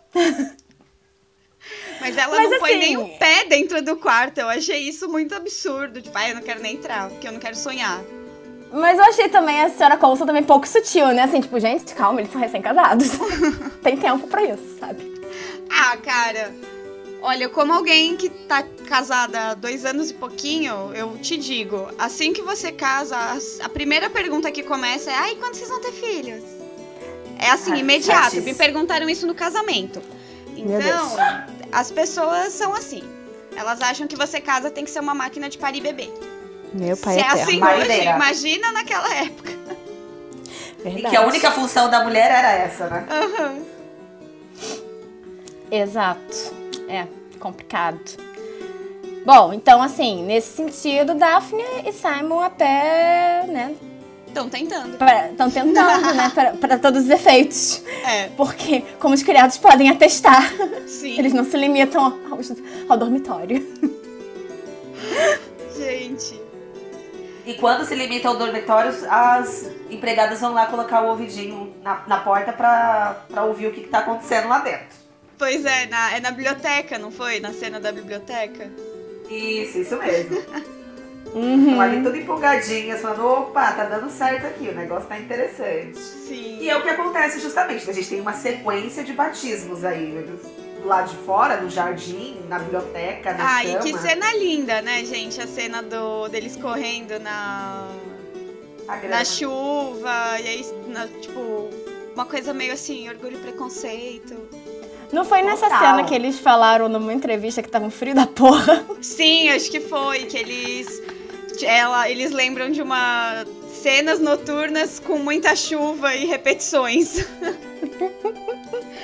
Mas 2.00 2.16
ela 2.16 2.36
Mas 2.36 2.50
não 2.50 2.56
assim... 2.56 2.58
põe 2.58 2.78
nem 2.78 2.96
o 2.96 3.18
pé 3.18 3.44
dentro 3.44 3.82
do 3.82 3.96
quarto. 3.96 4.38
Eu 4.38 4.48
achei 4.48 4.80
isso 4.80 5.08
muito 5.08 5.34
absurdo. 5.34 6.02
Tipo, 6.02 6.16
ah, 6.18 6.28
eu 6.28 6.34
não 6.34 6.42
quero 6.42 6.60
nem 6.60 6.74
entrar, 6.74 7.10
porque 7.10 7.28
eu 7.28 7.32
não 7.32 7.38
quero 7.38 7.56
sonhar. 7.56 8.02
Mas 8.72 8.98
eu 8.98 9.04
achei 9.04 9.28
também 9.28 9.60
a 9.62 9.68
senhora 9.68 9.96
Coulson 9.96 10.26
também 10.26 10.42
pouco 10.42 10.66
sutil, 10.66 11.08
né? 11.08 11.22
Assim, 11.24 11.40
tipo, 11.40 11.58
gente, 11.58 11.94
calma, 11.94 12.20
eles 12.20 12.32
são 12.32 12.40
recém-casados. 12.40 13.08
Tem 13.82 13.96
tempo 13.96 14.28
pra 14.28 14.44
isso, 14.44 14.78
sabe? 14.78 15.20
Ah, 15.68 15.96
cara. 15.96 16.54
Olha, 17.22 17.48
como 17.48 17.72
alguém 17.72 18.16
que 18.16 18.30
tá 18.30 18.62
casada 18.86 19.50
há 19.50 19.54
dois 19.54 19.84
anos 19.84 20.10
e 20.10 20.14
pouquinho, 20.14 20.90
eu 20.94 21.18
te 21.18 21.36
digo, 21.36 21.88
assim 21.98 22.32
que 22.32 22.40
você 22.40 22.72
casa, 22.72 23.16
a 23.62 23.68
primeira 23.68 24.08
pergunta 24.08 24.50
que 24.50 24.62
começa 24.62 25.10
é, 25.10 25.14
ai, 25.14 25.34
quando 25.36 25.54
vocês 25.54 25.68
vão 25.68 25.80
ter 25.80 25.92
filhos? 25.92 26.42
É 27.38 27.50
assim, 27.50 27.72
Ai, 27.72 27.80
imediato. 27.80 28.36
Me 28.36 28.54
perguntaram 28.54 29.08
isso 29.08 29.26
no 29.26 29.34
casamento. 29.34 30.00
Então, 30.56 31.16
as 31.72 31.90
pessoas 31.90 32.52
são 32.52 32.74
assim. 32.74 33.02
Elas 33.54 33.80
acham 33.80 34.06
que 34.06 34.16
você 34.16 34.40
casa 34.40 34.70
tem 34.70 34.84
que 34.84 34.90
ser 34.90 35.00
uma 35.00 35.14
máquina 35.14 35.48
de 35.48 35.58
parir 35.58 35.80
bebê. 35.80 36.10
Meu 36.72 36.96
pai 36.96 37.14
Se 37.14 37.20
é 37.20 37.22
eterno. 37.26 37.42
assim 37.42 37.58
Marideira. 37.58 37.94
hoje, 37.94 38.08
imagina 38.10 38.72
naquela 38.72 39.14
época. 39.16 39.50
E 40.78 40.82
Verdade. 40.82 41.10
que 41.10 41.16
a 41.16 41.26
única 41.26 41.50
função 41.50 41.90
da 41.90 42.02
mulher 42.02 42.30
era 42.30 42.52
essa, 42.52 42.88
né? 42.88 43.06
Aham. 43.10 43.58
Exato. 45.70 46.54
É, 46.88 47.06
complicado. 47.38 48.00
Bom, 49.24 49.52
então 49.52 49.82
assim, 49.82 50.24
nesse 50.24 50.56
sentido, 50.56 51.14
Daphne 51.14 51.62
e 51.86 51.92
Simon 51.92 52.40
até, 52.40 53.44
né, 53.46 53.74
Estão 54.26 54.48
tentando. 54.48 54.96
estão 55.30 55.50
tentando, 55.50 56.14
né, 56.14 56.30
para- 56.34 56.52
para 56.52 56.78
todos 56.78 57.02
os 57.04 57.10
efeitos. 57.10 57.82
É, 58.06 58.28
Porque, 58.36 58.82
como 58.98 59.12
os 59.14 59.22
criados 59.22 59.58
podem 59.58 59.90
atestar, 59.90 60.50
sim. 60.86 61.18
eles 61.18 61.32
não 61.34 61.44
se 61.44 61.56
limitam 61.56 62.02
ao, 62.04 62.38
ao 62.88 62.96
dormitório. 62.96 63.66
Gente. 65.76 66.40
E 67.50 67.54
quando 67.54 67.84
se 67.84 67.96
limita 67.96 68.28
ao 68.28 68.36
dormitório, 68.36 68.92
as 69.10 69.68
empregadas 69.90 70.40
vão 70.40 70.54
lá 70.54 70.66
colocar 70.66 71.02
o 71.02 71.08
ouvidinho 71.08 71.74
na, 71.82 72.04
na 72.06 72.20
porta 72.20 72.52
pra, 72.52 73.24
pra 73.28 73.42
ouvir 73.42 73.66
o 73.66 73.72
que, 73.72 73.80
que 73.80 73.88
tá 73.88 73.98
acontecendo 73.98 74.46
lá 74.46 74.60
dentro. 74.60 74.96
Pois 75.36 75.64
é, 75.64 75.86
na, 75.86 76.14
é 76.14 76.20
na 76.20 76.30
biblioteca, 76.30 76.96
não 76.96 77.10
foi? 77.10 77.40
Na 77.40 77.52
cena 77.52 77.80
da 77.80 77.90
biblioteca? 77.90 78.70
Isso, 79.28 79.78
isso 79.78 79.96
mesmo. 79.96 80.40
Uhum. 81.32 81.68
Estão 81.68 81.80
ali 81.80 82.02
tudo 82.02 82.16
empolgadinhas, 82.16 83.00
falando, 83.00 83.24
opa, 83.24 83.70
tá 83.70 83.84
dando 83.84 84.10
certo 84.10 84.46
aqui, 84.46 84.68
o 84.68 84.74
negócio 84.74 85.08
tá 85.08 85.16
interessante. 85.16 85.96
Sim. 85.96 86.58
E 86.60 86.68
é 86.68 86.76
o 86.76 86.82
que 86.82 86.88
acontece 86.88 87.38
justamente, 87.38 87.88
a 87.88 87.92
gente 87.92 88.08
tem 88.08 88.20
uma 88.20 88.32
sequência 88.32 89.04
de 89.04 89.12
batismos 89.12 89.84
aí, 89.84 90.08
né? 90.08 90.24
Do 90.82 90.88
lado 90.88 91.10
de 91.10 91.16
fora, 91.24 91.60
no 91.60 91.68
jardim, 91.70 92.36
na 92.48 92.58
biblioteca, 92.58 93.32
na 93.34 93.44
Ai, 93.56 93.66
cama. 93.72 93.78
que 93.80 93.98
cena 93.98 94.32
linda, 94.34 94.80
né, 94.82 95.04
gente? 95.04 95.40
A 95.40 95.46
cena 95.46 95.82
do, 95.82 96.28
deles 96.28 96.56
correndo 96.56 97.18
na, 97.20 97.86
na 99.08 99.24
chuva, 99.24 100.38
e 100.42 100.48
aí, 100.48 100.66
na- 100.88 101.06
tipo, 101.06 101.68
uma 102.14 102.24
coisa 102.24 102.52
meio 102.52 102.72
assim, 102.72 103.08
orgulho 103.08 103.36
e 103.36 103.40
preconceito. 103.40 104.36
Não 105.12 105.24
foi 105.24 105.42
nessa 105.42 105.66
Total. 105.68 105.80
cena 105.96 106.04
que 106.04 106.14
eles 106.14 106.38
falaram 106.38 106.88
numa 106.88 107.12
entrevista 107.12 107.62
que 107.62 107.68
tava 107.68 107.84
um 107.84 107.90
frio 107.90 108.14
da 108.14 108.26
porra? 108.26 108.84
Sim, 109.02 109.48
acho 109.50 109.70
que 109.70 109.80
foi, 109.80 110.20
que 110.24 110.36
eles. 110.38 111.02
Ela, 111.62 112.08
eles 112.08 112.30
lembram 112.30 112.70
de 112.70 112.80
uma. 112.80 113.44
Cenas 113.82 114.18
noturnas 114.20 114.98
com 115.00 115.18
muita 115.18 115.56
chuva 115.56 116.14
e 116.14 116.26
repetições. 116.26 117.16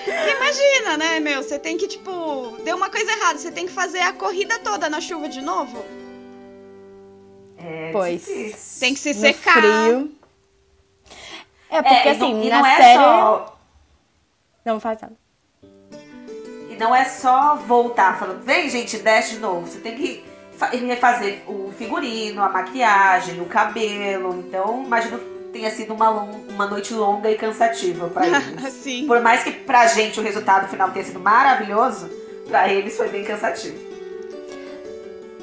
Imagina, 0.06 0.96
né, 0.98 1.20
meu? 1.20 1.42
Você 1.42 1.58
tem 1.58 1.76
que, 1.76 1.86
tipo. 1.88 2.56
Deu 2.64 2.76
uma 2.76 2.90
coisa 2.90 3.10
errada, 3.10 3.38
você 3.38 3.50
tem 3.50 3.66
que 3.66 3.72
fazer 3.72 4.00
a 4.00 4.12
corrida 4.12 4.58
toda 4.58 4.88
na 4.90 5.00
chuva 5.00 5.28
de 5.28 5.40
novo. 5.40 5.84
É 7.58 7.90
Pois. 7.92 8.20
difícil. 8.26 8.80
Tem 8.80 8.94
que 8.94 9.00
se 9.00 9.14
No 9.14 9.20
secar. 9.20 9.54
frio. 9.54 10.12
É, 11.70 11.82
porque 11.82 12.08
É, 12.08 12.10
assim, 12.12 12.34
não, 12.34 12.42
e 12.44 12.48
na 12.48 12.58
não 12.58 12.66
é 12.66 12.76
série. 12.76 12.94
só 12.98 13.58
Não 14.64 14.80
faz 14.80 15.00
nada. 15.00 15.16
E 16.70 16.76
não 16.76 16.94
é 16.94 17.04
só 17.06 17.56
voltar 17.56 18.18
falando, 18.18 18.42
vem 18.44 18.68
gente, 18.68 18.98
desce 18.98 19.34
de 19.34 19.38
novo. 19.40 19.66
Você 19.66 19.78
tem 19.80 19.96
que 19.96 20.24
fa- 20.56 20.70
refazer 20.70 21.40
o 21.46 21.72
figurino, 21.76 22.42
a 22.42 22.48
maquiagem, 22.48 23.40
o 23.40 23.46
cabelo. 23.46 24.34
Então, 24.46 24.82
imagino 24.84 25.18
que 25.18 25.24
tenha 25.52 25.70
sido 25.70 25.94
uma, 25.94 26.10
uma 26.10 26.66
noite 26.66 26.92
longa 26.92 27.30
e 27.30 27.36
cansativa 27.36 28.08
pra 28.08 28.26
eles. 28.28 28.72
Sim. 28.72 29.06
Por 29.06 29.20
mais 29.20 29.42
que 29.42 29.52
pra 29.52 29.86
gente 29.86 30.18
o 30.20 30.22
resultado 30.22 30.68
final 30.68 30.90
tenha 30.90 31.04
sido 31.04 31.20
maravilhoso, 31.20 32.10
pra 32.48 32.70
eles 32.72 32.96
foi 32.96 33.08
bem 33.08 33.24
cansativo. 33.24 33.78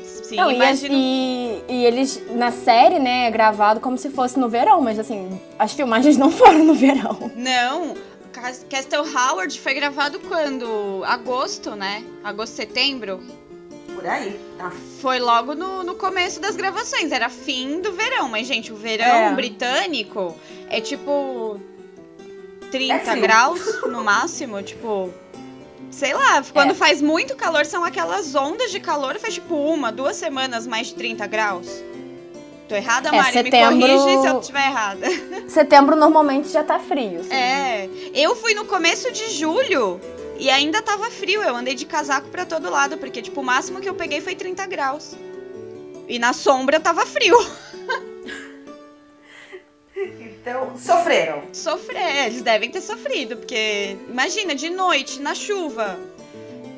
Sim, 0.04 0.38
Não, 0.38 0.50
e, 0.52 0.56
imagino. 0.56 0.94
e, 0.96 1.64
e 1.68 1.86
eles, 1.86 2.22
na 2.32 2.52
série, 2.52 2.98
né, 2.98 3.28
é 3.28 3.32
gravado 3.32 3.80
como 3.80 3.98
se 3.98 4.10
fosse 4.10 4.40
no 4.40 4.48
verão, 4.50 4.82
mas 4.82 4.98
assim, 4.98 5.40
as 5.60 5.74
filmagens 5.74 6.18
não 6.18 6.32
foram 6.32 6.64
no 6.64 6.74
verão. 6.74 7.32
Não, 7.36 7.94
Cas- 8.32 8.66
Castle 8.70 9.06
Howard 9.14 9.60
foi 9.60 9.74
gravado 9.74 10.20
quando? 10.22 11.04
Agosto, 11.06 11.76
né? 11.76 12.04
Agosto, 12.24 12.56
setembro. 12.56 13.20
Por 14.04 14.10
aí. 14.10 14.38
Tá? 14.58 14.70
Foi 15.00 15.18
logo 15.18 15.56
no, 15.56 15.82
no 15.82 15.96
começo 15.96 16.42
das 16.42 16.58
gravações, 16.58 17.14
era 17.14 17.30
fim 17.30 17.80
do 17.80 17.94
verão. 17.94 18.28
Mas, 18.28 18.46
gente, 18.48 18.74
o 18.74 18.76
verão 18.76 19.06
É. 19.06 19.34
britânico 19.34 20.36
é 20.70 20.82
tipo 20.82 21.58
30 22.70 23.12
É 23.12 23.16
graus 23.16 23.82
no 23.84 24.04
máximo, 24.04 24.62
tipo. 24.62 25.10
Sei 25.90 26.14
lá, 26.14 26.44
quando 26.52 26.72
É. 26.72 26.74
faz 26.74 27.02
muito 27.02 27.36
calor, 27.36 27.66
são 27.66 27.84
aquelas 27.84 28.34
ondas 28.36 28.72
de 28.72 28.80
calor, 28.80 29.18
faz 29.20 29.36
tipo 29.36 29.56
uma, 29.56 29.92
duas 29.92 30.16
semanas 30.18 30.66
mais 30.68 30.88
de 30.88 30.96
30 30.96 31.26
graus. 31.28 31.68
Tô 32.68 32.76
errada, 32.76 33.10
É, 33.10 33.12
Mari? 33.12 33.32
setembro- 33.34 33.76
Me 33.76 33.88
corrige 33.88 34.22
se 34.22 34.28
eu 34.28 34.40
estiver 34.40 34.68
errada. 34.68 35.08
Setembro 35.48 35.96
normalmente 35.96 36.48
já 36.50 36.64
tá 36.64 36.80
frio. 36.80 37.20
assim. 37.20 37.32
É, 37.34 37.88
eu 38.16 38.36
fui 38.36 38.54
no 38.56 38.66
começo 38.66 39.12
de 39.12 39.30
julho 39.32 40.02
e 40.38 40.50
ainda 40.50 40.82
tava 40.82 41.10
frio. 41.10 41.42
Eu 41.42 41.56
andei 41.56 41.76
de 41.76 41.86
casaco 41.86 42.30
pra 42.30 42.46
todo 42.46 42.70
lado, 42.70 42.98
porque, 42.98 43.22
tipo, 43.22 43.42
o 43.42 43.44
máximo 43.44 43.80
que 43.80 43.90
eu 43.90 43.94
peguei 43.96 44.22
foi 44.22 44.36
30 44.36 44.66
graus. 44.68 45.16
E 46.08 46.20
na 46.20 46.34
sombra 46.34 46.80
tava 46.80 47.06
frio. 47.06 47.36
Então, 49.96 50.78
sofreram. 50.78 51.44
Sofrer, 51.54 52.26
eles 52.26 52.42
devem 52.42 52.70
ter 52.70 52.82
sofrido, 52.82 53.38
porque 53.38 53.96
imagina, 54.10 54.54
de 54.54 54.70
noite, 54.70 55.22
na 55.22 55.34
chuva. 55.34 55.98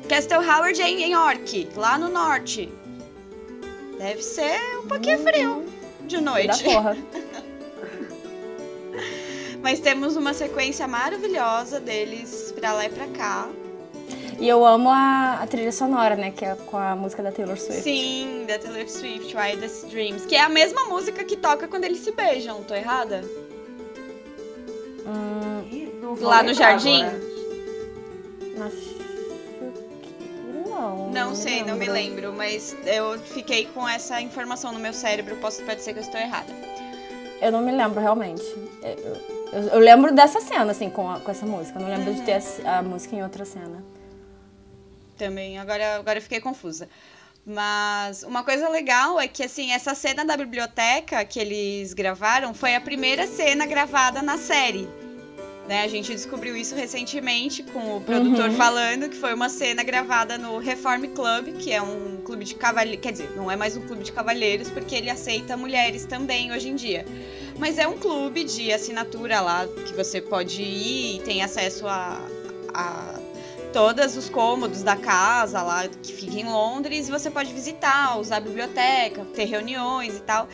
Castle 0.08 0.38
Howard 0.38 0.80
é 0.80 0.88
em 0.88 1.12
York, 1.12 1.68
lá 1.74 1.98
no 1.98 2.08
norte. 2.08 2.72
Deve 3.98 4.22
ser 4.22 4.60
um 4.78 4.86
pouquinho 4.86 5.18
frio 5.18 5.64
de 6.02 6.16
Da 6.16 6.22
noite. 6.22 6.62
porra. 6.62 6.96
Mas 9.66 9.80
temos 9.80 10.14
uma 10.14 10.32
sequência 10.32 10.86
maravilhosa 10.86 11.80
deles 11.80 12.54
pra 12.54 12.72
lá 12.72 12.86
e 12.86 12.88
pra 12.88 13.08
cá. 13.08 13.48
E 14.38 14.48
eu 14.48 14.64
amo 14.64 14.88
a, 14.88 15.40
a 15.42 15.46
trilha 15.48 15.72
sonora, 15.72 16.14
né, 16.14 16.30
que 16.30 16.44
é 16.44 16.54
com 16.54 16.76
a 16.76 16.94
música 16.94 17.20
da 17.20 17.32
Taylor 17.32 17.58
Swift. 17.58 17.82
Sim, 17.82 18.44
da 18.46 18.60
Taylor 18.60 18.88
Swift, 18.88 19.36
Wildest 19.36 19.86
Dreams, 19.86 20.24
que 20.24 20.36
é 20.36 20.42
a 20.42 20.48
mesma 20.48 20.84
música 20.84 21.24
que 21.24 21.36
toca 21.36 21.66
quando 21.66 21.82
eles 21.82 21.98
se 21.98 22.12
beijam, 22.12 22.62
tô 22.62 22.76
errada? 22.76 23.24
Hum, 25.04 25.90
não 26.00 26.14
Lá 26.14 26.44
no 26.44 26.54
jardim? 26.54 27.02
agora. 27.02 28.66
acho 28.66 28.76
que 30.00 30.64
não. 30.64 31.10
Não 31.10 31.34
sei, 31.34 31.64
não 31.64 31.74
me 31.74 31.88
lembro, 31.88 32.32
mas 32.32 32.76
eu 32.86 33.18
fiquei 33.18 33.66
com 33.74 33.88
essa 33.88 34.20
informação 34.20 34.70
no 34.70 34.78
meu 34.78 34.92
cérebro, 34.92 35.34
posso, 35.38 35.60
pode 35.64 35.82
ser 35.82 35.92
que 35.92 35.98
eu 35.98 36.04
estou 36.04 36.20
errada. 36.20 36.54
Eu 37.42 37.50
não 37.50 37.62
me 37.62 37.72
lembro 37.72 38.00
realmente. 38.00 38.44
Eu, 38.80 39.35
eu- 39.56 39.68
eu 39.68 39.78
lembro 39.78 40.14
dessa 40.14 40.40
cena, 40.40 40.70
assim, 40.72 40.88
com, 40.90 41.10
a- 41.10 41.20
com 41.20 41.30
essa 41.30 41.46
música. 41.46 41.78
Eu 41.78 41.82
não 41.82 41.88
lembro 41.90 42.14
de 42.14 42.22
ter 42.22 42.40
a, 42.64 42.78
a 42.78 42.82
música 42.82 43.14
em 43.16 43.22
outra 43.22 43.44
cena. 43.44 43.82
Também, 45.16 45.58
agora, 45.58 45.96
agora 45.96 46.18
eu 46.18 46.22
fiquei 46.22 46.40
confusa. 46.40 46.88
Mas 47.44 48.22
uma 48.24 48.42
coisa 48.42 48.68
legal 48.68 49.20
é 49.20 49.28
que, 49.28 49.42
assim, 49.42 49.70
essa 49.72 49.94
cena 49.94 50.24
da 50.24 50.36
biblioteca 50.36 51.24
que 51.24 51.38
eles 51.38 51.94
gravaram 51.94 52.52
foi 52.52 52.74
a 52.74 52.80
primeira 52.80 53.26
cena 53.26 53.66
gravada 53.66 54.20
na 54.20 54.36
série. 54.36 54.88
Né? 55.68 55.82
A 55.82 55.88
gente 55.88 56.12
descobriu 56.14 56.56
isso 56.56 56.74
recentemente 56.76 57.62
com 57.64 57.96
o 57.96 58.00
produtor 58.00 58.50
Uhum. 58.50 58.56
falando 58.56 59.08
que 59.08 59.16
foi 59.16 59.34
uma 59.34 59.48
cena 59.48 59.82
gravada 59.82 60.38
no 60.38 60.58
Reform 60.58 61.06
Club, 61.06 61.56
que 61.58 61.72
é 61.72 61.82
um 61.82 62.18
clube 62.24 62.44
de 62.44 62.54
cavalheiros. 62.54 63.00
Quer 63.02 63.12
dizer, 63.12 63.32
não 63.36 63.50
é 63.50 63.56
mais 63.56 63.76
um 63.76 63.80
clube 63.80 64.04
de 64.04 64.12
cavalheiros, 64.12 64.70
porque 64.70 64.94
ele 64.94 65.10
aceita 65.10 65.56
mulheres 65.56 66.04
também 66.04 66.52
hoje 66.52 66.68
em 66.68 66.76
dia. 66.76 67.04
Mas 67.58 67.78
é 67.78 67.88
um 67.88 67.98
clube 67.98 68.44
de 68.44 68.72
assinatura 68.72 69.40
lá 69.40 69.66
que 69.86 69.92
você 69.92 70.20
pode 70.20 70.62
ir 70.62 71.16
e 71.16 71.20
tem 71.20 71.42
acesso 71.42 71.86
a, 71.88 72.20
a 72.72 73.18
todos 73.72 74.16
os 74.16 74.28
cômodos 74.28 74.82
da 74.84 74.94
casa 74.96 75.62
lá 75.62 75.88
que 75.88 76.12
fica 76.12 76.38
em 76.38 76.44
Londres 76.44 77.08
e 77.08 77.10
você 77.10 77.28
pode 77.28 77.52
visitar, 77.52 78.18
usar 78.18 78.36
a 78.36 78.40
biblioteca, 78.40 79.24
ter 79.34 79.46
reuniões 79.46 80.16
e 80.16 80.20
tal. 80.20 80.48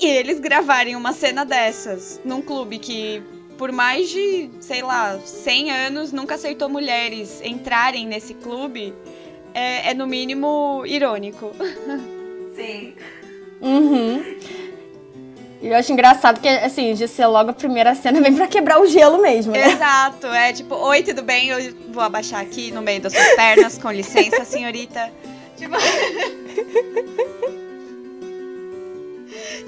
E 0.00 0.06
eles 0.06 0.40
gravarem 0.40 0.96
uma 0.96 1.12
cena 1.12 1.44
dessas 1.44 2.20
num 2.24 2.40
clube 2.42 2.78
que 2.78 3.22
por 3.56 3.72
mais 3.72 4.08
de, 4.08 4.50
sei 4.60 4.82
lá, 4.82 5.18
100 5.18 5.70
anos 5.70 6.12
nunca 6.12 6.34
aceitou 6.34 6.68
mulheres 6.68 7.40
entrarem 7.42 8.06
nesse 8.06 8.34
clube, 8.34 8.94
é, 9.54 9.90
é 9.90 9.94
no 9.94 10.06
mínimo 10.06 10.82
irônico. 10.86 11.52
Sim. 12.54 12.94
Uhum. 13.60 14.22
E 15.62 15.68
eu 15.68 15.76
acho 15.76 15.90
engraçado 15.92 16.40
que, 16.40 16.48
assim, 16.48 16.92
de 16.94 17.08
ser 17.08 17.26
logo 17.26 17.50
a 17.50 17.54
primeira 17.54 17.94
cena, 17.94 18.20
vem 18.20 18.34
pra 18.34 18.46
quebrar 18.46 18.78
o 18.80 18.86
gelo 18.86 19.20
mesmo, 19.20 19.52
né? 19.52 19.72
Exato, 19.72 20.26
é 20.26 20.52
tipo, 20.52 20.74
oi, 20.74 21.02
tudo 21.02 21.22
bem? 21.22 21.48
Eu 21.48 21.74
vou 21.88 22.02
abaixar 22.02 22.42
aqui 22.42 22.70
no 22.70 22.82
meio 22.82 23.00
das 23.00 23.14
suas 23.14 23.34
pernas, 23.34 23.78
com 23.78 23.90
licença, 23.90 24.44
senhorita. 24.44 25.10
Tipo... 25.56 25.76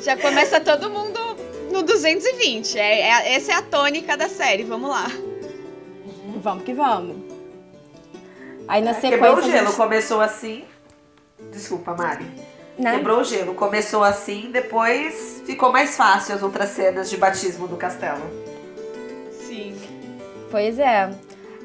Já 0.05 0.17
começa 0.17 0.61
todo 0.61 0.91
mundo 0.91 1.38
no 1.71 1.83
220. 1.83 2.79
É, 2.79 3.01
é- 3.11 3.35
essa 3.35 3.53
é 3.53 3.55
a 3.55 3.63
tônica 3.63 4.17
da 4.17 4.29
série, 4.29 4.65
vamos 4.65 4.89
lá. 4.91 5.07
Vamos 6.43 6.65
que 6.65 6.73
vamos. 6.73 7.17
Aí 8.67 8.83
na 8.83 8.95
Quebrou 8.95 9.19
o 9.19 9.37
sequência. 9.37 9.39
a 9.39 9.57
gelo, 9.57 9.67
gente- 9.69 9.77
começou 9.77 10.21
assim. 10.21 10.65
Desculpa, 11.53 11.95
Mari. 11.95 12.27
Né? 12.79 12.97
Quebrou 12.97 13.21
o 13.21 13.25
gelo. 13.25 13.55
Começou 13.55 14.05
assim, 14.05 14.51
depois 14.53 15.43
ficou 15.47 15.73
mais 15.73 15.97
fácil 15.97 16.35
as 16.35 16.43
outras 16.43 16.69
cenas 16.71 17.09
de 17.11 17.17
batismo 17.17 17.67
do 17.67 17.77
castelo. 17.77 18.23
Sim. 19.47 19.75
Pois 20.51 20.79
é. 20.79 21.11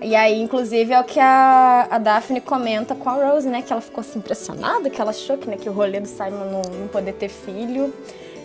E 0.01 0.15
aí, 0.15 0.41
inclusive, 0.41 0.91
é 0.93 0.99
o 0.99 1.03
que 1.03 1.19
a, 1.19 1.87
a 1.89 1.97
Daphne 1.97 2.41
comenta 2.41 2.95
com 2.95 3.09
a 3.09 3.13
Rose, 3.31 3.47
né? 3.47 3.61
Que 3.61 3.71
ela 3.71 3.81
ficou 3.81 4.01
assim 4.01 4.19
impressionada, 4.19 4.89
que 4.89 4.99
ela 4.99 5.11
achou 5.11 5.37
que, 5.37 5.47
né, 5.47 5.55
que 5.55 5.69
o 5.69 5.71
rolê 5.71 5.99
do 5.99 6.07
Simon 6.07 6.45
não, 6.51 6.61
não 6.79 6.87
poder 6.87 7.13
ter 7.13 7.29
filho. 7.29 7.93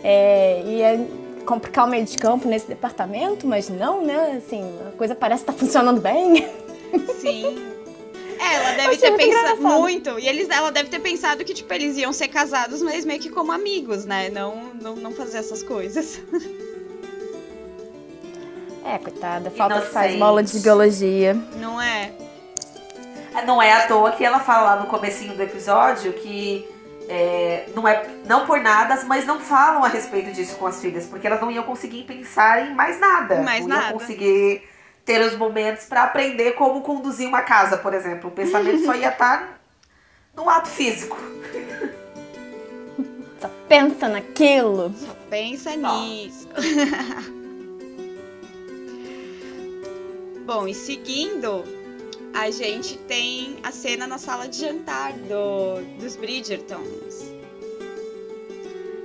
É, 0.03 0.61
e 0.65 0.81
é 0.81 0.99
complicar 1.49 1.85
o 1.85 1.89
meio 1.89 2.05
de 2.05 2.15
campo 2.15 2.47
nesse 2.47 2.67
departamento, 2.67 3.47
mas 3.47 3.69
não, 3.69 4.05
né? 4.05 4.37
Assim, 4.37 4.71
a 4.87 4.95
coisa 4.95 5.15
parece 5.15 5.41
estar 5.41 5.53
tá 5.53 5.57
funcionando 5.57 5.99
bem. 5.99 6.47
Sim. 7.19 7.57
É, 8.39 8.53
ela 8.53 8.71
deve 8.73 8.97
ter 8.97 9.17
pensado 9.17 9.61
muito. 9.61 10.19
E 10.19 10.27
eles, 10.27 10.47
ela 10.49 10.71
deve 10.71 10.89
ter 10.89 10.99
pensado 10.99 11.43
que, 11.43 11.53
tipo, 11.55 11.73
eles 11.73 11.97
iam 11.97 12.13
ser 12.13 12.27
casados, 12.27 12.83
mas 12.83 13.03
meio 13.03 13.19
que 13.19 13.29
como 13.29 13.51
amigos, 13.51 14.05
né? 14.05 14.29
Não, 14.29 14.71
não, 14.79 14.95
não 14.95 15.11
fazer 15.11 15.39
essas 15.39 15.63
coisas. 15.63 16.21
É, 18.85 18.99
coitada, 18.99 19.49
falta 19.51 19.75
Inocente. 19.75 19.87
que 19.87 19.93
faz 19.93 20.15
mola 20.17 20.43
de 20.43 20.59
biologia. 20.59 21.33
Não 21.57 21.81
é? 21.81 22.11
é? 23.35 23.45
Não 23.45 23.59
é 23.59 23.73
à 23.73 23.87
toa 23.87 24.11
que 24.11 24.23
ela 24.23 24.39
fala 24.39 24.75
lá 24.75 24.81
no 24.81 24.87
comecinho 24.87 25.35
do 25.35 25.41
episódio 25.41 26.13
que 26.13 26.69
é, 27.09 27.65
não 27.75 27.87
é 27.87 28.07
não 28.25 28.45
por 28.45 28.61
nada, 28.61 29.03
mas 29.05 29.25
não 29.25 29.39
falam 29.39 29.83
a 29.83 29.87
respeito 29.87 30.31
disso 30.31 30.55
com 30.57 30.67
as 30.67 30.79
filhas, 30.79 31.07
porque 31.07 31.25
elas 31.25 31.41
não 31.41 31.49
iam 31.49 31.63
conseguir 31.63 32.03
pensar 32.03 32.67
em 32.67 32.75
mais 32.75 32.99
nada. 32.99 33.41
Mais 33.41 33.61
não 33.61 33.69
nada. 33.69 33.87
iam 33.89 33.93
conseguir 33.93 34.61
ter 35.03 35.19
os 35.21 35.35
momentos 35.35 35.85
para 35.85 36.03
aprender 36.03 36.51
como 36.51 36.81
conduzir 36.81 37.27
uma 37.27 37.41
casa, 37.41 37.77
por 37.77 37.95
exemplo. 37.95 38.29
O 38.29 38.31
pensamento 38.31 38.85
só 38.85 38.93
ia 38.93 39.09
estar 39.09 39.39
tá 39.39 39.49
no 40.35 40.47
ato 40.47 40.69
físico. 40.69 41.17
Só 43.41 43.49
pensa 43.67 44.07
naquilo. 44.07 44.93
Só 44.95 45.15
pensa 45.29 45.71
só. 45.71 45.99
nisso. 45.99 46.47
Bom, 50.45 50.67
e 50.67 50.75
seguindo, 50.75 51.63
a 52.33 52.51
gente 52.51 52.97
tem 52.99 53.57
a 53.63 53.71
cena 53.71 54.07
na 54.07 54.17
sala 54.17 54.47
de 54.47 54.59
jantar 54.59 55.13
do, 55.13 55.81
dos 55.99 56.15
Bridgertons. 56.15 57.29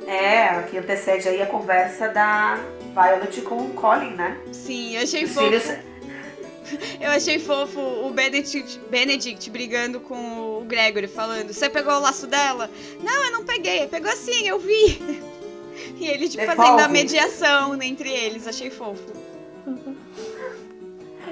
É, 0.06 0.62
que 0.70 0.76
antecede 0.76 1.28
aí 1.28 1.40
a 1.40 1.46
conversa 1.46 2.08
da 2.08 2.58
Violet 2.92 3.40
com 3.42 3.56
o 3.56 3.70
Colin, 3.70 4.14
né? 4.14 4.38
Sim, 4.52 4.96
eu 4.96 5.02
achei 5.02 5.24
Os 5.24 5.32
fofo. 5.32 5.46
Filhos... 5.46 5.64
Eu 7.00 7.10
achei 7.10 7.38
fofo 7.38 7.78
o 7.78 8.10
Benedict, 8.10 8.80
Benedict 8.90 9.50
brigando 9.50 10.00
com 10.00 10.60
o 10.60 10.64
Gregory, 10.64 11.06
falando: 11.06 11.52
Você 11.52 11.68
pegou 11.68 11.92
o 11.92 12.00
laço 12.00 12.26
dela? 12.26 12.70
Não, 13.02 13.24
eu 13.26 13.32
não 13.32 13.44
peguei. 13.44 13.86
Pegou 13.86 14.10
assim, 14.10 14.48
eu 14.48 14.58
vi. 14.58 15.00
E 15.96 16.06
ele, 16.06 16.28
tipo, 16.28 16.40
Devolve. 16.40 16.56
fazendo 16.56 16.80
a 16.80 16.88
mediação 16.88 17.82
entre 17.82 18.08
eles. 18.08 18.46
Achei 18.46 18.70
fofo. 18.70 19.12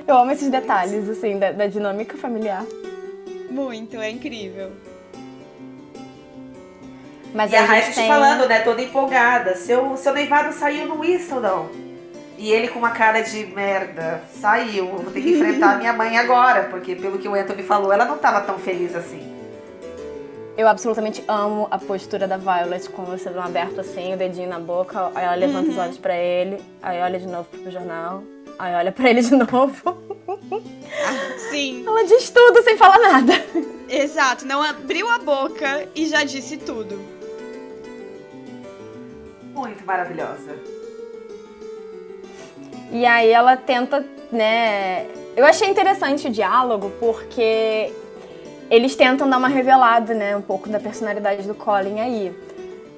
Eu 0.07 0.17
amo 0.17 0.31
esses 0.33 0.51
detalhes, 0.51 1.09
assim, 1.09 1.39
da, 1.39 1.53
da 1.53 1.67
dinâmica 1.67 2.17
familiar. 2.17 2.65
Muito, 3.51 3.97
é 3.97 4.11
incrível. 4.11 4.71
Mas 7.35 7.53
e 7.53 7.57
a, 7.57 7.63
a 7.63 7.65
Raíssa 7.65 7.93
tem... 7.93 8.09
falando, 8.09 8.47
né, 8.49 8.61
toda 8.61 8.83
empolgada. 8.83 9.55
Seu, 9.55 9.97
seu 9.97 10.13
noivado 10.13 10.53
saiu 10.53 10.87
no 10.87 11.01
Whistledown. 11.01 11.69
E 12.37 12.51
ele 12.51 12.69
com 12.69 12.79
uma 12.79 12.91
cara 12.91 13.21
de 13.21 13.47
merda, 13.47 14.21
saiu. 14.33 14.89
Vou 14.89 15.13
ter 15.13 15.21
que 15.21 15.31
enfrentar 15.31 15.79
minha 15.79 15.93
mãe 15.93 16.19
agora, 16.19 16.65
porque 16.65 16.97
pelo 16.97 17.19
que 17.19 17.29
o 17.29 17.35
Anthony 17.35 17.63
falou, 17.63 17.93
ela 17.93 18.05
não 18.05 18.17
estava 18.17 18.41
tão 18.41 18.59
feliz 18.59 18.97
assim. 18.97 19.31
Eu 20.57 20.69
absolutamente 20.69 21.23
amo 21.29 21.69
a 21.71 21.79
postura 21.79 22.27
da 22.27 22.37
Violet 22.37 22.91
com 22.91 23.03
o 23.03 23.17
celular 23.17 23.47
aberto 23.47 23.81
assim, 23.81 24.13
o 24.13 24.17
dedinho 24.17 24.49
na 24.49 24.59
boca, 24.59 25.11
aí 25.15 25.25
ela 25.25 25.35
levanta 25.35 25.67
uhum. 25.67 25.71
os 25.71 25.79
olhos 25.79 25.99
para 25.99 26.15
ele, 26.15 26.61
aí 26.83 27.01
olha 27.01 27.19
de 27.19 27.27
novo 27.27 27.49
pro 27.49 27.71
jornal. 27.71 28.23
Aí 28.63 28.77
olha 28.77 28.93
pra 28.93 29.11
ele 29.11 29.21
de 29.23 29.35
novo. 29.35 29.99
Ah, 30.29 31.39
sim. 31.51 31.83
Ela 31.85 32.05
diz 32.05 32.31
tudo 32.31 32.63
sem 32.63 32.77
falar 32.77 32.97
nada. 33.01 33.33
Exato, 33.89 34.47
não 34.47 34.63
abriu 34.63 35.11
a 35.11 35.19
boca 35.19 35.89
e 35.97 36.07
já 36.07 36.23
disse 36.23 36.59
tudo. 36.59 36.97
Muito 39.53 39.85
maravilhosa. 39.85 40.57
E 42.93 43.05
aí 43.05 43.31
ela 43.31 43.57
tenta, 43.57 44.07
né? 44.31 45.09
Eu 45.37 45.45
achei 45.45 45.69
interessante 45.69 46.29
o 46.29 46.31
diálogo 46.31 46.93
porque 47.01 47.93
eles 48.71 48.95
tentam 48.95 49.29
dar 49.29 49.39
uma 49.39 49.49
revelada, 49.49 50.15
né, 50.15 50.37
um 50.37 50.43
pouco 50.43 50.69
da 50.69 50.79
personalidade 50.79 51.49
do 51.49 51.55
Colin 51.57 51.99
aí. 51.99 52.33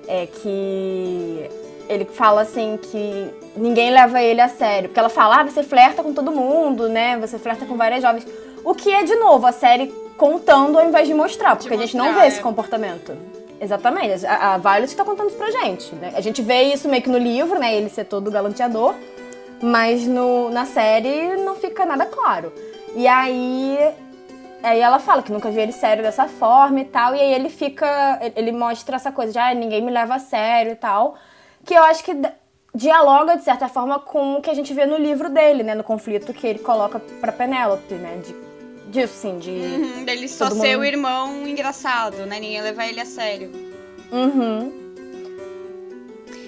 É 0.07 0.27
que 0.27 1.49
ele 1.89 2.05
fala 2.05 2.43
assim 2.43 2.79
que 2.81 3.31
ninguém 3.57 3.91
leva 3.91 4.23
ele 4.23 4.41
a 4.41 4.49
sério. 4.49 4.89
Porque 4.89 4.99
ela 4.99 5.09
fala, 5.09 5.41
ah, 5.41 5.45
você 5.45 5.63
flerta 5.63 6.03
com 6.03 6.13
todo 6.13 6.31
mundo, 6.31 6.89
né? 6.89 7.19
Você 7.19 7.39
flerta 7.39 7.67
com 7.67 7.77
várias 7.77 8.03
jovens. 8.03 8.27
O 8.65 8.75
que 8.75 8.91
é, 8.91 9.03
de 9.03 9.15
novo, 9.17 9.47
a 9.47 9.53
série 9.53 9.93
contando 10.17 10.79
ao 10.79 10.87
invés 10.87 11.07
de 11.07 11.15
mostrar, 11.15 11.57
porque 11.57 11.69
de 11.69 11.75
a 11.75 11.87
gente 11.87 11.97
não 11.97 12.15
vê 12.15 12.21
é. 12.21 12.27
esse 12.29 12.41
comportamento. 12.41 13.17
Exatamente. 13.61 14.27
A, 14.27 14.55
a 14.55 14.59
Violet 14.59 14.95
tá 14.95 15.05
contando 15.05 15.29
isso 15.29 15.39
pra 15.39 15.51
gente. 15.51 15.95
Né? 15.95 16.13
A 16.15 16.21
gente 16.21 16.43
vê 16.43 16.63
isso 16.63 16.89
meio 16.89 17.03
que 17.03 17.11
no 17.11 17.19
livro, 17.19 17.59
né? 17.59 17.75
Ele 17.75 17.89
ser 17.89 18.05
todo 18.05 18.31
galanteador. 18.31 18.95
Mas 19.63 20.07
no, 20.07 20.51
na 20.51 20.67
série 20.67 21.37
não 21.37 21.55
fica 21.57 21.85
nada 21.87 22.07
claro. 22.07 22.53
E 22.95 23.07
aí. 23.07 23.79
Aí 24.63 24.81
ela 24.81 24.99
fala 24.99 25.23
que 25.23 25.31
nunca 25.31 25.51
viu 25.51 25.61
ele 25.61 25.73
sério 25.73 26.03
dessa 26.03 26.27
forma 26.27 26.81
e 26.81 26.85
tal. 26.85 27.15
E 27.15 27.21
aí 27.21 27.35
ele 27.35 27.49
fica. 27.49 28.19
Ele 28.35 28.53
mostra 28.53 28.97
essa 28.97 29.13
coisa 29.13 29.33
de 29.33 29.39
ah, 29.39 29.55
ninguém 29.55 29.81
me 29.83 29.91
leva 29.91 30.17
a 30.17 30.19
sério 30.19 30.73
e 30.73 30.77
tal 30.77 31.17
que 31.65 31.75
eu 31.75 31.83
acho 31.83 32.05
que 32.05 32.13
dialoga, 32.75 33.37
de 33.37 33.45
certa 33.45 33.69
forma, 33.69 33.99
com 33.99 34.37
o 34.37 34.43
que 34.43 34.51
a 34.51 34.55
gente 34.55 34.75
vê 34.75 34.85
no 34.85 34.97
livro 34.97 35.31
dele, 35.31 35.63
né? 35.63 35.75
No 35.75 35.85
conflito 35.85 36.33
que 36.33 36.47
ele 36.47 36.59
coloca 36.59 36.99
pra 37.21 37.33
Penélope, 37.33 37.95
né? 37.95 38.21
De, 38.25 38.91
disso, 38.91 39.15
sim, 39.15 39.39
de... 39.39 39.51
Uhum, 39.51 40.05
dele 40.05 40.29
só 40.29 40.51
ser 40.51 40.77
mundo... 40.77 40.81
o 40.81 40.85
irmão 40.85 41.47
engraçado, 41.47 42.27
né? 42.27 42.41
Ninguém 42.41 42.61
levar 42.61 42.89
ele 42.89 43.01
a 43.01 43.07
sério. 43.07 43.51
Uhum. 44.11 44.85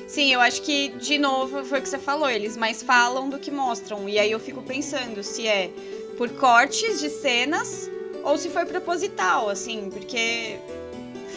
Sim, 0.09 0.33
eu 0.33 0.41
acho 0.41 0.63
que, 0.63 0.89
de 0.91 1.19
novo, 1.19 1.65
foi 1.65 1.79
o 1.79 1.83
que 1.83 1.89
você 1.89 1.99
falou, 1.99 2.29
eles 2.29 2.57
mais 2.57 2.83
falam 2.83 3.29
do 3.29 3.39
que 3.39 3.51
mostram. 3.51 4.09
E 4.09 4.19
aí 4.19 4.31
eu 4.31 4.41
fico 4.41 4.63
pensando 4.63 5.23
se 5.23 5.47
é 5.47 5.71
por 6.17 6.31
cortes 6.31 7.01
de 7.01 7.11
cenas 7.11 7.91
ou 8.25 8.39
se 8.39 8.49
foi 8.49 8.65
proposital, 8.65 9.49
assim, 9.49 9.91
porque 9.91 10.59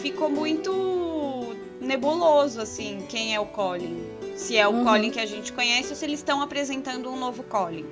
ficou 0.00 0.30
muito 0.30 0.99
nebuloso, 1.80 2.60
assim, 2.60 3.04
quem 3.08 3.34
é 3.34 3.40
o 3.40 3.46
Colin. 3.46 4.04
Se 4.36 4.56
é 4.56 4.66
o 4.66 4.70
uhum. 4.70 4.84
Colin 4.84 5.10
que 5.10 5.20
a 5.20 5.26
gente 5.26 5.52
conhece 5.52 5.90
ou 5.90 5.96
se 5.96 6.04
eles 6.04 6.20
estão 6.20 6.40
apresentando 6.40 7.10
um 7.10 7.18
novo 7.18 7.42
Colin. 7.44 7.86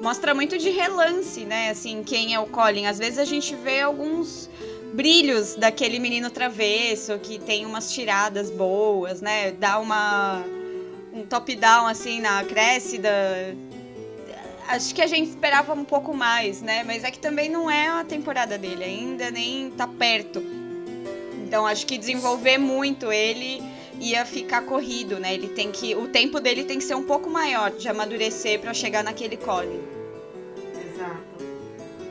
Mostra 0.00 0.34
muito 0.34 0.58
de 0.58 0.70
relance, 0.70 1.44
né? 1.44 1.70
Assim, 1.70 2.02
quem 2.02 2.34
é 2.34 2.40
o 2.40 2.46
Colin. 2.46 2.86
Às 2.86 2.98
vezes 2.98 3.18
a 3.18 3.24
gente 3.24 3.54
vê 3.54 3.80
alguns 3.80 4.48
brilhos 4.94 5.54
daquele 5.54 5.98
menino 5.98 6.30
travesso 6.30 7.18
que 7.18 7.38
tem 7.38 7.64
umas 7.64 7.92
tiradas 7.92 8.50
boas, 8.50 9.20
né? 9.20 9.52
Dá 9.52 9.78
uma 9.78 10.42
um 11.12 11.24
top-down 11.24 11.86
assim 11.86 12.20
na 12.20 12.44
crescida. 12.44 13.10
Acho 14.68 14.94
que 14.94 15.02
a 15.02 15.06
gente 15.06 15.28
esperava 15.30 15.72
um 15.74 15.84
pouco 15.84 16.14
mais, 16.14 16.62
né? 16.62 16.84
Mas 16.84 17.02
é 17.02 17.10
que 17.10 17.18
também 17.18 17.48
não 17.48 17.70
é 17.70 17.88
a 17.88 18.04
temporada 18.04 18.56
dele 18.56 18.84
ainda, 18.84 19.30
nem 19.30 19.70
tá 19.70 19.86
perto. 19.86 20.59
Então 21.50 21.66
acho 21.66 21.84
que 21.84 21.98
desenvolver 21.98 22.58
muito 22.58 23.10
ele 23.10 23.60
ia 23.98 24.24
ficar 24.24 24.62
corrido, 24.62 25.18
né? 25.18 25.34
Ele 25.34 25.48
tem 25.48 25.72
que, 25.72 25.96
o 25.96 26.06
tempo 26.06 26.38
dele 26.38 26.62
tem 26.62 26.78
que 26.78 26.84
ser 26.84 26.94
um 26.94 27.02
pouco 27.02 27.28
maior 27.28 27.72
de 27.72 27.88
amadurecer 27.88 28.60
para 28.60 28.72
chegar 28.72 29.02
naquele 29.02 29.36
Colin. 29.36 29.82
Exato. 30.72 31.20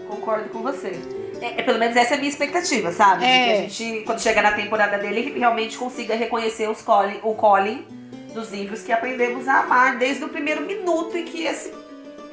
Concordo 0.09 0.49
com 0.49 0.61
você. 0.61 0.91
É, 1.39 1.61
é, 1.61 1.63
pelo 1.63 1.79
menos 1.79 1.95
essa 1.95 2.15
é 2.15 2.17
a 2.17 2.19
minha 2.19 2.29
expectativa, 2.29 2.91
sabe? 2.91 3.23
É. 3.23 3.29
De 3.29 3.45
que 3.45 3.51
a 3.51 3.69
gente, 3.69 4.03
quando 4.03 4.21
chegar 4.21 4.41
na 4.41 4.51
temporada 4.51 4.97
dele, 4.97 5.39
realmente 5.39 5.77
consiga 5.77 6.15
reconhecer 6.15 6.69
os 6.69 6.81
Colin, 6.81 7.21
o 7.23 7.33
Colin 7.33 7.87
dos 8.33 8.51
livros 8.51 8.81
que 8.81 8.91
aprendemos 8.91 9.47
a 9.47 9.61
amar 9.61 9.97
desde 9.97 10.21
o 10.25 10.27
primeiro 10.27 10.63
minuto 10.63 11.15
em 11.15 11.23
que 11.23 11.45
esse 11.45 11.71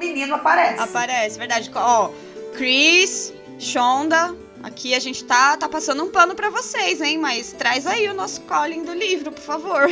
menino 0.00 0.34
aparece. 0.34 0.82
Aparece, 0.82 1.38
verdade. 1.38 1.70
Ó, 1.72 2.10
Chris, 2.56 3.32
Shonda, 3.60 4.34
Aqui 4.66 4.96
a 4.96 4.98
gente 4.98 5.22
tá, 5.22 5.56
tá 5.56 5.68
passando 5.68 6.02
um 6.02 6.10
pano 6.10 6.34
para 6.34 6.50
vocês, 6.50 7.00
hein? 7.00 7.18
Mas 7.18 7.52
traz 7.52 7.86
aí 7.86 8.08
o 8.08 8.14
nosso 8.14 8.40
Colin 8.40 8.82
do 8.82 8.92
livro, 8.92 9.30
por 9.30 9.40
favor. 9.40 9.88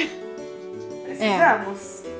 Precisamos. 1.04 2.02
É. 2.04 2.14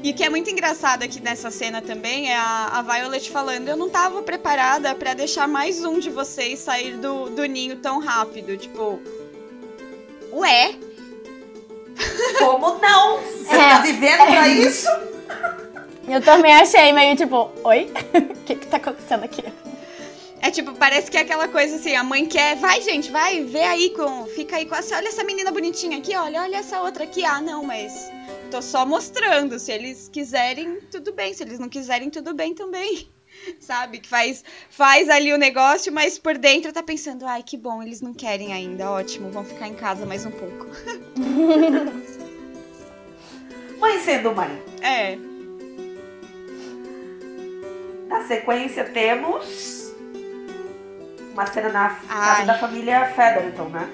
E 0.00 0.12
o 0.12 0.14
que 0.14 0.22
é 0.22 0.30
muito 0.30 0.48
engraçado 0.48 1.02
aqui 1.02 1.18
nessa 1.18 1.50
cena 1.50 1.82
também 1.82 2.30
é 2.30 2.36
a, 2.36 2.68
a 2.74 2.82
Violet 2.82 3.28
falando: 3.28 3.66
Eu 3.66 3.76
não 3.76 3.90
tava 3.90 4.22
preparada 4.22 4.94
para 4.94 5.12
deixar 5.12 5.48
mais 5.48 5.84
um 5.84 5.98
de 5.98 6.08
vocês 6.08 6.60
sair 6.60 6.98
do, 6.98 7.30
do 7.30 7.44
ninho 7.46 7.78
tão 7.78 7.98
rápido. 7.98 8.56
Tipo, 8.56 9.02
ué? 10.30 10.76
Como 12.38 12.78
não? 12.78 13.18
Você 13.22 13.56
é. 13.56 13.58
tá 13.58 13.80
vivendo 13.80 14.24
pra 14.24 14.46
isso? 14.46 14.86
Eu 16.08 16.22
também 16.22 16.54
achei 16.54 16.92
meio 16.92 17.16
tipo, 17.16 17.50
oi? 17.64 17.90
O 18.14 18.34
que 18.44 18.54
que 18.54 18.66
tá 18.66 18.78
acontecendo 18.78 19.24
aqui? 19.24 19.42
É 20.40 20.50
tipo, 20.50 20.72
parece 20.72 21.10
que 21.10 21.18
é 21.18 21.20
aquela 21.20 21.48
coisa 21.48 21.76
assim, 21.76 21.94
a 21.96 22.04
mãe 22.04 22.24
quer, 22.24 22.56
vai 22.56 22.80
gente, 22.80 23.10
vai, 23.10 23.42
vê 23.42 23.62
aí 23.62 23.90
com, 23.90 24.24
fica 24.26 24.56
aí 24.56 24.66
com 24.66 24.74
essa, 24.74 24.96
olha 24.96 25.08
essa 25.08 25.24
menina 25.24 25.50
bonitinha 25.50 25.98
aqui, 25.98 26.16
olha, 26.16 26.42
olha 26.42 26.56
essa 26.56 26.80
outra 26.80 27.04
aqui. 27.04 27.24
Ah, 27.24 27.40
não, 27.40 27.64
mas 27.64 28.10
tô 28.50 28.62
só 28.62 28.86
mostrando, 28.86 29.58
se 29.58 29.72
eles 29.72 30.08
quiserem, 30.08 30.80
tudo 30.90 31.12
bem, 31.12 31.34
se 31.34 31.42
eles 31.42 31.58
não 31.58 31.68
quiserem, 31.68 32.08
tudo 32.08 32.34
bem 32.34 32.54
também. 32.54 33.08
Sabe? 33.60 33.98
Que 33.98 34.08
faz 34.08 34.44
faz 34.70 35.10
ali 35.10 35.32
o 35.32 35.38
negócio, 35.38 35.92
mas 35.92 36.18
por 36.18 36.38
dentro 36.38 36.72
tá 36.72 36.82
pensando, 36.82 37.26
ai, 37.26 37.42
que 37.42 37.56
bom, 37.56 37.82
eles 37.82 38.00
não 38.00 38.14
querem 38.14 38.52
ainda, 38.52 38.90
ótimo, 38.90 39.30
vão 39.30 39.44
ficar 39.44 39.68
em 39.68 39.74
casa 39.74 40.06
mais 40.06 40.24
um 40.24 40.30
pouco. 40.30 40.66
mãe 43.78 43.98
sendo 44.00 44.32
mãe. 44.32 44.62
É. 44.80 45.27
Na 48.08 48.22
sequência 48.26 48.84
temos 48.84 49.92
uma 51.32 51.46
cena 51.46 51.68
na 51.68 51.88
casa 51.90 52.38
Ai. 52.40 52.46
da 52.46 52.58
família 52.58 53.06
Featherton, 53.14 53.64
né? 53.64 53.88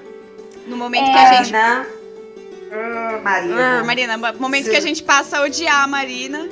No 0.67 0.77
momento 0.77 1.07
É. 1.09 1.11
que 1.11 1.17
a 1.17 1.33
gente. 1.43 1.55
Ana, 1.55 1.85
ah, 2.71 3.19
Marina. 3.21 3.79
Ah, 3.79 3.83
Marina, 3.83 4.17
no 4.17 4.39
momento 4.39 4.69
que 4.69 4.75
a 4.75 4.79
gente 4.81 5.03
passa 5.03 5.37
a 5.37 5.41
odiar 5.43 5.83
a 5.83 5.87
Marina. 5.87 6.49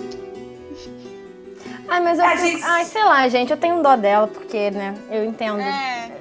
Ai, 1.88 1.99
mas 2.02 2.19
eu 2.19 2.26
A 2.26 2.30
fico... 2.32 2.45
gente- 2.47 2.63
Ai, 2.63 2.86
sei 2.86 3.04
lá, 3.04 3.28
gente, 3.28 3.52
eu 3.52 3.58
tenho 3.58 3.76
um 3.76 3.82
dó 3.82 3.95
dela, 3.95 4.28
porque, 4.28 4.69
né, 4.71 4.95
eu 5.10 5.26
entendo. 5.26 5.60
É. 5.60 6.12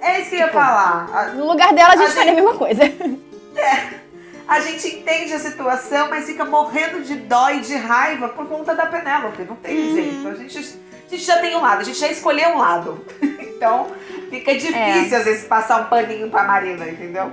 É 0.00 0.20
isso 0.20 0.30
que 0.30 0.36
eu 0.36 0.40
ia 0.40 0.48
falar. 0.48 1.08
A- 1.12 1.26
No 1.34 1.46
lugar 1.46 1.72
dela, 1.72 1.94
a 1.94 1.96
gente 1.96 2.10
A 2.10 2.14
faria 2.14 2.32
a 2.32 2.34
mesma 2.34 2.54
coisa. 2.54 2.82
A 4.46 4.60
gente 4.60 4.86
entende 4.88 5.32
a 5.32 5.38
situação, 5.38 6.08
mas 6.10 6.26
fica 6.26 6.44
morrendo 6.44 7.02
de 7.02 7.14
dó 7.16 7.50
e 7.50 7.60
de 7.60 7.74
raiva 7.76 8.28
por 8.28 8.46
conta 8.46 8.74
da 8.74 8.86
Penélope. 8.86 9.42
Não 9.44 9.56
tem 9.56 9.76
Uhum. 9.88 9.94
jeito. 9.94 10.28
A 10.28 10.34
gente, 10.34 10.58
a 10.58 11.10
gente 11.10 11.24
já 11.24 11.38
tem 11.38 11.56
um 11.56 11.62
lado, 11.62 11.80
a 11.80 11.84
gente 11.84 11.98
já 11.98 12.08
escolheu 12.08 12.50
um 12.50 12.58
lado. 12.58 13.04
então 13.56 13.86
fica 14.28 14.52
difícil 14.54 15.16
às 15.16 15.24
vezes 15.24 15.44
passar 15.46 15.80
um 15.80 15.84
paninho 15.86 16.28
pra 16.28 16.44
Marina, 16.44 16.86
entendeu? 16.88 17.32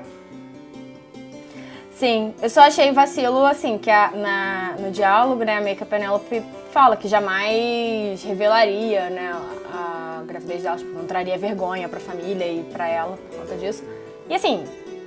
Sim, 1.96 2.34
eu 2.42 2.50
só 2.50 2.62
achei 2.62 2.92
vacilo, 2.92 3.46
assim, 3.46 3.78
que 3.78 3.90
a- 3.90 4.12
na, 4.12 4.76
no 4.80 4.90
diálogo, 4.90 5.44
né, 5.44 5.60
meio 5.60 5.76
que 5.76 5.84
a 5.84 5.86
Penélope 5.86 6.42
fala 6.72 6.98
que 6.98 7.08
jamais 7.08 8.24
revelaria, 8.24 9.10
né, 9.12 9.36
a 9.72 10.24
gravidez 10.26 10.64
dela, 10.64 10.78
tipo, 10.78 10.92
não 10.94 11.06
traria 11.06 11.38
vergonha 11.38 11.88
pra 11.88 12.00
família 12.00 12.46
e 12.48 12.64
pra 12.72 12.88
ela 12.88 13.18
por 13.30 13.40
conta 13.42 13.56
disso. 13.56 13.84
E 14.28 14.34
assim, 14.34 14.64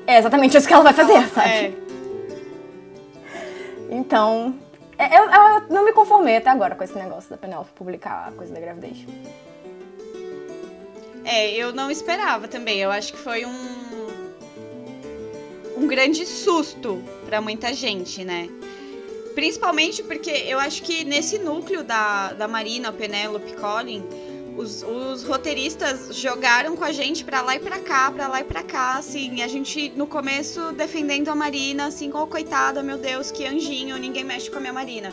é 0.06 0.18
exatamente 0.18 0.56
isso 0.56 0.66
que 0.66 0.72
ela 0.74 0.82
vai 0.82 0.92
fazer, 0.92 1.28
sabe? 1.28 1.48
É. 1.48 1.72
Então, 3.90 4.54
é- 4.98 5.18
eu, 5.18 5.24
eu 5.24 5.60
não 5.70 5.84
me 5.84 5.92
conformei 5.92 6.36
até 6.36 6.50
agora 6.50 6.74
com 6.74 6.84
esse 6.84 6.96
negócio 6.96 7.30
da 7.30 7.36
Penélope 7.36 7.70
publicar 7.74 8.28
a 8.28 8.32
coisa 8.32 8.52
da 8.52 8.60
gravidez. 8.60 8.98
É, 11.24 11.50
eu 11.52 11.72
não 11.72 11.90
esperava 11.90 12.46
também. 12.48 12.78
Eu 12.78 12.90
acho 12.90 13.12
que 13.12 13.18
foi 13.18 13.44
um. 13.46 13.84
Um 15.76 15.88
grande 15.88 16.24
susto 16.24 17.02
pra 17.26 17.40
muita 17.40 17.72
gente, 17.72 18.24
né? 18.24 18.48
Principalmente 19.34 20.02
porque 20.04 20.30
eu 20.30 20.58
acho 20.60 20.82
que 20.82 21.04
nesse 21.04 21.38
núcleo 21.38 21.82
da, 21.82 22.32
da 22.32 22.46
Marina, 22.46 22.92
Penélope, 22.92 23.54
Colin, 23.54 24.04
os, 24.56 24.82
os 24.82 25.24
roteiristas 25.24 26.14
jogaram 26.16 26.76
com 26.76 26.84
a 26.84 26.92
gente 26.92 27.24
pra 27.24 27.40
lá 27.42 27.56
e 27.56 27.58
pra 27.58 27.80
cá, 27.80 28.10
pra 28.10 28.28
lá 28.28 28.40
e 28.40 28.44
pra 28.44 28.62
cá, 28.62 28.96
assim. 28.98 29.42
A 29.42 29.48
gente, 29.48 29.92
no 29.96 30.06
começo, 30.06 30.72
defendendo 30.72 31.28
a 31.28 31.34
Marina, 31.34 31.86
assim, 31.86 32.10
oh, 32.14 32.26
coitada, 32.26 32.82
meu 32.82 32.96
Deus, 32.96 33.30
que 33.30 33.46
anjinho, 33.46 33.96
ninguém 33.98 34.24
mexe 34.24 34.50
com 34.50 34.58
a 34.58 34.60
minha 34.60 34.72
Marina. 34.72 35.12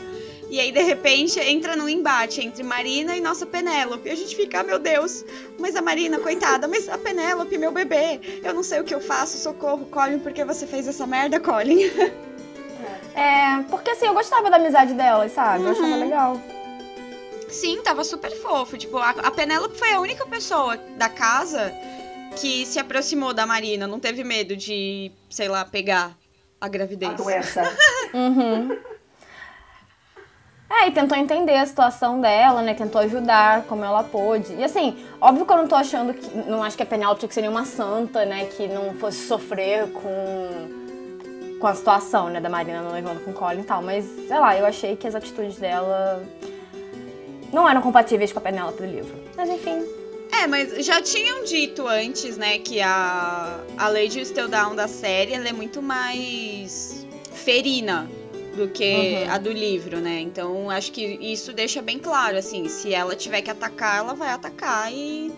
E 0.50 0.60
aí, 0.60 0.72
de 0.72 0.82
repente, 0.82 1.40
entra 1.40 1.78
num 1.78 1.88
embate 1.88 2.42
entre 2.42 2.62
Marina 2.62 3.16
e 3.16 3.22
nossa 3.22 3.46
Penélope. 3.46 4.10
E 4.10 4.12
a 4.12 4.16
gente 4.16 4.36
fica, 4.36 4.60
ah, 4.60 4.64
meu 4.64 4.78
Deus, 4.78 5.24
mas 5.58 5.76
a 5.78 5.82
Marina, 5.82 6.20
coitada, 6.20 6.68
mas 6.68 6.90
a 6.90 6.98
Penélope, 6.98 7.58
meu 7.58 7.72
bebê, 7.72 8.20
eu 8.44 8.54
não 8.54 8.62
sei 8.62 8.82
o 8.82 8.84
que 8.84 8.94
eu 8.94 9.00
faço, 9.00 9.38
socorro, 9.38 9.86
Colin, 9.86 10.20
por 10.20 10.34
que 10.34 10.44
você 10.44 10.68
fez 10.68 10.88
essa 10.88 11.08
merda, 11.08 11.40
Colin? 11.40 11.90
É, 13.14 13.62
porque 13.70 13.92
assim, 13.92 14.06
eu 14.08 14.14
gostava 14.14 14.50
da 14.50 14.56
amizade 14.56 14.94
delas, 14.94 15.34
sabe? 15.34 15.64
Eu 15.66 15.72
achava 15.72 15.86
Uhum. 15.88 16.00
legal. 16.00 16.42
Sim, 17.52 17.82
tava 17.84 18.04
super 18.04 18.32
fofo. 18.32 18.78
Tipo, 18.78 18.98
a, 18.98 19.10
a 19.10 19.32
Penélope 19.32 19.78
foi 19.78 19.92
a 19.92 20.00
única 20.00 20.26
pessoa 20.26 20.78
da 20.98 21.10
casa 21.10 21.72
que 22.40 22.66
se 22.66 22.80
aproximou 22.80 23.34
da 23.34 23.46
Marina, 23.46 23.86
não 23.86 24.00
teve 24.00 24.24
medo 24.24 24.56
de, 24.56 25.12
sei 25.30 25.50
lá, 25.50 25.66
pegar 25.66 26.16
a 26.60 26.66
A 26.66 26.70
gravidez. 26.70 27.14
doença. 27.16 27.62
Uhum. 28.14 28.78
É, 30.70 30.88
e 30.88 30.92
tentou 30.92 31.18
entender 31.18 31.56
a 31.58 31.66
situação 31.66 32.20
dela, 32.22 32.62
né? 32.62 32.74
Tentou 32.74 33.02
ajudar 33.02 33.64
como 33.64 33.84
ela 33.84 34.04
pôde. 34.04 34.54
E 34.54 34.64
assim, 34.64 35.06
óbvio 35.20 35.46
que 35.46 35.52
eu 35.52 35.58
não 35.58 35.68
tô 35.68 35.76
achando 35.76 36.14
que. 36.14 36.30
Não 36.50 36.64
acho 36.64 36.76
que 36.78 36.84
a 36.84 36.86
Penélope 36.86 37.20
tinha 37.20 37.28
que 37.30 37.36
ser 37.36 37.42
nenhuma 37.42 37.66
santa, 37.66 38.24
né? 38.26 38.46
Que 38.46 38.68
não 38.68 38.94
fosse 38.96 39.28
sofrer 39.28 39.92
com. 39.92 40.80
Com 41.60 41.68
a 41.68 41.76
situação, 41.76 42.30
né? 42.30 42.40
Da 42.40 42.50
Marina 42.50 42.82
não 42.82 42.92
levando 42.94 43.24
com 43.24 43.32
o 43.32 43.34
Colin 43.34 43.62
e 43.62 43.64
tal. 43.64 43.82
Mas, 43.82 44.06
sei 44.06 44.40
lá, 44.40 44.58
eu 44.58 44.66
achei 44.66 44.96
que 44.96 45.06
as 45.08 45.14
atitudes 45.16 45.58
dela. 45.58 46.24
Não 47.52 47.68
eram 47.68 47.82
compatíveis 47.82 48.32
com 48.32 48.40
a 48.40 48.42
Penélope 48.42 48.82
do 48.82 48.86
livro. 48.88 49.14
Mas 49.36 49.50
enfim. 49.50 49.84
É, 50.32 50.48
mas 50.48 50.86
já 50.86 51.02
tinham 51.02 51.44
dito 51.44 51.86
antes, 51.88 52.38
né, 52.38 52.58
que 52.60 52.80
a, 52.80 53.60
a 53.78 53.90
Lady 53.90 54.22
Stilldown 54.22 54.76
da 54.76 54.88
série 54.88 55.34
ela 55.34 55.50
é 55.50 55.52
muito 55.54 55.82
mais 55.82 57.06
ferina 57.34 58.10
do 58.56 58.68
que 58.70 59.24
Uhum. 59.26 59.32
a 59.32 59.38
do 59.38 59.52
livro, 59.52 60.00
né? 60.00 60.22
Então 60.22 60.70
acho 60.70 60.92
que 60.94 61.02
isso 61.04 61.52
deixa 61.54 61.82
bem 61.82 62.00
claro, 62.00 62.38
assim, 62.38 62.68
se 62.70 62.94
ela 62.94 63.16
tiver 63.16 63.42
que 63.42 63.50
atacar, 63.50 64.00
ela 64.00 64.14
vai 64.14 64.30
atacar 64.30 64.92
e 64.92 65.32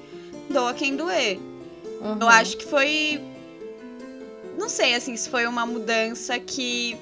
doa 0.49 0.73
quem 0.73 0.95
doer. 0.95 1.39
Uhum. 2.01 2.17
Eu 2.21 2.27
acho 2.29 2.57
que 2.57 2.65
foi. 2.65 3.19
Não 4.57 4.69
sei, 4.69 4.93
assim, 4.95 5.15
se 5.15 5.29
foi 5.29 5.45
uma 5.47 5.65
mudança 5.65 6.37
que 6.39 6.95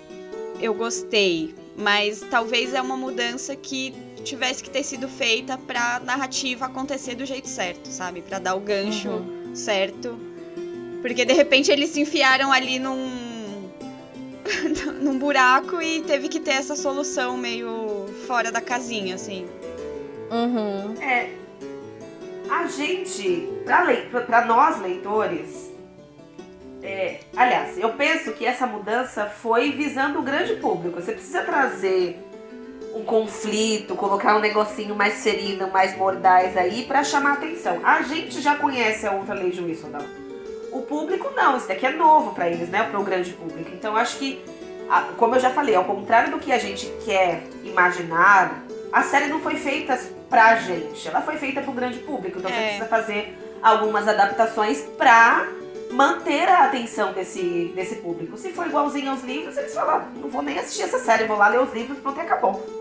eu 0.60 0.74
gostei. 0.74 1.54
Mas 1.78 2.22
talvez 2.30 2.74
é 2.74 2.82
uma 2.82 2.96
mudança 2.98 3.56
que 3.56 3.94
tivesse 4.22 4.64
que 4.64 4.70
ter 4.70 4.84
sido 4.84 5.08
feita 5.08 5.58
pra 5.58 6.00
narrativa 6.00 6.66
acontecer 6.66 7.16
do 7.16 7.26
jeito 7.26 7.48
certo, 7.48 7.88
sabe? 7.90 8.22
Pra 8.22 8.40
dar 8.40 8.56
o 8.56 8.60
gancho 8.60 9.10
Uhum. 9.10 9.56
certo. 9.56 10.18
Porque 11.02 11.26
de 11.26 11.34
repente 11.34 11.72
eles 11.72 11.90
se 11.90 12.02
enfiaram 12.02 12.52
ali 12.52 12.80
num. 12.80 13.70
num 15.02 15.18
buraco 15.18 15.82
e 15.82 16.02
teve 16.02 16.28
que 16.28 16.40
ter 16.40 16.52
essa 16.52 16.76
solução 16.76 17.38
meio 17.38 18.08
fora 18.28 18.52
da 18.52 18.60
casinha, 18.62 19.16
assim. 19.16 19.46
Uhum. 20.30 20.96
É. 21.02 21.30
A 22.50 22.68
gente, 22.68 23.50
pra, 23.64 23.86
pra- 24.10 24.22
pra 24.22 24.46
nós 24.46 24.82
leitores, 24.82 25.72
é, 26.84 27.20
aliás, 27.36 27.78
eu 27.78 27.94
penso 27.94 28.34
que 28.34 28.46
essa 28.46 28.66
mudança 28.68 29.26
foi 29.26 29.72
visando 29.72 30.20
o 30.20 30.22
grande 30.22 30.56
público. 30.56 31.00
Você 31.02 31.14
precisa 31.14 31.44
trazer 31.44 32.20
um 32.94 33.04
conflito, 33.04 33.96
colocar 33.96 34.36
um 34.36 34.40
negocinho 34.40 34.96
mais 34.96 35.16
sereno, 35.16 35.70
mais 35.72 35.96
mordaz 35.96 36.58
aí 36.58 36.84
pra 36.86 37.04
chamar 37.04 37.34
atenção. 37.34 37.80
A 37.84 38.02
gente 38.02 38.42
já 38.42 38.56
conhece 38.56 39.08
a 39.08 39.12
outra 39.12 39.34
lei 39.34 39.52
de 39.52 39.62
Whistledown. 39.62 40.06
O 40.72 40.82
público 40.82 41.30
não, 41.36 41.58
isso 41.58 41.68
daqui 41.68 41.86
é 41.86 41.92
novo 41.92 42.34
pra 42.34 42.50
eles, 42.50 42.70
né? 42.70 42.84
Pro 42.90 43.04
grande 43.04 43.32
público. 43.34 43.70
Então 43.74 43.96
acho 43.96 44.18
que, 44.18 44.44
como 45.18 45.36
eu 45.36 45.40
já 45.40 45.50
falei, 45.52 45.76
ao 45.76 45.84
contrário 45.86 46.32
do 46.32 46.40
que 46.40 46.52
a 46.52 46.58
gente 46.58 46.86
quer 47.06 47.44
imaginar, 47.64 48.64
a 48.92 49.04
série 49.04 49.28
não 49.28 49.40
foi 49.42 49.56
feita 49.56 49.98
pra 50.30 50.56
gente, 50.58 51.08
ela 51.08 51.22
foi 51.22 51.38
feita 51.38 51.62
pro 51.62 51.72
grande 51.74 52.00
público. 52.00 52.40
Então 52.40 52.50
você 52.52 52.58
É. 52.58 52.64
precisa 52.68 52.86
fazer 52.86 53.38
algumas 53.62 54.08
adaptações 54.08 54.80
pra 54.98 55.46
manter 55.92 56.48
a 56.48 56.64
atenção 56.66 57.12
desse, 57.12 57.72
desse 57.76 57.96
público. 57.96 58.38
Se 58.38 58.52
for 58.54 58.66
igualzinho 58.66 59.12
aos 59.12 59.24
livros, 59.24 59.58
eles 59.58 59.74
falam, 59.74 59.96
"Ah, 59.96 60.06
não 60.16 60.30
vou 60.30 60.42
nem 60.42 60.58
assistir 60.58 60.84
essa 60.84 61.00
série, 61.00 61.26
vou 61.26 61.38
lá 61.38 61.50
ler 61.50 61.60
os 61.62 61.74
livros, 61.74 61.98
pronto 62.00 62.20
acabou. 62.20 62.81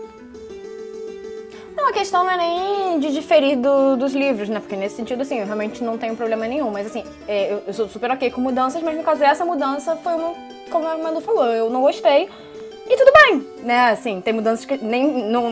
Não, 1.75 1.87
a 1.89 1.93
questão 1.93 2.23
não 2.23 2.31
é 2.31 2.37
nem 2.37 2.99
de 2.99 3.11
diferir 3.13 3.57
do- 3.57 3.95
dos 3.97 4.13
livros, 4.13 4.49
né? 4.49 4.59
Porque 4.59 4.75
nesse 4.75 4.95
sentido, 4.97 5.21
assim, 5.21 5.39
eu 5.39 5.45
realmente 5.45 5.83
não 5.83 5.97
tenho 5.97 6.15
problema 6.15 6.45
nenhum. 6.47 6.69
Mas, 6.69 6.87
assim, 6.87 7.03
é, 7.27 7.53
eu, 7.53 7.63
eu 7.67 7.73
sou 7.73 7.87
super 7.87 8.11
ok 8.11 8.29
com 8.31 8.41
mudanças, 8.41 8.81
mas 8.83 8.95
no 8.97 9.03
caso 9.03 9.23
essa 9.23 9.45
mudança 9.45 9.95
foi 9.97 10.13
uma, 10.13 10.33
como 10.69 10.87
a 10.87 10.97
Manu 10.97 11.21
falou, 11.21 11.45
eu 11.47 11.69
não 11.69 11.81
gostei. 11.81 12.29
E 12.87 12.97
tudo 12.97 13.11
bem, 13.13 13.47
né? 13.63 13.89
Assim, 13.91 14.19
tem 14.19 14.33
mudanças 14.33 14.65
que 14.65 14.77
nem. 14.83 15.29
Não, 15.29 15.45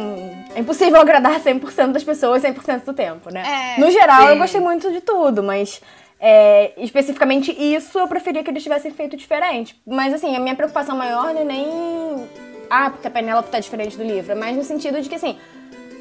é 0.55 0.59
impossível 0.59 0.99
agradar 1.01 1.39
100% 1.39 1.91
das 1.93 2.03
pessoas 2.03 2.43
100% 2.43 2.83
do 2.83 2.93
tempo, 2.93 3.31
né? 3.31 3.75
É, 3.77 3.79
no 3.79 3.89
geral, 3.89 4.27
eu 4.27 4.33
sim. 4.33 4.39
gostei 4.39 4.61
muito 4.61 4.91
de 4.91 4.99
tudo, 4.99 5.41
mas. 5.41 5.81
é, 6.19 6.73
especificamente 6.77 7.49
isso, 7.57 7.97
eu 7.97 8.07
preferia 8.09 8.43
que 8.43 8.49
eles 8.51 8.61
tivessem 8.61 8.91
feito 8.91 9.15
diferente. 9.15 9.79
Mas, 9.87 10.13
assim, 10.13 10.35
a 10.35 10.39
minha 10.39 10.55
preocupação 10.55 10.97
maior 10.97 11.33
não 11.33 11.41
é 11.41 11.45
nem. 11.45 12.27
Ah, 12.69 12.89
porque 12.89 13.07
a 13.07 13.11
Penélope 13.11 13.49
tá 13.49 13.59
diferente 13.59 13.95
do 13.95 14.03
livro. 14.03 14.33
É 14.33 14.35
mais 14.35 14.57
no 14.57 14.63
sentido 14.63 15.01
de 15.01 15.07
que, 15.07 15.15
assim, 15.15 15.37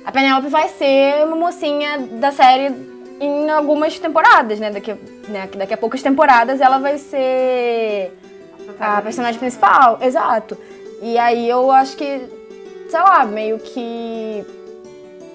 a 0.08 0.10
Penélope 0.10 0.48
vai 0.48 0.70
ser 0.70 1.26
uma 1.26 1.36
mocinha 1.36 1.98
da 1.98 2.32
série 2.32 2.74
em 3.20 3.50
algumas 3.50 3.98
temporadas, 3.98 4.58
né? 4.58 4.70
Daqui, 4.70 4.94
né? 5.28 5.46
Daqui 5.54 5.74
a 5.74 5.76
poucas 5.76 6.00
temporadas 6.02 6.62
ela 6.62 6.78
vai 6.78 6.96
ser 6.96 8.18
a 8.80 9.02
personagem 9.02 9.38
principal. 9.38 9.98
Exato. 10.00 10.56
E 11.02 11.18
aí 11.18 11.46
eu 11.46 11.70
acho 11.70 11.94
que, 11.94 12.22
sei 12.88 13.00
lá, 13.00 13.26
meio 13.26 13.58
que 13.58 14.46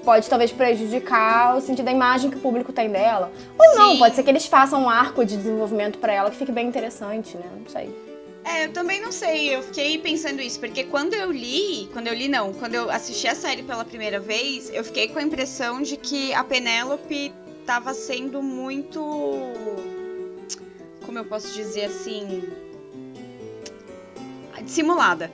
pode 0.03 0.27
talvez 0.27 0.51
prejudicar 0.51 1.55
o 1.55 1.61
sentido 1.61 1.85
da 1.85 1.91
imagem 1.91 2.31
que 2.31 2.37
o 2.37 2.39
público 2.39 2.73
tem 2.73 2.89
dela. 2.89 3.31
Ou 3.59 3.77
não, 3.77 3.91
Sim. 3.91 3.99
pode 3.99 4.15
ser 4.15 4.23
que 4.23 4.31
eles 4.31 4.47
façam 4.47 4.85
um 4.85 4.89
arco 4.89 5.23
de 5.23 5.37
desenvolvimento 5.37 5.99
pra 5.99 6.11
ela 6.11 6.31
que 6.31 6.35
fique 6.35 6.51
bem 6.51 6.67
interessante, 6.67 7.37
né? 7.37 7.45
Não 7.59 7.69
sei. 7.69 7.93
É, 8.45 8.65
eu 8.65 8.73
também 8.73 9.01
não 9.01 9.11
sei, 9.11 9.55
eu 9.55 9.63
fiquei 9.63 9.97
pensando 9.97 10.41
isso, 10.41 10.59
porque 10.59 10.83
quando 10.83 11.13
eu 11.13 11.31
li, 11.31 11.89
quando 11.93 12.07
eu 12.07 12.13
li 12.13 12.27
não, 12.27 12.53
quando 12.53 12.75
eu 12.75 12.89
assisti 12.89 13.27
a 13.27 13.35
série 13.35 13.63
pela 13.63 13.85
primeira 13.85 14.19
vez, 14.19 14.69
eu 14.73 14.83
fiquei 14.83 15.07
com 15.07 15.19
a 15.19 15.23
impressão 15.23 15.81
de 15.81 15.95
que 15.95 16.33
a 16.33 16.43
Penélope 16.43 17.33
tava 17.65 17.93
sendo 17.93 18.41
muito. 18.43 18.99
Como 21.05 21.17
eu 21.17 21.25
posso 21.25 21.53
dizer 21.53 21.85
assim. 21.85 22.43
dissimulada. 24.63 25.31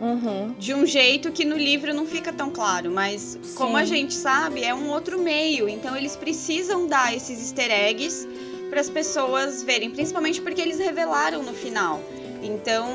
Uhum. 0.00 0.54
De 0.58 0.74
um 0.74 0.84
jeito 0.84 1.30
que 1.30 1.44
no 1.44 1.56
livro 1.56 1.94
não 1.94 2.04
fica 2.04 2.32
tão 2.32 2.50
claro, 2.50 2.90
mas 2.90 3.38
como 3.54 3.76
a 3.76 3.86
Sim. 3.86 3.94
gente 3.94 4.14
sabe, 4.14 4.64
é 4.64 4.74
um 4.74 4.90
outro 4.90 5.18
meio, 5.18 5.68
então 5.68 5.96
eles 5.96 6.16
precisam 6.16 6.86
dar 6.86 7.14
esses 7.14 7.38
easter 7.38 7.70
eggs 7.70 8.26
para 8.70 8.80
as 8.80 8.90
pessoas 8.90 9.62
verem, 9.62 9.90
principalmente 9.90 10.40
porque 10.42 10.60
eles 10.60 10.78
revelaram 10.78 11.42
no 11.42 11.54
final. 11.54 12.02
Então, 12.44 12.86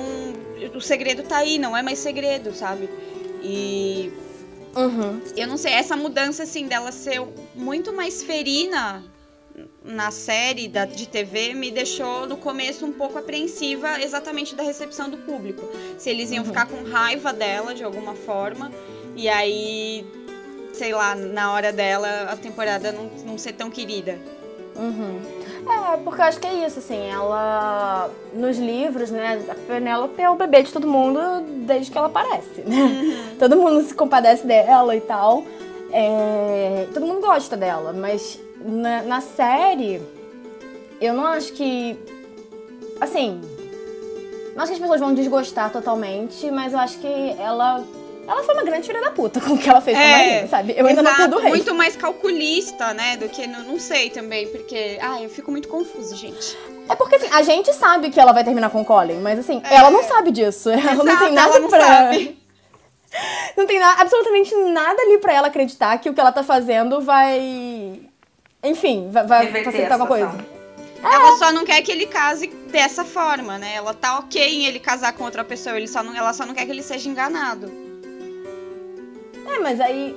o 0.76 0.80
segredo 0.82 1.24
tá 1.24 1.38
aí, 1.38 1.58
não 1.58 1.76
é 1.76 1.82
mais 1.82 2.00
segredo, 2.00 2.54
sabe? 2.54 2.90
E 3.42 4.12
Uhum. 4.76 5.20
eu 5.36 5.48
não 5.48 5.58
sei, 5.58 5.74
essa 5.74 5.96
mudança 5.98 6.44
assim 6.44 6.68
dela 6.68 6.92
ser 6.92 7.20
muito 7.56 7.92
mais 7.92 8.22
ferina 8.22 9.04
na 9.84 10.12
série 10.12 10.68
da, 10.68 10.86
de 10.86 11.08
TV 11.08 11.54
me 11.54 11.72
deixou 11.72 12.28
no 12.28 12.38
começo 12.38 12.86
um 12.86 12.92
pouco 12.94 13.18
apreensiva 13.18 14.00
exatamente 14.02 14.56
da 14.56 14.64
recepção 14.64 15.10
do 15.10 15.18
público. 15.18 15.68
Se 15.98 16.10
eles 16.10 16.32
iam 16.32 16.44
Uhum. 16.44 16.50
ficar 16.50 16.68
com 16.68 16.84
raiva 16.84 17.34
dela 17.34 17.74
de 17.74 17.84
alguma 17.84 18.14
forma 18.14 18.72
e 19.16 19.28
aí, 19.28 20.06
sei 20.74 20.94
lá, 20.94 21.16
na 21.16 21.52
hora 21.52 21.74
dela 21.74 22.30
a 22.32 22.38
temporada 22.38 22.92
não, 22.92 23.06
não 23.26 23.38
ser 23.38 23.54
tão 23.54 23.70
querida. 23.72 24.18
Uhum. 24.76 25.20
É, 25.68 25.98
porque 25.98 26.22
eu 26.22 26.26
acho 26.26 26.40
que 26.40 26.48
é 26.48 26.66
isso, 26.66 26.80
assim, 26.80 27.10
ela. 27.10 28.10
Nos 28.34 28.58
livros, 28.58 29.12
né, 29.12 29.44
a 29.50 29.56
Penélope 29.56 30.22
é 30.22 30.30
o 30.30 30.36
bebê 30.36 30.64
de 30.64 30.72
todo 30.72 30.88
mundo 30.88 31.20
desde 31.66 31.92
que 31.92 31.98
ela 31.98 32.08
aparece, 32.08 32.62
né? 32.62 33.36
Todo 33.38 33.56
mundo 33.56 33.84
se 33.84 33.94
compadece 33.94 34.46
dela 34.46 34.96
e 34.96 35.02
tal. 35.02 35.44
É, 35.92 36.88
todo 36.94 37.06
mundo 37.06 37.22
gosta 37.22 37.58
dela, 37.58 37.92
mas 37.94 38.40
na, 38.64 39.02
na 39.04 39.22
série, 39.22 40.02
eu 41.02 41.14
não 41.14 41.26
acho 41.26 41.54
que. 41.54 41.98
Assim. 43.00 43.42
Não 44.56 44.64
acho 44.64 44.72
que 44.72 44.76
as 44.76 44.80
pessoas 44.80 45.00
vão 45.00 45.14
desgostar 45.14 45.72
totalmente, 45.72 46.52
mas 46.52 46.74
eu 46.74 46.80
acho 46.80 47.00
que 47.00 47.36
ela. 47.40 47.84
Ela 48.30 48.44
foi 48.44 48.54
uma 48.54 48.64
grande 48.64 48.86
filha 48.86 49.02
da 49.02 49.12
puta 49.12 49.42
com 49.42 49.54
o 49.54 49.58
que 49.58 49.68
ela 49.68 49.82
fez 49.82 49.98
com 49.98 50.04
a 50.04 50.06
É, 50.08 50.12
Marina, 50.30 50.48
sabe? 50.48 50.74
Eu 50.78 50.86
ainda 50.86 51.02
não 51.02 51.12
Exato, 51.12 51.30
perdoei. 51.30 51.50
muito 51.50 51.74
mais 51.74 51.96
calculista, 51.96 52.94
né, 52.94 53.18
do 53.18 53.28
que 53.28 53.48
não, 53.48 53.64
não 53.64 53.80
sei 53.80 54.10
também, 54.12 54.48
porque 54.48 55.00
ah, 55.02 55.22
eu 55.22 55.30
fico 55.30 55.50
muito 55.50 55.68
confusa, 55.68 56.16
gente. 56.16 56.56
É 56.88 56.96
porque 56.96 57.16
assim, 57.16 57.28
a 57.32 57.42
gente 57.42 57.74
sabe 57.74 58.10
que 58.12 58.20
ela 58.20 58.32
vai 58.32 58.44
terminar 58.44 58.70
com 58.70 58.82
o 58.82 58.86
Colin, 58.86 59.20
mas 59.20 59.40
assim, 59.40 59.62
É. 59.70 59.76
ela 59.76 59.90
não 59.90 60.04
sabe 60.04 60.30
disso. 60.32 60.70
Ela 60.70 60.94
não 61.04 61.06
Exato, 61.08 61.24
tem 61.26 61.34
nada 61.34 61.50
ela 61.52 61.60
não 61.60 61.70
pra. 61.70 61.82
sabe. 61.88 62.40
Não 63.58 63.66
tem 63.66 63.80
na- 63.80 63.94
absolutamente 64.00 64.54
nada 64.56 65.02
ali 65.02 65.18
pra 65.18 65.34
ela 65.34 65.48
acreditar 65.48 65.98
que 65.98 66.08
o 66.08 66.14
que 66.14 66.20
ela 66.22 66.32
tá 66.32 66.44
fazendo 66.44 67.02
vai. 67.02 68.02
Enfim, 68.64 69.10
vai, 69.12 69.26
vai 69.26 69.64
facilitar 69.64 69.94
alguma 69.94 70.08
coisa. 70.08 70.38
Ela 71.04 71.36
só 71.38 71.52
não 71.52 71.66
quer 71.66 71.82
que 71.82 71.92
ele 71.92 72.06
case 72.06 72.46
dessa 72.72 73.04
forma, 73.04 73.58
né? 73.58 73.74
Ela 73.74 73.96
tá 73.96 74.20
ok 74.20 74.40
em 74.40 74.66
ele 74.68 74.80
casar 74.80 75.14
com 75.14 75.24
outra 75.24 75.44
pessoa, 75.44 75.76
ele 75.76 75.88
só 75.88 76.04
não, 76.04 76.16
ela 76.16 76.32
só 76.34 76.46
não 76.46 76.54
quer 76.54 76.66
que 76.66 76.72
ele 76.72 76.84
seja 76.84 77.10
enganado. 77.10 77.89
É, 79.56 79.60
mas 79.60 79.80
aí. 79.80 80.16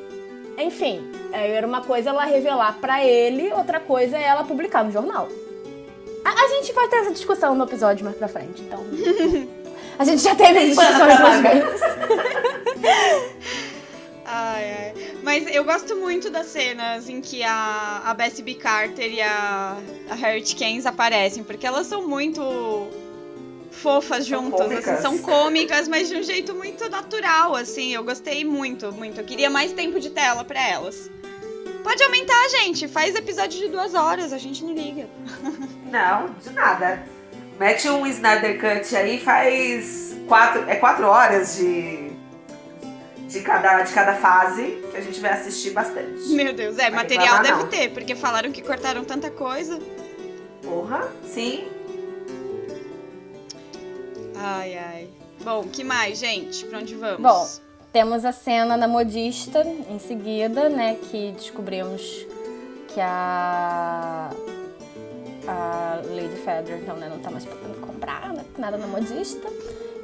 Enfim, 0.59 1.03
aí 1.33 1.51
era 1.51 1.67
uma 1.67 1.81
coisa 1.81 2.11
ela 2.11 2.25
revelar 2.25 2.79
pra 2.79 3.05
ele, 3.05 3.53
outra 3.53 3.81
coisa 3.81 4.17
é 4.19 4.23
ela 4.23 4.45
publicar 4.45 4.85
no 4.85 4.93
jornal. 4.93 5.29
A, 6.25 6.31
a 6.31 6.49
gente 6.49 6.73
vai 6.73 6.89
ter 6.89 6.97
essa 6.97 7.11
discussão 7.11 7.55
no 7.55 7.65
episódio 7.65 8.05
mais 8.05 8.17
pra 8.17 8.29
frente, 8.29 8.63
então. 8.63 8.85
A 9.99 10.05
gente 10.05 10.23
já 10.23 10.35
teve 10.35 10.59
essa 10.59 10.83
discussão 10.83 11.07
manga. 11.07 11.49
vezes. 11.55 11.81
Ai, 14.25 14.73
ai. 14.73 14.95
Mas 15.23 15.55
eu 15.55 15.63
gosto 15.63 15.95
muito 15.95 16.31
das 16.31 16.47
cenas 16.47 17.07
em 17.07 17.21
que 17.21 17.43
a, 17.43 18.01
a 18.05 18.15
Bessie 18.15 18.43
B. 18.43 18.55
Carter 18.55 19.13
e 19.13 19.21
a, 19.21 19.77
a 20.09 20.15
Harriet 20.15 20.57
Keynes 20.57 20.87
aparecem, 20.87 21.45
porque 21.45 21.67
elas 21.67 21.87
são 21.87 22.09
muito 22.09 22.89
fofas 23.83 24.27
São 24.27 24.45
juntas, 24.45 24.61
cômicas. 24.61 24.89
assim, 24.89 25.03
são 25.03 25.19
cômicas, 25.19 25.89
mas 25.89 26.09
de 26.09 26.17
um 26.17 26.23
jeito 26.23 26.55
muito 26.55 26.89
natural, 26.89 27.55
assim. 27.57 27.93
Eu 27.93 28.05
gostei 28.05 28.45
muito, 28.45 28.93
muito. 28.93 29.21
Eu 29.21 29.25
queria 29.25 29.51
mais 29.51 29.73
tempo 29.73 29.99
de 30.01 30.11
tela 30.11 30.45
pra 30.45 30.67
elas. 30.67 31.11
Pode 31.83 32.03
aumentar, 32.03 32.49
gente. 32.51 32.87
Faz 32.87 33.15
episódio 33.17 33.59
de 33.59 33.69
duas 33.69 33.95
horas, 33.95 34.33
a 34.33 34.39
gente 34.39 34.65
não 34.65 34.73
liga. 34.73 35.09
Não, 35.91 36.29
de 36.43 36.51
nada. 36.51 37.05
Mete 37.59 37.87
um 37.89 38.07
Snyder 38.07 38.59
Cut 38.59 38.97
aí, 38.97 39.21
faz 39.21 40.17
quatro, 40.27 40.65
é 40.71 40.77
quatro 40.77 41.07
horas 41.07 41.57
de, 41.57 42.13
de, 43.29 43.41
cada, 43.43 43.83
de 43.83 43.93
cada 43.93 44.15
fase, 44.15 44.83
que 44.91 44.97
a 44.97 45.01
gente 45.03 45.21
vai 45.21 45.33
assistir 45.33 45.71
bastante. 45.71 46.29
Meu 46.31 46.55
Deus, 46.55 46.79
é, 46.79 46.85
Vai 46.91 47.03
material 47.03 47.37
reclamar, 47.37 47.43
deve 47.43 47.63
não. 47.65 47.69
ter, 47.69 47.91
porque 47.93 48.15
falaram 48.15 48.51
que 48.51 48.63
cortaram 48.63 49.05
tanta 49.05 49.31
coisa. 49.31 49.79
Porra, 50.63 51.09
sim. 51.27 51.65
Ai, 54.45 54.77
ai. 54.77 55.09
Bom, 55.45 55.63
que 55.65 55.85
mais, 55.85 56.19
gente? 56.19 56.65
Pra 56.65 56.81
onde 56.81 56.97
vamos? 56.97 57.21
Bom, 57.21 57.47
Temos 57.93 58.25
a 58.25 58.33
cena 58.33 58.77
da 58.77 58.89
modista 58.89 59.63
em 59.89 59.99
seguida, 59.99 60.69
né? 60.69 60.97
Que 60.97 61.31
descobrimos 61.33 62.27
que 62.89 63.01
a. 63.01 64.31
A 65.47 66.01
Lady 66.05 66.37
Fedor, 66.37 66.79
então, 66.81 66.97
né, 66.97 67.09
não 67.09 67.19
tá 67.19 67.29
mais 67.29 67.45
podendo 67.45 67.81
comprar 67.81 68.33
né, 68.33 68.45
nada 68.57 68.79
na 68.79 68.87
modista. 68.87 69.49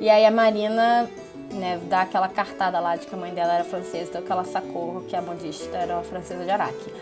E 0.01 0.11
aí 0.11 0.27
a 0.27 0.33
Marina, 0.33 1.09
né, 1.53 1.81
dá 1.89 2.03
aquela 2.03 2.29
cartada 2.29 2.81
lá 2.81 2.97
de 2.97 3.07
que 3.07 3.15
a 3.15 3.19
mãe 3.19 3.33
dela 3.33 3.55
era 3.55 3.65
francesa, 3.65 4.11
então 4.11 4.23
que 4.23 4.33
ela 4.33 4.45
sacou 4.45 5.05
que 5.09 5.15
a 5.15 5.23
modista 5.23 5.77
era 5.77 5.95
uma 5.95 6.03
francesa 6.03 6.43
de 6.45 6.51
Araque. 6.51 6.93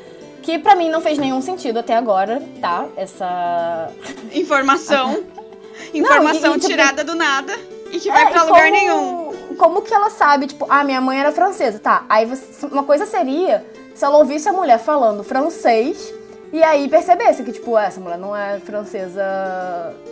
Que 0.42 0.58
pra 0.58 0.76
mim 0.76 0.90
não 0.90 1.00
fez 1.00 1.16
nenhum 1.16 1.40
sentido 1.40 1.78
até 1.78 1.94
agora, 1.96 2.42
tá? 2.60 2.86
Essa. 2.94 3.90
Informação. 4.32 5.24
Informação 5.94 6.52
e- 6.52 6.56
e, 6.56 6.60
tipo, 6.60 6.66
tirada 6.72 7.04
do 7.04 7.14
nada 7.14 7.52
e 7.90 7.98
que 8.00 8.10
vai 8.10 8.22
É, 8.24 8.26
pra 8.30 8.40
e 8.42 8.46
lugar 8.46 8.62
como- 8.64 8.72
nenhum. 8.72 9.26
Como 9.56 9.82
que 9.82 9.94
ela 9.94 10.10
sabe, 10.10 10.46
tipo, 10.48 10.66
ah, 10.68 10.84
minha 10.84 11.00
mãe 11.00 11.18
era 11.20 11.32
francesa, 11.32 11.78
tá? 11.78 12.04
Aí 12.08 12.26
você- 12.26 12.66
uma 12.66 12.82
coisa 12.84 13.06
seria 13.06 13.64
se 13.94 14.04
ela 14.04 14.18
ouvisse 14.18 14.48
a 14.48 14.52
mulher 14.52 14.78
falando 14.78 15.24
francês 15.24 16.12
e 16.52 16.62
aí 16.62 16.88
percebesse 16.88 17.42
que, 17.42 17.52
tipo, 17.52 17.76
essa 17.78 17.98
mulher 17.98 18.18
não 18.18 18.36
é 18.36 18.60
francesa 18.60 19.24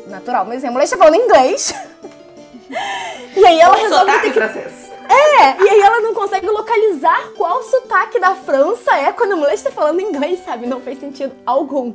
natural. 0.06 0.44
Mas 0.46 0.58
assim, 0.58 0.68
a 0.68 0.70
mulher 0.70 0.84
está 0.84 0.96
falando 0.96 1.16
inglês. 1.16 1.74
e 3.36 3.44
aí 3.46 3.60
ela 3.60 3.74
resolve 3.76 4.10
sotaque 4.12 4.20
ter 4.22 4.32
que. 4.32 4.38
francês. 4.40 4.84
É, 5.06 5.62
e 5.62 5.68
aí 5.68 5.80
ela 5.80 6.00
não 6.00 6.14
consegue 6.14 6.46
localizar 6.48 7.32
qual 7.36 7.62
sotaque 7.64 8.18
da 8.18 8.34
França 8.34 8.96
é 8.96 9.12
quando 9.12 9.32
a 9.32 9.36
mulher 9.36 9.52
está 9.54 9.70
falando 9.70 10.00
inglês, 10.00 10.40
sabe? 10.44 10.66
Não 10.66 10.80
fez 10.80 10.98
sentido 10.98 11.32
algum. 11.44 11.92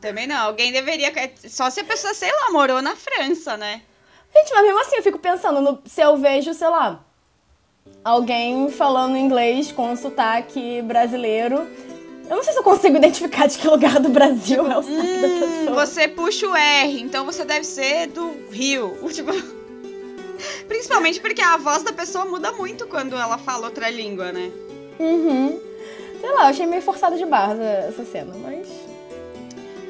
Também 0.00 0.26
não. 0.26 0.36
Alguém 0.46 0.72
deveria. 0.72 1.12
Só 1.48 1.68
se 1.70 1.80
a 1.80 1.84
pessoa, 1.84 2.12
sei 2.14 2.30
lá, 2.30 2.50
morou 2.50 2.80
na 2.82 2.94
França, 2.96 3.56
né? 3.56 3.82
Gente, 4.34 4.52
mas 4.52 4.62
mesmo 4.64 4.80
assim 4.80 4.96
eu 4.96 5.02
fico 5.02 5.18
pensando 5.18 5.60
no, 5.60 5.78
se 5.86 6.00
eu 6.00 6.16
vejo, 6.16 6.52
sei 6.52 6.68
lá, 6.68 7.00
alguém 8.04 8.70
falando 8.70 9.16
inglês 9.16 9.72
com 9.72 9.96
sotaque 9.96 10.82
brasileiro. 10.82 11.66
Eu 12.28 12.36
não 12.36 12.42
sei 12.42 12.52
se 12.52 12.58
eu 12.58 12.62
consigo 12.64 12.96
identificar 12.98 13.46
de 13.46 13.56
que 13.56 13.66
lugar 13.66 13.98
do 14.00 14.08
Brasil 14.10 14.70
é 14.70 14.76
o 14.76 14.82
sotaque 14.82 15.18
da 15.20 15.26
Hum, 15.28 15.40
pessoa. 15.40 15.86
você 15.86 16.08
puxa 16.08 16.46
o 16.48 16.54
R, 16.56 17.00
então 17.00 17.24
você 17.24 17.44
deve 17.44 17.64
ser 17.64 18.08
do 18.08 18.30
Rio. 18.50 18.96
Tipo, 19.12 19.32
Principalmente 20.68 21.20
porque 21.20 21.40
a 21.40 21.56
voz 21.56 21.82
da 21.82 21.92
pessoa 21.92 22.24
muda 22.26 22.52
muito 22.52 22.86
quando 22.86 23.14
ela 23.16 23.38
fala 23.38 23.66
outra 23.66 23.88
língua, 23.88 24.32
né? 24.32 24.50
Uhum. 24.98 25.58
Sei 26.20 26.30
lá, 26.30 26.42
eu 26.42 26.46
achei 26.48 26.66
meio 26.66 26.82
forçada 26.82 27.16
de 27.16 27.24
barra 27.24 27.54
essa 27.88 28.04
cena, 28.04 28.34
mas. 28.42 28.66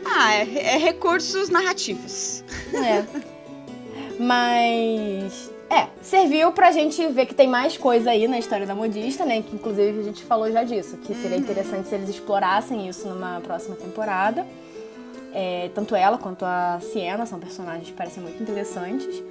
Ah, 0.09 0.35
é, 0.35 0.75
é 0.75 0.79
recursos 0.79 1.49
narrativos. 1.49 2.45
É. 2.73 3.05
Mas. 4.19 5.53
É, 5.69 5.89
serviu 6.01 6.53
pra 6.53 6.71
gente 6.71 7.05
ver 7.09 7.27
que 7.27 7.35
tem 7.35 7.49
mais 7.49 7.77
coisa 7.77 8.11
aí 8.11 8.29
na 8.29 8.39
história 8.39 8.65
da 8.65 8.75
modista, 8.75 9.25
né? 9.25 9.43
Que 9.43 9.55
inclusive 9.57 9.99
a 9.99 10.03
gente 10.03 10.25
falou 10.25 10.51
já 10.51 10.63
disso, 10.63 10.97
que 10.99 11.13
seria 11.15 11.37
interessante 11.37 11.89
se 11.89 11.95
eles 11.95 12.09
explorassem 12.09 12.89
isso 12.89 13.09
numa 13.09 13.41
próxima 13.41 13.75
temporada. 13.75 14.47
É, 15.35 15.69
tanto 15.75 15.95
ela 15.97 16.17
quanto 16.19 16.45
a 16.45 16.79
Siena 16.81 17.27
são 17.27 17.39
personagens 17.41 17.89
que 17.89 17.93
parecem 17.95 18.23
muito 18.23 18.41
interessantes. 18.41 19.23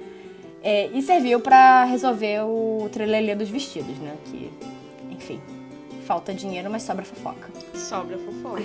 É, 0.62 0.88
e 0.88 1.00
serviu 1.00 1.40
pra 1.40 1.84
resolver 1.84 2.42
o 2.42 2.88
trelelê 2.92 3.34
dos 3.34 3.48
vestidos, 3.48 3.96
né? 3.98 4.14
Que, 4.26 4.52
enfim, 5.10 5.40
falta 6.04 6.34
dinheiro, 6.34 6.70
mas 6.70 6.82
sobra 6.82 7.04
fofoca. 7.04 7.50
Sobra 7.74 8.18
fofoca. 8.18 8.62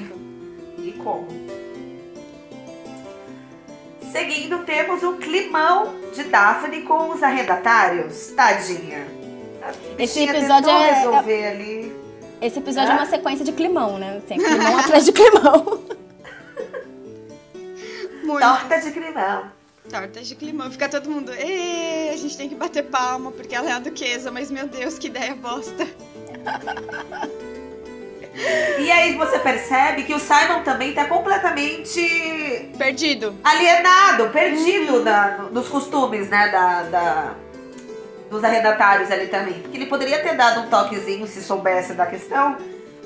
E 0.77 0.91
como? 0.93 1.27
Seguindo, 4.11 4.59
temos 4.65 5.01
o 5.03 5.13
climão 5.13 5.95
de 6.13 6.23
Daphne 6.23 6.81
com 6.81 7.09
os 7.11 7.23
arrendatários. 7.23 8.27
Tadinha. 8.35 9.07
A 9.61 9.71
Esse 10.01 10.23
episódio 10.23 10.65
tentou 10.69 10.81
é- 10.81 10.91
resolver 10.93 11.47
ali. 11.47 11.95
Esse 12.41 12.59
episódio 12.59 12.91
é 12.91 12.95
uma 12.95 13.05
sequência 13.05 13.45
de 13.45 13.51
climão, 13.51 13.97
né? 13.99 14.21
Tem 14.27 14.37
climão 14.37 14.77
atrás 14.79 15.05
de 15.05 15.11
climão. 15.11 15.81
Muito. 18.23 18.39
Torta 18.39 18.79
de 18.79 18.91
climão. 18.91 19.43
Torta 19.89 20.21
de 20.21 20.35
climão. 20.35 20.71
Fica 20.71 20.89
todo 20.89 21.09
mundo. 21.09 21.31
a 21.31 22.15
gente 22.17 22.35
tem 22.37 22.49
que 22.49 22.55
bater 22.55 22.83
palma 22.83 23.31
porque 23.31 23.55
ela 23.55 23.69
é 23.69 23.73
a 23.73 23.79
duquesa, 23.79 24.31
mas 24.31 24.49
meu 24.51 24.67
Deus, 24.67 24.97
que 24.97 25.07
ideia 25.07 25.35
bosta. 25.35 25.87
E 28.33 28.89
aí 28.89 29.15
você 29.15 29.37
percebe 29.39 30.03
que 30.03 30.13
o 30.13 30.19
Simon 30.19 30.63
também 30.63 30.93
tá 30.93 31.05
completamente. 31.05 32.71
Perdido. 32.77 33.35
Alienado, 33.43 34.29
perdido 34.29 34.97
uhum. 34.97 35.03
da, 35.03 35.27
dos 35.51 35.67
costumes, 35.67 36.29
né? 36.29 36.47
Da, 36.49 36.83
da, 36.83 37.35
dos 38.29 38.43
arrendatários 38.43 39.11
ali 39.11 39.27
também. 39.27 39.55
Porque 39.55 39.77
ele 39.77 39.85
poderia 39.85 40.19
ter 40.21 40.35
dado 40.35 40.61
um 40.61 40.69
toquezinho, 40.69 41.27
se 41.27 41.43
soubesse 41.43 41.93
da 41.93 42.05
questão, 42.05 42.57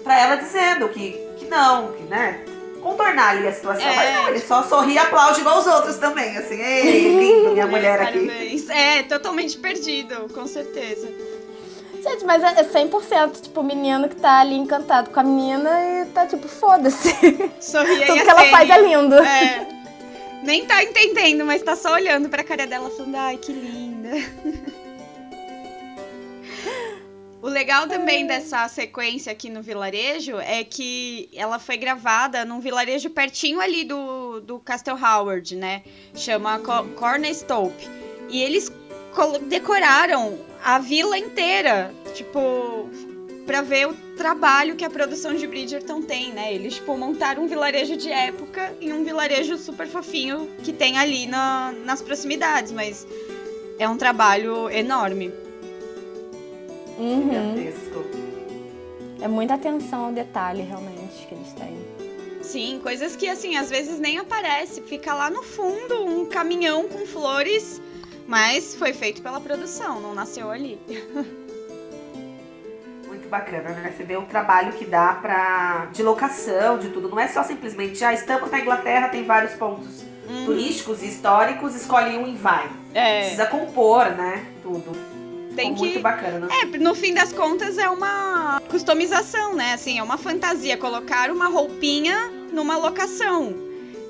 pra 0.04 0.20
ela 0.20 0.36
dizendo 0.36 0.88
que, 0.90 1.20
que 1.38 1.46
não, 1.46 1.92
que, 1.94 2.04
né? 2.04 2.42
Contornar 2.82 3.30
ali 3.30 3.48
a 3.48 3.52
situação. 3.52 3.84
É. 3.84 3.96
Mas 3.96 4.16
não, 4.16 4.30
ele 4.30 4.40
só 4.40 4.62
sorri 4.62 4.94
e 4.94 4.98
aplaude 5.00 5.42
igual 5.42 5.58
os 5.58 5.66
outros 5.66 5.98
também. 5.98 6.38
Assim, 6.38 6.62
ei, 6.62 7.18
lindo, 7.18 7.52
minha 7.54 7.66
mulher 7.68 8.00
aqui. 8.00 8.64
É, 8.70 9.02
totalmente 9.02 9.58
perdido, 9.58 10.28
com 10.32 10.46
certeza. 10.46 11.10
Gente, 12.06 12.24
mas 12.24 12.44
é 12.44 12.64
100%, 12.64 13.42
tipo, 13.42 13.62
o 13.62 13.64
menino 13.64 14.08
que 14.08 14.16
tá 14.16 14.42
ali 14.42 14.54
encantado 14.54 15.10
com 15.10 15.20
a 15.20 15.24
menina 15.24 15.72
e 15.82 16.06
tá 16.06 16.28
tipo, 16.28 16.48
foda-se. 16.48 17.10
Sorria 17.60 18.06
Tudo 18.06 18.24
que 18.24 18.30
ela 18.30 18.46
faz 18.46 18.70
é 18.70 18.80
lindo. 18.80 19.16
É. 19.16 19.68
Nem 20.44 20.68
tá 20.68 20.84
entendendo, 20.84 21.44
mas 21.44 21.64
tá 21.64 21.76
só 21.76 21.94
olhando 21.94 22.30
pra 22.30 22.44
cara 22.44 22.68
dela 22.68 22.92
falando, 22.92 23.16
ai, 23.16 23.38
que 23.38 23.52
linda. 23.52 24.12
O 27.42 27.48
legal 27.48 27.88
também 27.88 28.26
dessa 28.26 28.68
sequência 28.68 29.32
aqui 29.32 29.52
no 29.52 29.62
vilarejo 29.62 30.40
é 30.40 30.64
que 30.64 31.30
ela 31.34 31.60
foi 31.60 31.78
gravada 31.78 32.44
num 32.44 32.60
vilarejo 32.60 33.10
pertinho 33.10 33.60
ali 33.60 33.84
do, 33.84 34.42
do 34.42 34.60
Castle 34.60 34.98
Howard, 34.98 35.56
né? 35.56 35.84
Chama 36.16 36.60
Cornerstope. 36.96 37.88
E 38.30 38.42
eles 38.42 38.72
decoraram 39.48 40.40
a 40.64 40.80
vila 40.80 41.18
inteira, 41.18 41.94
tipo, 42.14 42.90
para 43.46 43.62
ver 43.62 43.88
o 43.88 43.94
trabalho 44.18 44.76
que 44.76 44.84
a 44.84 44.90
produção 44.90 45.36
de 45.36 45.46
Bridgerton 45.46 46.02
tem, 46.02 46.34
né? 46.34 46.54
Eles, 46.54 46.76
tipo, 46.76 46.98
montaram 46.98 47.44
um 47.44 47.48
vilarejo 47.48 47.96
de 47.96 48.12
época 48.12 48.74
e 48.82 48.92
um 48.92 49.04
vilarejo 49.04 49.58
super 49.58 49.88
fofinho 49.88 50.50
que 50.64 50.74
tem 50.74 50.98
ali 50.98 51.28
na, 51.28 51.74
nas 51.84 52.02
proximidades, 52.02 52.72
mas 52.72 53.06
é 53.78 53.88
um 53.88 53.98
trabalho 53.98 54.70
enorme. 54.70 55.32
Uhum. 56.98 57.56
É 59.22 59.28
muita 59.28 59.56
atenção 59.56 60.06
ao 60.06 60.12
detalhe, 60.12 60.62
realmente, 60.64 61.28
que 61.28 61.36
eles 61.36 61.54
têm. 61.54 61.78
Sim, 62.42 62.80
coisas 62.82 63.16
que, 63.16 63.28
assim, 63.28 63.58
às 63.58 63.70
vezes 63.70 64.00
nem 64.00 64.18
aparece. 64.18 64.82
Fica 64.82 65.14
lá 65.14 65.30
no 65.30 65.44
fundo 65.44 66.06
um 66.06 66.26
caminhão 66.26 66.88
com 66.88 67.06
flores 67.06 67.82
mas 68.28 68.76
foi 68.76 68.94
feito 68.94 69.22
pela 69.22 69.40
produção, 69.40 70.00
não 70.00 70.14
nasceu 70.14 70.50
ali. 70.50 70.80
Muito 73.08 73.30
bacana, 73.30 73.70
né? 73.70 73.94
Você 73.96 74.04
vê 74.04 74.18
o 74.18 74.24
trabalho 74.24 74.74
que 74.74 74.86
dá 74.86 75.14
pra. 75.14 75.88
de 75.94 76.04
locação, 76.04 76.78
de 76.78 76.90
tudo. 76.90 77.08
Não 77.08 77.20
é 77.20 77.28
só 77.28 77.44
simplesmente, 77.44 78.04
ah, 78.04 78.14
estamos 78.14 78.52
na 78.52 78.60
Inglaterra, 78.60 79.10
tem 79.10 79.24
vários 79.24 79.54
pontos 79.54 80.04
uhum. 80.28 80.46
turísticos 80.46 81.02
e 81.02 81.08
históricos, 81.08 81.76
escolhe 81.76 82.18
um 82.18 82.28
e 82.28 82.36
vai. 82.36 82.70
É. 82.94 83.22
Precisa 83.22 83.46
compor, 83.46 84.10
né? 84.12 84.46
Tudo. 84.62 84.92
Tem 85.56 85.70
Ficou 85.70 85.76
que... 85.76 85.94
Muito 85.94 86.00
bacana. 86.02 86.48
É, 86.52 86.66
no 86.78 86.94
fim 86.94 87.14
das 87.14 87.32
contas 87.32 87.78
é 87.78 87.88
uma 87.90 88.62
customização, 88.70 89.56
né? 89.56 89.74
Assim, 89.74 90.00
é 90.00 90.04
uma 90.04 90.18
fantasia. 90.18 90.76
Colocar 90.78 91.32
uma 91.32 91.48
roupinha 91.48 92.30
numa 92.52 92.78
locação. 92.78 93.56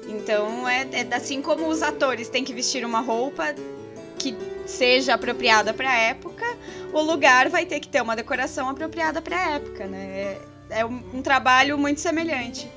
Então, 0.08 0.68
é, 0.68 0.88
é 0.92 1.16
assim 1.16 1.42
como 1.42 1.68
os 1.68 1.82
atores 1.82 2.30
têm 2.30 2.44
que 2.44 2.54
vestir 2.54 2.86
uma 2.86 3.00
roupa, 3.00 3.54
que 4.18 4.36
seja 4.66 5.14
apropriada 5.14 5.74
para 5.74 5.90
a 5.90 5.98
época, 5.98 6.46
o 6.94 7.02
lugar 7.02 7.50
vai 7.50 7.66
ter 7.66 7.80
que 7.80 7.88
ter 7.88 8.02
uma 8.02 8.16
decoração 8.16 8.70
apropriada 8.70 9.22
para 9.22 9.38
a 9.38 9.50
época, 9.52 9.86
né? 9.86 10.38
É, 10.70 10.80
é 10.80 10.86
um, 10.86 11.04
um, 11.14 11.22
trabalho 11.22 11.78
muito 11.78 12.02
semelhante. 12.02 12.70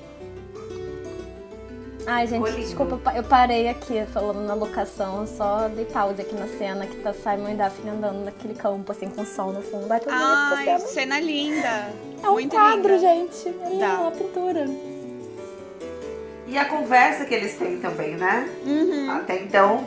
Ai, 2.06 2.26
gente, 2.26 2.50
desculpa, 2.52 3.12
eu 3.14 3.22
parei 3.22 3.68
aqui 3.68 4.02
falando 4.14 4.40
na 4.46 4.54
locação, 4.54 5.26
só 5.26 5.68
dei 5.68 5.84
pausa 5.84 6.22
aqui 6.22 6.34
na 6.34 6.48
cena 6.48 6.86
que 6.86 6.96
tá 6.96 7.12
Simon 7.12 7.50
e 7.50 7.54
Daphne 7.54 7.90
andando 7.90 8.24
naquele 8.24 8.54
campo, 8.54 8.92
assim, 8.92 9.10
com 9.10 9.26
sol 9.26 9.52
no 9.52 9.60
fundo. 9.60 9.92
Ai, 9.92 10.00
Ai 10.08 10.64
cena. 10.64 10.78
cena 10.78 11.20
linda! 11.20 11.92
É 12.22 12.28
um 12.28 12.32
muito 12.32 12.56
quadro, 12.56 12.94
linda. 12.94 12.98
gente. 12.98 13.48
É 13.48 13.78
Dá. 13.78 14.00
uma 14.00 14.10
pintura. 14.10 14.66
E 16.46 16.56
a 16.56 16.64
conversa 16.64 17.26
que 17.26 17.34
eles 17.34 17.58
têm 17.58 17.78
também, 17.78 18.16
né? 18.16 18.48
Uhum. 18.64 19.10
Até 19.10 19.42
então, 19.42 19.86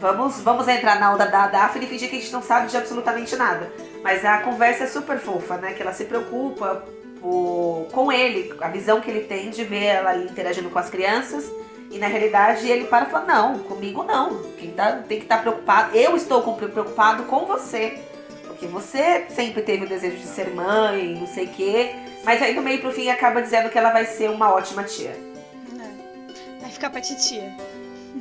Vamos, 0.00 0.40
vamos 0.40 0.68
entrar 0.68 1.00
na 1.00 1.12
onda 1.12 1.26
da 1.26 1.46
Daphne 1.46 1.86
e 1.86 1.88
fingir 1.88 2.10
que 2.10 2.16
a 2.16 2.20
gente 2.20 2.32
não 2.32 2.42
sabe 2.42 2.68
de 2.68 2.76
absolutamente 2.76 3.34
nada. 3.36 3.72
Mas 4.02 4.24
a 4.24 4.38
conversa 4.38 4.84
é 4.84 4.86
super 4.86 5.18
fofa, 5.18 5.56
né? 5.56 5.72
Que 5.72 5.82
ela 5.82 5.92
se 5.92 6.04
preocupa 6.04 6.84
por, 7.20 7.88
com 7.92 8.12
ele, 8.12 8.54
a 8.60 8.68
visão 8.68 9.00
que 9.00 9.10
ele 9.10 9.20
tem 9.20 9.50
de 9.50 9.64
ver 9.64 9.84
ela 9.84 10.10
ali 10.10 10.24
interagindo 10.24 10.68
com 10.70 10.78
as 10.78 10.90
crianças. 10.90 11.50
E 11.90 11.98
na 11.98 12.08
realidade 12.08 12.68
ele 12.68 12.84
para 12.84 13.06
e 13.06 13.10
fala: 13.10 13.24
Não, 13.24 13.58
comigo 13.60 14.02
não. 14.02 14.42
Quem 14.58 14.70
tá, 14.72 14.92
tem 15.08 15.18
que 15.18 15.24
estar 15.24 15.36
tá 15.36 15.42
preocupado, 15.42 15.96
eu 15.96 16.16
estou 16.16 16.42
preocupado 16.54 17.24
com 17.24 17.46
você. 17.46 17.98
Porque 18.46 18.66
você 18.66 19.26
sempre 19.30 19.62
teve 19.62 19.84
o 19.84 19.88
desejo 19.88 20.16
de 20.16 20.26
ser 20.26 20.50
mãe, 20.50 21.14
não 21.14 21.26
sei 21.26 21.44
o 21.46 21.48
quê. 21.48 21.94
Mas 22.24 22.42
aí 22.42 22.54
no 22.54 22.62
meio 22.62 22.80
pro 22.80 22.92
fim 22.92 23.08
acaba 23.08 23.40
dizendo 23.40 23.70
que 23.70 23.78
ela 23.78 23.90
vai 23.90 24.04
ser 24.04 24.30
uma 24.30 24.52
ótima 24.52 24.82
tia. 24.82 25.10
É. 25.10 26.60
Vai 26.60 26.70
ficar 26.70 26.90
pra 26.90 27.00
titia. 27.00 27.54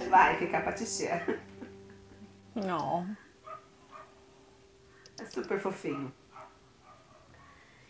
Vai 0.09 0.35
ficar 0.37 0.61
pra 0.61 0.73
titia. 0.73 1.23
Não. 2.55 3.05
É 5.19 5.25
super 5.25 5.59
fofinho. 5.59 6.11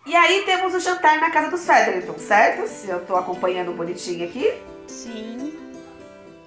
E 0.05 0.16
aí 0.16 0.43
temos 0.43 0.74
o 0.74 0.80
jantar 0.80 1.20
na 1.20 1.32
casa 1.32 1.49
dos 1.49 1.66
Featherton, 1.66 2.18
certo? 2.20 2.68
Se 2.68 2.89
eu 2.89 3.05
tô 3.05 3.16
acompanhando 3.16 3.72
bonitinho 3.74 4.28
aqui. 4.28 4.53
Sim. 4.88 5.53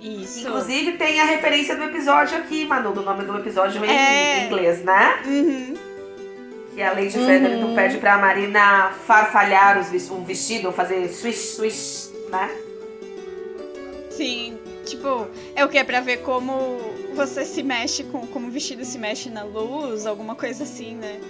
Isso. 0.01 0.41
Inclusive 0.41 0.93
tem 0.93 1.21
a 1.21 1.25
referência 1.25 1.75
do 1.75 1.85
episódio 1.85 2.39
aqui, 2.39 2.64
Manu, 2.64 2.93
do 2.93 3.03
nome 3.03 3.25
do 3.25 3.37
episódio 3.37 3.85
em 3.85 3.91
é. 3.91 4.45
inglês, 4.45 4.85
né? 4.85 5.23
Uhum. 5.27 5.75
Que 6.73 6.83
a 6.83 6.93
Lady 6.93 7.19
uhum. 7.19 7.27
Featherton 7.27 7.75
pede 7.75 7.99
pra 7.99 8.19
Marina 8.19 8.93
farfalhar 9.07 9.81
os, 9.81 10.11
um 10.11 10.23
vestido, 10.23 10.71
fazer 10.71 11.09
swish, 11.09 11.57
swish, 11.57 12.11
né? 12.31 12.49
Sim. 14.11 14.57
Tipo, 14.89 15.28
é 15.55 15.64
o 15.64 15.68
que? 15.68 15.78
É 15.78 15.84
pra 15.84 16.01
ver 16.01 16.22
como 16.22 16.78
você 17.14 17.45
se 17.45 17.62
mexe 17.62 18.05
com. 18.05 18.26
Como 18.26 18.49
o 18.49 18.51
vestido 18.51 18.84
se 18.84 18.99
mexe 18.99 19.28
na 19.30 19.45
luz, 19.45 20.07
alguma 20.07 20.34
coisa 20.34 20.64
assim, 20.64 20.95
né? 20.95 21.20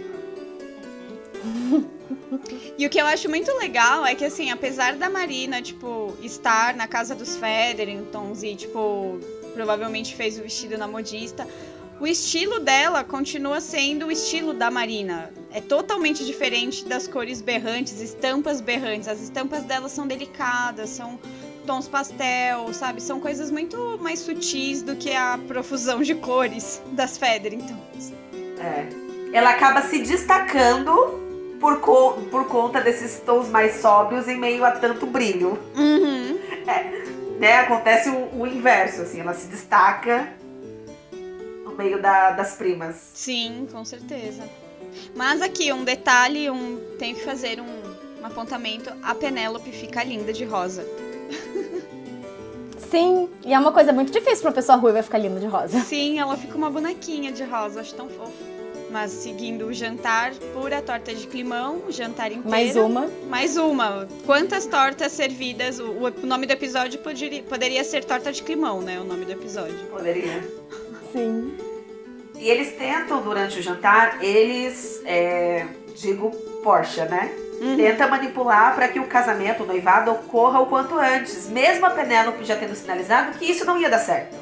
e 2.78 2.86
o 2.86 2.90
que 2.90 3.00
eu 3.00 3.06
acho 3.06 3.28
muito 3.28 3.52
legal 3.58 4.04
é 4.04 4.14
que, 4.14 4.24
assim, 4.24 4.50
apesar 4.50 4.96
da 4.96 5.08
Marina, 5.10 5.60
tipo, 5.62 6.16
estar 6.22 6.74
na 6.74 6.86
casa 6.86 7.14
dos 7.14 7.36
Featheringtons 7.36 8.42
e, 8.42 8.54
tipo, 8.54 9.18
provavelmente 9.54 10.14
fez 10.14 10.38
o 10.38 10.42
vestido 10.42 10.78
na 10.78 10.86
modista, 10.86 11.46
o 12.00 12.06
estilo 12.06 12.60
dela 12.60 13.02
continua 13.02 13.60
sendo 13.60 14.06
o 14.06 14.12
estilo 14.12 14.54
da 14.54 14.70
Marina. 14.70 15.32
É 15.50 15.60
totalmente 15.60 16.24
diferente 16.24 16.84
das 16.84 17.08
cores 17.08 17.40
berrantes, 17.40 18.00
estampas 18.00 18.60
berrantes. 18.60 19.08
As 19.08 19.20
estampas 19.20 19.64
dela 19.64 19.88
são 19.88 20.06
delicadas, 20.06 20.90
são 20.90 21.18
tons 21.68 21.86
pastel, 21.86 22.72
sabe? 22.72 23.02
São 23.02 23.20
coisas 23.20 23.50
muito 23.50 23.98
mais 24.00 24.20
sutis 24.20 24.80
do 24.80 24.96
que 24.96 25.14
a 25.14 25.38
profusão 25.46 26.00
de 26.00 26.14
cores 26.14 26.80
das 26.92 27.18
Featheringtons. 27.18 28.14
É. 28.58 28.88
Ela 29.34 29.50
acaba 29.50 29.82
se 29.82 29.98
destacando 29.98 30.94
por, 31.60 31.80
co 31.80 32.12
por 32.30 32.46
conta 32.46 32.80
desses 32.80 33.20
tons 33.20 33.50
mais 33.50 33.82
sóbrios 33.82 34.26
em 34.26 34.38
meio 34.38 34.64
a 34.64 34.70
tanto 34.70 35.04
brilho. 35.04 35.58
Uhum. 35.76 36.38
É, 36.66 37.38
né? 37.38 37.58
Acontece 37.58 38.08
o, 38.08 38.40
o, 38.40 38.46
inverso, 38.46 39.02
assim, 39.02 39.20
ela 39.20 39.34
se 39.34 39.46
destaca 39.48 40.32
no 41.64 41.76
meio 41.76 42.00
da, 42.00 42.30
das 42.30 42.54
primas. 42.54 43.10
Sim, 43.12 43.68
com 43.70 43.84
certeza. 43.84 44.42
Mas 45.14 45.42
aqui, 45.42 45.70
um 45.70 45.84
detalhe, 45.84 46.48
um, 46.48 46.80
tem 46.98 47.14
que 47.14 47.22
fazer 47.22 47.60
um, 47.60 48.22
um 48.22 48.24
apontamento. 48.24 48.90
A 49.02 49.14
Penélope 49.14 49.70
fica 49.70 50.02
linda 50.02 50.32
de 50.32 50.46
rosa. 50.46 50.82
Sim, 52.90 53.28
e 53.44 53.52
é 53.52 53.58
uma 53.58 53.72
coisa 53.72 53.92
muito 53.92 54.10
difícil 54.10 54.40
pra 54.40 54.48
uma 54.48 54.54
pessoa 54.54 54.78
ruiva 54.78 55.02
ficar 55.02 55.18
linda 55.18 55.38
de 55.38 55.46
rosa. 55.46 55.80
Sim, 55.80 56.18
ela 56.18 56.36
fica 56.36 56.56
uma 56.56 56.70
bonequinha 56.70 57.30
de 57.30 57.44
rosa, 57.44 57.80
acho 57.80 57.94
tão 57.94 58.08
fofo. 58.08 58.32
Mas 58.90 59.10
seguindo 59.10 59.66
o 59.66 59.72
jantar, 59.72 60.32
pura 60.54 60.80
torta 60.80 61.14
de 61.14 61.26
climão, 61.26 61.82
o 61.86 61.92
jantar 61.92 62.32
inteiro. 62.32 62.48
Mais 62.48 62.74
uma. 62.74 63.10
Mais 63.28 63.56
uma. 63.58 64.08
Quantas 64.24 64.64
tortas 64.64 65.12
servidas? 65.12 65.78
O, 65.78 65.92
o 65.92 66.26
nome 66.26 66.46
do 66.46 66.52
episódio 66.52 66.98
poderia, 67.00 67.42
poderia 67.42 67.84
ser 67.84 68.04
torta 68.04 68.32
de 68.32 68.42
climão, 68.42 68.80
né? 68.80 68.98
O 68.98 69.04
nome 69.04 69.26
do 69.26 69.32
episódio. 69.32 69.76
Poderia. 69.90 70.42
Sim. 71.12 71.54
E 72.38 72.48
eles 72.48 72.76
tentam, 72.78 73.20
durante 73.20 73.58
o 73.58 73.62
jantar, 73.62 74.24
eles, 74.24 75.02
é, 75.04 75.66
digo, 75.94 76.30
Porsche, 76.62 77.02
né? 77.02 77.30
Uhum. 77.60 77.76
Tenta 77.76 78.06
manipular 78.06 78.74
para 78.74 78.88
que 78.88 79.00
o 79.00 79.06
casamento, 79.06 79.62
o 79.62 79.66
noivado, 79.66 80.12
ocorra 80.12 80.60
o 80.60 80.66
quanto 80.66 80.98
antes. 80.98 81.48
Mesmo 81.48 81.86
a 81.86 81.90
Penélope 81.90 82.44
já 82.44 82.56
tendo 82.56 82.74
sinalizado 82.74 83.36
que 83.38 83.44
isso 83.44 83.64
não 83.64 83.78
ia 83.78 83.90
dar 83.90 83.98
certo. 83.98 84.36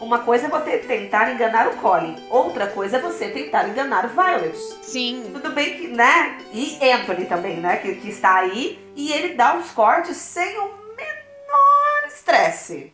Uma 0.00 0.18
coisa 0.18 0.46
é 0.46 0.50
você 0.50 0.76
tentar 0.78 1.32
enganar 1.32 1.68
o 1.68 1.76
Colin, 1.76 2.16
outra 2.28 2.66
coisa 2.66 2.98
é 2.98 3.00
você 3.00 3.28
tentar 3.28 3.66
enganar 3.66 4.04
o 4.04 4.08
Violet. 4.08 4.56
Sim. 4.82 5.30
Tudo 5.32 5.50
bem 5.52 5.74
que, 5.74 5.88
né? 5.88 6.36
E 6.52 6.78
Anthony 6.92 7.24
também, 7.24 7.56
né? 7.56 7.78
Que, 7.78 7.94
que 7.94 8.10
está 8.10 8.36
aí 8.36 8.78
e 8.94 9.10
ele 9.10 9.34
dá 9.34 9.56
os 9.56 9.70
cortes 9.70 10.16
sem 10.18 10.58
o 10.58 10.64
menor 10.96 12.08
estresse. 12.08 12.92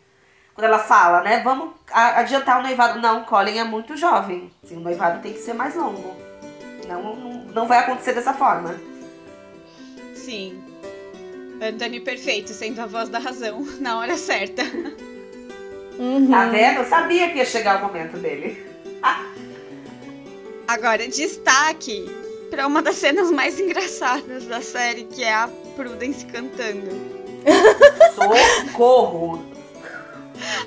Quando 0.55 0.67
ela 0.67 0.79
fala, 0.79 1.23
né? 1.23 1.41
Vamos 1.43 1.71
adiantar 1.91 2.61
o 2.61 2.63
noivado. 2.63 3.01
Não, 3.01 3.25
Colin 3.25 3.59
é 3.59 3.65
muito 3.65 3.97
jovem. 3.97 4.53
Assim, 4.63 4.77
o 4.77 4.81
noivado 4.81 5.21
tem 5.21 5.33
que 5.33 5.41
ser 5.41 5.55
mais 5.55 5.75
longo. 5.75 6.15
Não, 6.87 7.03
não, 7.03 7.33
não 7.53 7.67
vai 7.67 7.79
acontecer 7.79 8.13
dessa 8.13 8.33
forma. 8.33 8.77
Sim. 10.25 10.63
Anthony 11.61 12.01
perfeito, 12.01 12.51
sendo 12.51 12.81
a 12.81 12.87
voz 12.87 13.09
da 13.09 13.19
razão, 13.19 13.67
na 13.81 13.99
hora 13.99 14.17
certa. 14.17 14.63
Uhum. 15.99 16.31
Tá 16.31 16.47
vendo? 16.47 16.79
Eu 16.79 16.85
sabia 16.87 17.31
que 17.31 17.39
ia 17.39 17.45
chegar 17.45 17.83
o 17.83 17.87
momento 17.87 18.17
dele. 18.19 18.65
Agora, 20.67 21.07
destaque 21.09 22.09
para 22.51 22.67
uma 22.67 22.83
das 22.83 22.97
cenas 22.97 23.31
mais 23.31 23.59
engraçadas 23.59 24.47
da 24.47 24.61
série, 24.61 25.05
que 25.05 25.25
é 25.25 25.33
a 25.33 25.49
Prudence 25.77 26.25
cantando. 26.27 26.89
Socorro! 28.15 29.45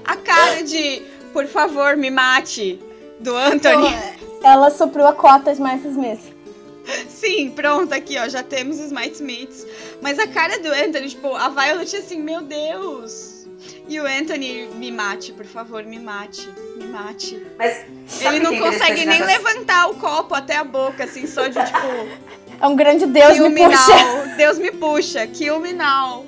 A 0.06 0.16
cara 0.16 0.64
de, 0.64 1.02
por 1.34 1.48
favor, 1.48 1.98
me 1.98 2.10
mate, 2.10 2.80
do 3.20 3.36
Anthony. 3.36 3.94
Ela 4.44 4.70
supriu 4.70 5.06
a 5.06 5.14
cota 5.14 5.52
Smith 5.52 5.84
Smith. 5.86 6.35
Sim, 7.10 7.52
pronto, 7.52 7.94
aqui, 7.94 8.18
ó, 8.18 8.28
já 8.28 8.44
temos 8.44 8.80
Smite 8.80 9.16
Smiths. 9.16 9.66
Mas 10.02 10.20
a 10.20 10.28
cara 10.28 10.60
do 10.60 10.72
Anthony, 10.72 11.10
tipo, 11.10 11.34
a 11.36 11.50
Violet 11.50 11.96
assim, 11.96 12.22
meu 12.22 12.42
Deus. 12.42 13.36
E 13.88 14.00
o 14.00 14.06
Anthony, 14.06 14.68
me 14.76 14.92
mate, 14.92 15.32
por 15.34 15.46
favor, 15.46 15.84
me 15.84 16.00
mate, 16.00 16.48
me 16.78 16.88
mate. 16.88 17.42
Mas 17.58 17.86
ele 18.22 18.40
não 18.40 18.58
consegue 18.58 19.06
nem 19.06 19.24
levantar 19.24 19.90
o 19.90 19.96
copo 19.96 20.36
até 20.36 20.58
a 20.58 20.64
boca, 20.64 21.04
assim, 21.04 21.26
só 21.28 21.48
de 21.48 21.64
tipo. 21.64 22.36
É 22.60 22.68
um 22.68 22.76
grande 22.76 23.06
Deus 23.06 23.38
me 23.40 23.50
puxa. 23.52 24.36
Deus 24.38 24.58
me 24.58 24.72
puxa, 24.72 25.28
kill 25.28 25.60
me 25.60 25.74
now. 25.74 26.26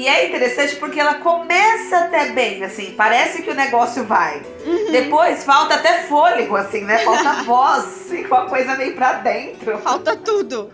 E 0.00 0.08
é 0.08 0.28
interessante 0.28 0.76
porque 0.76 0.98
ela 0.98 1.16
começa 1.16 1.98
até 1.98 2.30
bem, 2.32 2.64
assim, 2.64 2.94
parece 2.96 3.42
que 3.42 3.50
o 3.50 3.54
negócio 3.54 4.02
vai. 4.02 4.42
Uhum. 4.64 4.90
Depois 4.90 5.44
falta 5.44 5.74
até 5.74 6.04
fôlego, 6.04 6.56
assim, 6.56 6.84
né? 6.84 7.04
Falta 7.04 7.34
voz, 7.44 8.08
com 8.26 8.34
a 8.34 8.48
coisa 8.48 8.76
meio 8.76 8.94
pra 8.94 9.12
dentro. 9.18 9.76
Falta 9.80 10.16
tudo. 10.16 10.72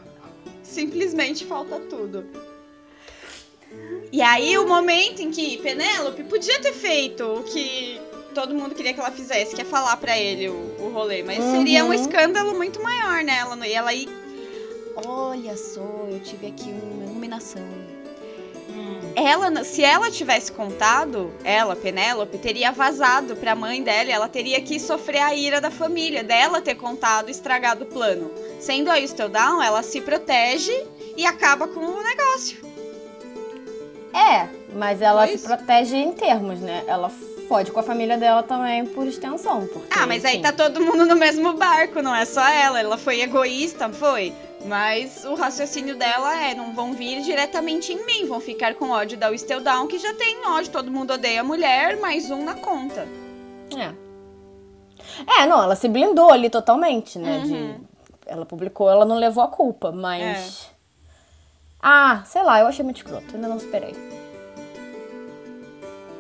Simplesmente 0.63 1.45
falta 1.45 1.81
tudo. 1.81 2.25
E 4.13 4.23
aí 4.23 4.57
o 4.59 4.69
momento 4.69 5.21
em 5.21 5.33
que 5.33 5.57
Penélope 5.57 6.23
podia 6.23 6.61
ter 6.61 6.73
feito 6.73 7.25
o 7.25 7.43
que 7.43 8.01
todo 8.33 8.55
mundo 8.55 8.77
queria 8.77 8.95
que 8.95 9.01
ela 9.01 9.11
fizesse, 9.11 9.57
que 9.57 9.63
é 9.63 9.65
falar 9.65 9.97
para 9.97 10.17
ele 10.17 10.49
o, 10.51 10.77
o 10.79 10.93
rolê, 10.95 11.25
mas 11.25 11.39
uhum. 11.39 11.57
seria 11.57 11.85
um 11.85 11.93
escândalo 11.93 12.55
muito 12.55 12.81
maior, 12.81 13.25
né? 13.25 13.39
Ela 13.41 13.67
ia 13.67 13.79
ela 13.79 13.93
ir. 13.93 14.09
Olha 15.05 15.57
só, 15.57 16.07
eu 16.13 16.21
tive 16.21 16.47
aqui 16.47 16.71
uma 16.71 17.07
iluminação. 17.07 17.67
Hum. 18.77 18.96
Ela, 19.19 19.65
se 19.65 19.83
ela 19.83 20.11
tivesse 20.11 20.53
contado, 20.53 21.33
ela, 21.43 21.75
Penélope, 21.75 22.37
teria 22.37 22.71
vazado 22.71 23.35
pra 23.35 23.55
mãe 23.55 23.83
dela, 23.83 24.13
ela 24.13 24.29
teria 24.29 24.61
que 24.61 24.79
sofrer 24.79 25.23
a 25.23 25.35
ira 25.35 25.59
da 25.59 25.71
família, 25.71 26.23
dela 26.23 26.61
ter 26.61 26.75
contado, 26.75 27.31
estragado 27.31 27.85
o 27.85 27.87
plano. 27.87 28.31
Sendo 28.61 28.91
a 28.91 28.99
Down, 28.99 29.63
ela 29.63 29.83
se 29.83 30.03
protege 30.03 30.87
e 31.17 31.25
acaba 31.25 31.67
com 31.67 31.81
o 31.81 32.03
negócio. 32.03 32.59
É, 34.13 34.49
mas 34.75 35.01
ela 35.01 35.27
se 35.27 35.39
protege 35.39 35.97
em 35.97 36.13
termos, 36.13 36.61
né? 36.61 36.85
Ela 36.87 37.11
fode 37.49 37.73
com 37.73 37.81
a 37.81 37.83
família 37.83 38.19
dela 38.19 38.43
também 38.43 38.85
por 38.85 39.07
extensão. 39.07 39.67
Porque, 39.67 39.99
ah, 39.99 40.07
mas 40.07 40.27
aí 40.27 40.43
tá 40.43 40.53
todo 40.53 40.81
mundo 40.81 41.07
no 41.07 41.17
mesmo 41.17 41.55
barco, 41.55 42.03
não 42.03 42.15
é 42.15 42.27
só 42.27 42.47
ela. 42.47 42.79
Ela 42.79 42.99
foi 42.99 43.23
egoísta, 43.23 43.89
foi. 43.89 44.35
Mas 44.67 45.25
o 45.25 45.35
raciocínio 45.35 45.97
dela 45.97 46.43
é: 46.43 46.55
não 46.55 46.75
vão 46.75 46.93
vir 46.93 47.23
diretamente 47.23 47.93
em 47.93 48.05
mim, 48.05 48.27
vão 48.27 48.41
ficar 48.41 48.75
com 48.75 48.91
ódio 48.91 49.17
da 49.17 49.29
Whistledown, 49.29 49.87
que 49.87 49.99
já 49.99 50.13
tem 50.15 50.45
ódio, 50.47 50.73
todo 50.73 50.91
mundo 50.91 51.13
odeia 51.13 51.41
a 51.41 51.45
mulher, 51.45 51.99
mais 51.99 52.31
um 52.31 52.45
na 52.45 52.55
conta. 52.55 53.07
É. 53.77 54.07
É, 55.41 55.47
não, 55.47 55.63
ela 55.63 55.77
se 55.77 55.89
blindou 55.89 56.31
ali 56.31 56.51
totalmente, 56.51 57.19
né? 57.19 57.39
Uhum. 57.39 57.45
De, 57.45 57.81
ela 58.27 58.45
publicou, 58.45 58.91
ela 58.91 59.05
não 59.05 59.17
levou 59.17 59.43
a 59.43 59.49
culpa, 59.49 59.93
mas. 59.93 60.69
É. 60.73 60.77
Ah, 61.81 62.23
sei 62.27 62.43
lá, 62.43 62.61
eu 62.61 62.67
achei 62.67 62.85
muito 62.85 62.97
escroto, 62.97 63.35
ainda 63.35 63.47
não 63.47 63.57
esperei. 63.57 63.95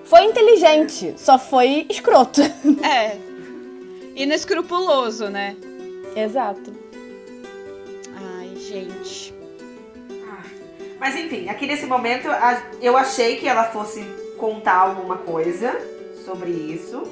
Foi 0.05 0.23
inteligente, 0.25 1.15
só 1.19 1.37
foi 1.37 1.85
escroto. 1.91 2.41
É. 2.85 3.19
Inescrupuloso, 4.15 5.29
né? 5.29 5.57
Exato. 6.15 6.86
Gente. 8.85 9.35
Ah, 10.29 10.43
mas 11.01 11.17
enfim, 11.17 11.49
aqui 11.49 11.67
nesse 11.67 11.87
momento 11.87 12.29
eu 12.81 12.97
achei 12.97 13.37
que 13.37 13.49
ela 13.49 13.65
fosse 13.65 14.03
contar 14.37 14.77
alguma 14.77 15.17
coisa 15.17 15.75
sobre 16.25 16.51
isso. 16.51 17.03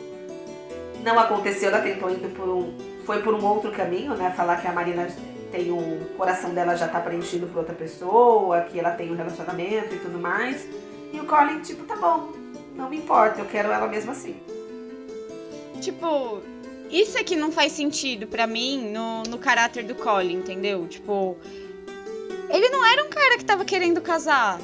Não 1.03 1.19
aconteceu, 1.19 1.71
ela 1.71 1.81
tentou 1.81 2.11
indo 2.11 2.29
por 2.35 2.49
um. 2.49 2.77
Foi 3.05 3.23
por 3.23 3.35
um 3.35 3.45
outro 3.45 3.71
caminho, 3.71 4.15
né? 4.15 4.33
Falar 4.37 4.61
que 4.61 4.67
a 4.67 4.73
Marina 4.73 5.07
tem 5.51 5.71
o 5.71 6.05
coração 6.17 6.53
dela 6.53 6.75
já 6.75 6.89
tá 6.89 7.01
preenchido 7.01 7.47
por 7.47 7.59
outra 7.59 7.75
pessoa, 7.75 8.63
que 8.63 8.79
ela 8.79 8.91
tem 8.91 9.11
um 9.11 9.17
relacionamento 9.17 9.95
e 9.95 9.99
tudo 9.99 10.19
mais. 10.19 10.69
E 11.13 11.21
o 11.21 11.25
Colin, 11.25 11.61
tipo, 11.61 11.85
tá 11.85 11.97
bom, 11.97 12.33
não 12.75 12.91
me 12.91 12.99
importa, 12.99 13.41
eu 13.41 13.47
quero 13.47 13.71
ela 13.71 13.87
mesmo 13.87 14.11
assim. 14.11 14.37
Tipo, 15.81 16.41
isso 16.91 17.19
aqui 17.19 17.35
não 17.35 17.51
faz 17.51 17.73
sentido 17.73 18.27
para 18.27 18.47
mim 18.47 18.91
no, 18.93 19.23
no 19.25 19.39
caráter 19.39 19.85
do 19.85 19.95
Colin, 19.95 20.35
entendeu? 20.35 20.87
Tipo, 20.87 21.37
ele 22.49 22.69
não 22.69 22.85
era 22.85 23.05
um 23.05 23.09
cara 23.09 23.39
que 23.39 23.45
tava 23.45 23.65
querendo 23.65 24.01
casar. 24.01 24.61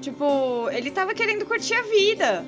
Tipo, 0.00 0.68
ele 0.70 0.90
tava 0.90 1.14
querendo 1.14 1.44
curtir 1.46 1.74
a 1.74 1.82
vida. 1.82 2.44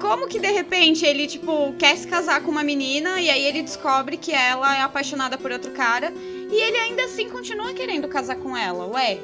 Como 0.00 0.26
que 0.26 0.38
de 0.38 0.50
repente 0.50 1.06
ele, 1.06 1.26
tipo, 1.26 1.72
quer 1.78 1.96
se 1.96 2.06
casar 2.06 2.42
com 2.42 2.50
uma 2.50 2.62
menina 2.62 3.20
e 3.20 3.30
aí 3.30 3.42
ele 3.44 3.62
descobre 3.62 4.16
que 4.16 4.32
ela 4.32 4.76
é 4.76 4.80
apaixonada 4.80 5.38
por 5.38 5.50
outro 5.50 5.70
cara 5.70 6.12
e 6.50 6.54
ele 6.54 6.76
ainda 6.76 7.04
assim 7.04 7.30
continua 7.30 7.72
querendo 7.72 8.06
casar 8.08 8.36
com 8.36 8.56
ela, 8.56 8.86
ué. 8.88 9.18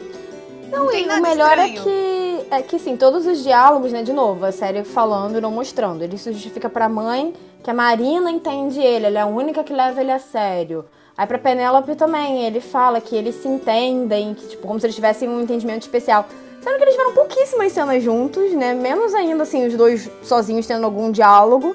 Não, 0.71 0.87
não 0.87 0.95
e 0.95 1.09
o 1.09 1.23
melhor 1.23 1.59
é 1.59 1.69
estranho. 1.69 1.79
é 1.79 2.43
que, 2.43 2.55
é 2.55 2.63
que, 2.63 2.79
sim, 2.79 2.97
todos 2.97 3.27
os 3.27 3.43
diálogos, 3.43 3.93
né, 3.93 4.03
de 4.03 4.13
novo, 4.13 4.45
a 4.45 4.53
série 4.53 4.85
falando 4.85 5.39
e 5.39 5.41
não 5.41 5.51
mostrando. 5.51 6.03
Ele 6.03 6.17
se 6.17 6.33
justifica 6.33 6.69
pra 6.69 6.89
mãe 6.89 7.35
que 7.63 7.71
a 7.71 7.75
Marina 7.75 8.31
entende 8.31 8.81
ele, 8.81 9.07
ela 9.07 9.19
é 9.19 9.23
a 9.23 9.27
única 9.27 9.63
que 9.63 9.73
leva 9.73 10.01
ele 10.01 10.13
a 10.13 10.19
sério. 10.19 10.85
Aí 11.17 11.27
pra 11.27 11.39
Penélope 11.39 11.95
também, 11.97 12.47
ele 12.47 12.61
fala 12.61 13.01
que 13.01 13.15
eles 13.15 13.35
se 13.35 13.49
entendem, 13.49 14.33
que, 14.33 14.49
tipo, 14.49 14.67
como 14.67 14.81
se 14.81 14.87
eles 14.87 14.95
tivessem 14.97 15.29
um 15.29 15.43
entendimento 15.43 15.83
especial. 15.83 16.27
Sendo 16.63 16.77
que 16.77 16.83
eles 16.83 16.95
tiveram 16.95 17.15
pouquíssimas 17.15 17.73
cenas 17.73 18.03
juntos, 18.03 18.53
né? 18.53 18.75
Menos 18.75 19.15
ainda, 19.15 19.43
assim, 19.43 19.67
os 19.67 19.75
dois 19.75 20.11
sozinhos 20.23 20.67
tendo 20.67 20.85
algum 20.85 21.11
diálogo. 21.11 21.75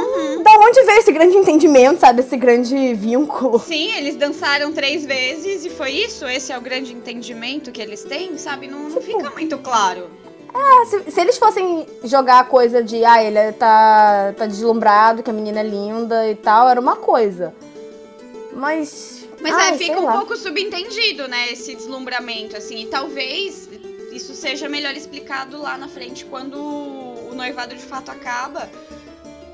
Então, 0.00 0.36
uhum. 0.36 0.42
da 0.42 0.50
onde 0.52 0.82
veio 0.82 0.98
esse 0.98 1.12
grande 1.12 1.36
entendimento, 1.36 2.00
sabe? 2.00 2.20
Esse 2.20 2.36
grande 2.36 2.94
vínculo? 2.94 3.58
Sim, 3.58 3.94
eles 3.96 4.16
dançaram 4.16 4.72
três 4.72 5.04
vezes 5.04 5.64
e 5.64 5.70
foi 5.70 5.90
isso? 5.90 6.26
Esse 6.26 6.52
é 6.52 6.58
o 6.58 6.60
grande 6.60 6.92
entendimento 6.92 7.70
que 7.70 7.80
eles 7.80 8.04
têm, 8.04 8.36
sabe? 8.36 8.66
Não, 8.66 8.88
não 8.88 9.00
fica 9.00 9.30
muito 9.30 9.58
claro. 9.58 10.08
É, 10.54 10.84
se, 10.86 11.10
se, 11.10 11.20
eles 11.20 11.36
fossem 11.36 11.84
jogar 12.04 12.40
a 12.40 12.44
coisa 12.44 12.82
de, 12.82 13.04
ah, 13.04 13.22
ele 13.22 13.52
tá, 13.52 14.32
tá 14.36 14.46
deslumbrado, 14.46 15.22
que 15.22 15.30
a 15.30 15.32
menina 15.32 15.60
é 15.60 15.64
linda 15.64 16.28
e 16.30 16.36
tal, 16.36 16.68
era 16.68 16.80
uma 16.80 16.96
coisa. 16.96 17.52
Mas. 18.52 19.26
Mas 19.40 19.52
ai, 19.52 19.74
é, 19.74 19.78
fica 19.78 19.98
um 19.98 20.04
lá. 20.04 20.12
pouco 20.12 20.36
subentendido, 20.36 21.26
né? 21.26 21.52
Esse 21.52 21.74
deslumbramento, 21.74 22.56
assim. 22.56 22.82
E 22.82 22.86
talvez 22.86 23.68
isso 24.12 24.32
seja 24.32 24.68
melhor 24.68 24.94
explicado 24.94 25.60
lá 25.60 25.76
na 25.76 25.88
frente 25.88 26.24
quando 26.24 26.56
o 26.56 27.34
noivado 27.34 27.74
de 27.74 27.82
fato 27.82 28.12
acaba 28.12 28.70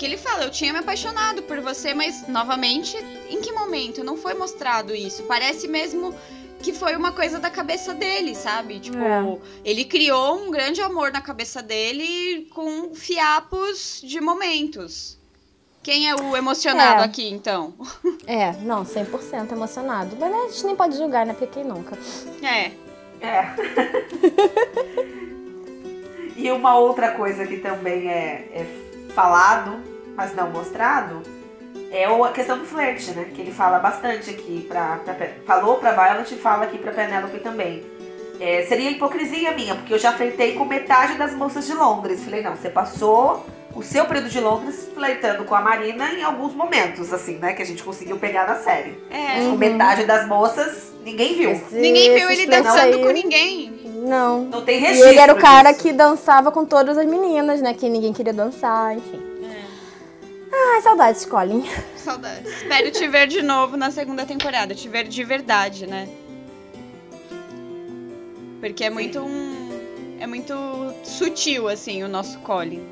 que 0.01 0.05
ele 0.07 0.17
fala, 0.17 0.45
eu 0.45 0.49
tinha 0.49 0.73
me 0.73 0.79
apaixonado 0.79 1.43
por 1.43 1.61
você, 1.61 1.93
mas 1.93 2.27
novamente, 2.27 2.97
em 3.29 3.39
que 3.39 3.51
momento? 3.51 4.03
Não 4.03 4.17
foi 4.17 4.33
mostrado 4.33 4.95
isso. 4.95 5.21
Parece 5.25 5.67
mesmo 5.67 6.11
que 6.57 6.73
foi 6.73 6.95
uma 6.95 7.11
coisa 7.11 7.37
da 7.37 7.51
cabeça 7.51 7.93
dele, 7.93 8.33
sabe? 8.33 8.79
Tipo, 8.79 8.97
é. 8.97 9.37
ele 9.63 9.85
criou 9.85 10.39
um 10.43 10.49
grande 10.49 10.81
amor 10.81 11.11
na 11.11 11.21
cabeça 11.21 11.61
dele 11.61 12.47
com 12.49 12.95
fiapos 12.95 14.01
de 14.03 14.19
momentos. 14.19 15.19
Quem 15.83 16.09
é 16.09 16.15
o 16.15 16.35
emocionado 16.35 17.03
é. 17.03 17.05
aqui, 17.05 17.29
então? 17.29 17.75
É, 18.25 18.53
não, 18.53 18.83
100% 18.83 19.51
emocionado. 19.51 20.17
Mas 20.19 20.31
né, 20.31 20.37
a 20.45 20.49
gente 20.49 20.65
nem 20.65 20.75
pode 20.75 20.97
julgar, 20.97 21.27
né? 21.27 21.33
Porque 21.33 21.59
quem 21.59 21.63
nunca? 21.63 21.95
É. 22.41 22.71
É. 23.21 23.55
e 26.35 26.49
uma 26.49 26.75
outra 26.75 27.11
coisa 27.11 27.45
que 27.45 27.57
também 27.57 28.09
é, 28.09 28.49
é 28.51 28.65
falado 29.13 29.90
mas 30.15 30.35
não 30.35 30.49
mostrado, 30.49 31.21
é 31.91 32.05
a 32.05 32.29
questão 32.29 32.57
do 32.57 32.65
flerte, 32.65 33.11
né? 33.11 33.27
Que 33.33 33.41
ele 33.41 33.51
fala 33.51 33.77
bastante 33.79 34.29
aqui 34.29 34.65
pra, 34.67 34.99
pra 35.03 35.15
falou 35.45 35.75
pra 35.75 35.91
Violet 35.91 36.33
e 36.33 36.37
fala 36.37 36.63
aqui 36.63 36.77
pra 36.77 36.91
Penélope 36.91 37.39
também. 37.39 37.83
É, 38.39 38.65
seria 38.65 38.89
hipocrisia 38.89 39.51
minha, 39.51 39.75
porque 39.75 39.93
eu 39.93 39.99
já 39.99 40.13
flertei 40.13 40.53
com 40.53 40.65
metade 40.65 41.15
das 41.15 41.33
moças 41.33 41.67
de 41.67 41.73
Londres. 41.73 42.23
Falei, 42.23 42.41
não, 42.41 42.55
você 42.55 42.69
passou 42.69 43.45
o 43.75 43.83
seu 43.83 44.05
período 44.05 44.29
de 44.29 44.39
Londres 44.39 44.89
flertando 44.95 45.43
com 45.43 45.53
a 45.53 45.61
Marina 45.61 46.11
em 46.13 46.23
alguns 46.23 46.53
momentos, 46.53 47.13
assim, 47.13 47.35
né? 47.35 47.53
Que 47.53 47.61
a 47.61 47.65
gente 47.65 47.83
conseguiu 47.83 48.17
pegar 48.17 48.47
na 48.47 48.55
série. 48.55 48.97
É. 49.11 49.41
Com 49.41 49.57
metade 49.57 50.05
das 50.05 50.27
moças, 50.27 50.91
ninguém 51.03 51.35
viu. 51.35 51.51
Esse, 51.51 51.75
ninguém 51.75 52.15
viu 52.15 52.31
ele 52.31 52.47
dançando 52.47 52.95
aí... 52.95 53.03
com 53.03 53.11
ninguém. 53.11 53.79
Não. 54.07 54.45
Não 54.45 54.61
tem 54.61 54.79
registro. 54.79 55.07
E 55.07 55.11
ele 55.11 55.19
era 55.19 55.33
o 55.33 55.37
cara 55.37 55.71
disso. 55.71 55.83
que 55.83 55.93
dançava 55.93 56.51
com 56.51 56.65
todas 56.65 56.97
as 56.97 57.05
meninas, 57.05 57.61
né? 57.61 57.73
Que 57.73 57.87
ninguém 57.89 58.11
queria 58.11 58.33
dançar, 58.33 58.97
enfim. 58.97 59.30
Ai, 60.53 60.81
saudades, 60.81 61.25
Colin. 61.25 61.65
Saudades. 61.95 62.51
Espero 62.51 62.91
te 62.91 63.07
ver 63.07 63.27
de 63.27 63.41
novo 63.41 63.77
na 63.77 63.89
segunda 63.89 64.25
temporada. 64.25 64.75
Te 64.75 64.89
ver 64.89 65.07
de 65.07 65.23
verdade, 65.23 65.87
né? 65.87 66.09
Porque 68.59 68.83
é 68.83 68.89
Sim. 68.89 68.93
muito 68.93 69.19
um. 69.19 69.71
É 70.19 70.27
muito 70.27 70.53
sutil, 71.03 71.67
assim, 71.67 72.03
o 72.03 72.07
nosso 72.07 72.37
Colin. 72.39 72.83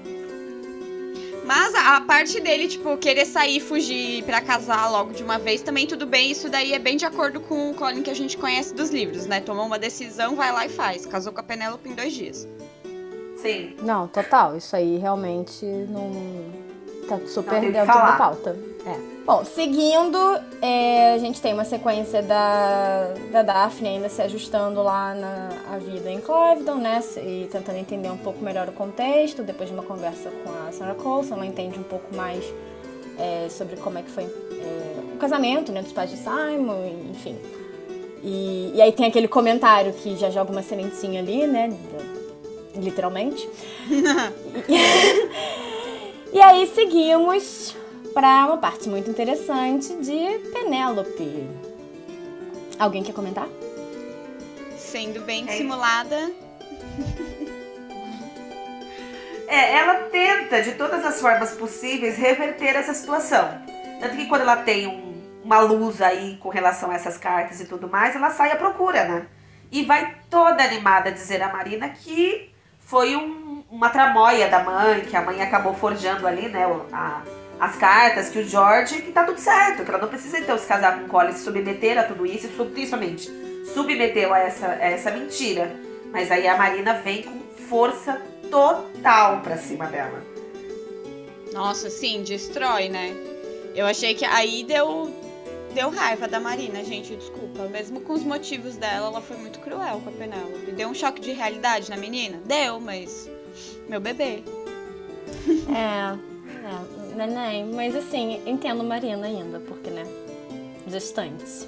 Mas 1.45 1.73
a, 1.75 1.97
a, 1.97 2.01
parte 2.01 2.39
dele, 2.39 2.67
tipo, 2.67 2.95
querer 2.97 3.25
sair, 3.25 3.59
fugir 3.59 4.23
para 4.23 4.39
casar 4.39 4.89
logo 4.89 5.13
de 5.13 5.23
uma 5.23 5.37
vez, 5.37 5.61
também 5.61 5.85
tudo 5.85 6.05
bem. 6.05 6.31
Isso 6.31 6.49
daí 6.49 6.73
é 6.73 6.79
bem 6.79 6.95
de 6.95 7.05
acordo 7.05 7.39
com 7.39 7.71
o 7.71 7.75
Colin 7.75 8.01
que 8.01 8.09
a 8.09 8.15
gente 8.15 8.37
conhece 8.37 8.73
dos 8.73 8.89
livros, 8.89 9.25
né? 9.25 9.41
Tomou 9.41 9.65
uma 9.65 9.79
decisão, 9.79 10.35
vai 10.35 10.51
lá 10.51 10.65
e 10.65 10.69
faz. 10.69 11.05
Casou 11.05 11.33
com 11.33 11.39
a 11.39 11.43
Penélope 11.43 11.89
em 11.89 11.93
dois 11.93 12.13
dias. 12.13 12.47
Sim. 13.37 13.75
Não, 13.81 14.07
total. 14.07 14.57
Isso 14.57 14.75
aí 14.75 14.97
realmente 14.97 15.65
não 15.65 16.11
Tá 17.09 17.19
super 17.25 17.59
dentro 17.59 17.87
da 17.87 18.13
pauta. 18.13 18.55
É. 18.85 19.19
Bom, 19.25 19.43
seguindo, 19.43 20.17
é, 20.61 21.13
a 21.13 21.17
gente 21.17 21.41
tem 21.41 21.53
uma 21.53 21.65
sequência 21.65 22.21
da, 22.21 23.13
da 23.31 23.41
Daphne 23.41 23.89
ainda 23.89 24.09
se 24.09 24.21
ajustando 24.21 24.81
lá 24.81 25.13
na 25.13 25.49
a 25.73 25.77
vida 25.77 26.09
em 26.09 26.19
Clevedon, 26.19 26.75
né? 26.75 26.99
E 27.17 27.47
tentando 27.51 27.77
entender 27.77 28.09
um 28.09 28.17
pouco 28.17 28.43
melhor 28.43 28.69
o 28.69 28.71
contexto. 28.71 29.43
Depois 29.43 29.69
de 29.69 29.75
uma 29.75 29.83
conversa 29.83 30.31
com 30.43 30.67
a 30.67 30.71
Sarah 30.71 30.95
Coulson, 30.95 31.35
ela 31.35 31.45
entende 31.45 31.79
um 31.79 31.83
pouco 31.83 32.15
mais 32.15 32.43
é, 33.17 33.47
sobre 33.49 33.75
como 33.77 33.97
é 33.97 34.01
que 34.01 34.09
foi 34.09 34.23
é, 34.23 35.13
o 35.13 35.17
casamento 35.17 35.71
né, 35.71 35.81
dos 35.81 35.91
pais 35.91 36.09
de 36.09 36.17
Simon, 36.17 37.09
enfim. 37.11 37.37
E, 38.23 38.71
e 38.75 38.81
aí 38.81 38.91
tem 38.91 39.05
aquele 39.05 39.27
comentário 39.27 39.93
que 39.93 40.15
já 40.15 40.29
joga 40.29 40.51
uma 40.51 40.63
sementinha 40.63 41.21
ali, 41.21 41.45
né? 41.45 41.69
Literalmente. 42.75 43.47
E 46.31 46.39
aí 46.41 46.67
seguimos 46.67 47.75
para 48.13 48.45
uma 48.45 48.57
parte 48.57 48.87
muito 48.87 49.09
interessante 49.09 49.95
de 49.95 50.39
Penélope. 50.53 51.47
Alguém 52.77 53.03
quer 53.03 53.13
comentar? 53.13 53.47
Sendo 54.77 55.21
bem 55.21 55.45
é. 55.47 55.51
simulada. 55.53 56.31
É, 59.47 59.73
ela 59.77 59.95
tenta 60.11 60.61
de 60.61 60.73
todas 60.73 61.03
as 61.03 61.19
formas 61.19 61.53
possíveis 61.53 62.17
reverter 62.17 62.75
essa 62.75 62.93
situação. 62.93 63.49
Tanto 63.99 64.15
que 64.15 64.27
quando 64.27 64.41
ela 64.41 64.57
tem 64.57 64.85
um, 64.85 65.41
uma 65.43 65.59
luz 65.59 65.99
aí 65.99 66.37
com 66.37 66.49
relação 66.49 66.91
a 66.91 66.93
essas 66.93 67.17
cartas 67.17 67.59
e 67.59 67.65
tudo 67.65 67.89
mais, 67.89 68.15
ela 68.15 68.29
sai 68.29 68.51
à 68.51 68.55
procura, 68.55 69.05
né? 69.05 69.27
E 69.71 69.83
vai 69.83 70.15
toda 70.29 70.63
animada 70.63 71.11
dizer 71.11 71.41
a 71.41 71.51
Marina 71.51 71.89
que 71.89 72.53
foi 72.79 73.15
um 73.15 73.58
uma 73.71 73.89
tramóia 73.89 74.47
da 74.47 74.63
mãe, 74.63 75.01
que 75.01 75.15
a 75.15 75.21
mãe 75.21 75.41
acabou 75.41 75.73
forjando 75.73 76.25
ali, 76.25 76.49
né, 76.49 76.65
a, 76.91 77.21
as 77.59 77.75
cartas, 77.75 78.29
que 78.29 78.39
o 78.39 78.47
George, 78.47 79.01
que 79.01 79.11
tá 79.11 79.23
tudo 79.23 79.39
certo, 79.39 79.83
que 79.83 79.89
ela 79.89 79.99
não 79.99 80.07
precisa 80.07 80.39
então 80.39 80.57
se 80.57 80.65
casar 80.65 80.97
com 80.97 81.05
o 81.05 81.07
Colin, 81.07 81.33
se 81.33 81.43
submeter 81.43 81.97
a 81.97 82.03
tudo 82.03 82.25
isso, 82.25 82.47
principalmente 82.65 83.29
submeteu 83.73 84.33
a 84.33 84.39
essa, 84.39 84.67
a 84.67 84.85
essa 84.85 85.11
mentira. 85.11 85.75
Mas 86.11 86.31
aí 86.31 86.47
a 86.47 86.57
Marina 86.57 86.93
vem 86.93 87.23
com 87.23 87.39
força 87.67 88.19
total 88.49 89.41
pra 89.41 89.57
cima 89.57 89.85
dela. 89.85 90.23
Nossa, 91.53 91.89
sim, 91.89 92.23
destrói, 92.23 92.89
né? 92.89 93.13
Eu 93.75 93.85
achei 93.85 94.15
que 94.15 94.25
aí 94.25 94.63
deu, 94.63 95.13
deu 95.73 95.89
raiva 95.89 96.27
da 96.27 96.39
Marina, 96.39 96.83
gente, 96.83 97.15
desculpa. 97.15 97.67
Mesmo 97.67 98.01
com 98.01 98.13
os 98.13 98.23
motivos 98.23 98.75
dela, 98.77 99.07
ela 99.07 99.21
foi 99.21 99.37
muito 99.37 99.59
cruel 99.59 100.01
com 100.03 100.09
a 100.09 100.13
Penélope. 100.13 100.71
Deu 100.71 100.89
um 100.89 100.95
choque 100.95 101.21
de 101.21 101.31
realidade 101.31 101.89
na 101.89 101.97
menina? 101.97 102.41
Deu, 102.45 102.79
mas 102.79 103.29
meu 103.89 103.99
bebê. 103.99 104.43
É, 105.67 106.15
é, 106.67 107.15
neném. 107.15 107.65
Mas 107.73 107.95
assim, 107.95 108.39
entendo 108.45 108.83
Marina 108.83 109.25
ainda, 109.25 109.59
porque, 109.59 109.89
né? 109.89 110.03
Gestante. 110.87 111.67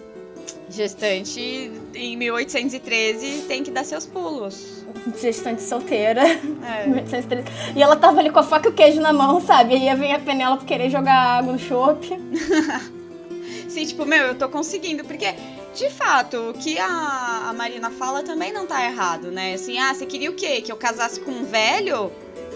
Gestante 0.69 1.72
em 1.93 2.15
1813 2.15 3.45
tem 3.47 3.63
que 3.63 3.72
dar 3.72 3.84
seus 3.84 4.05
pulos. 4.05 4.86
Gestante 5.19 5.61
solteira. 5.61 6.22
É. 6.22 6.86
1813. 6.88 7.47
E 7.76 7.82
ela 7.82 7.95
tava 7.95 8.19
ali 8.19 8.30
com 8.30 8.39
a 8.39 8.43
faca 8.43 8.69
e 8.69 8.72
o 8.72 8.74
queijo 8.74 9.01
na 9.01 9.11
mão, 9.11 9.41
sabe? 9.41 9.76
E 9.76 9.89
aí 9.89 9.95
vem 9.95 10.13
a 10.13 10.19
Penélope 10.19 10.65
querer 10.65 10.89
jogar 10.89 11.39
água 11.39 11.53
no 11.53 11.59
chope. 11.59 12.09
Sim, 13.67 13.86
tipo, 13.86 14.05
meu, 14.05 14.28
eu 14.28 14.36
tô 14.36 14.49
conseguindo, 14.49 15.03
porque 15.03 15.34
de 15.74 15.89
fato, 15.89 16.49
o 16.49 16.53
que 16.53 16.78
a, 16.78 17.49
a 17.49 17.53
Marina 17.53 17.89
fala 17.89 18.24
também 18.24 18.51
não 18.51 18.65
tá 18.65 18.84
errado, 18.84 19.32
né? 19.32 19.53
Assim, 19.53 19.80
ah, 19.80 19.93
você 19.93 20.05
queria 20.05 20.30
o 20.30 20.34
quê? 20.34 20.61
Que 20.61 20.72
eu 20.72 20.78
casasse 20.78 21.19
com 21.22 21.32
um 21.32 21.45
velho? 21.45 22.11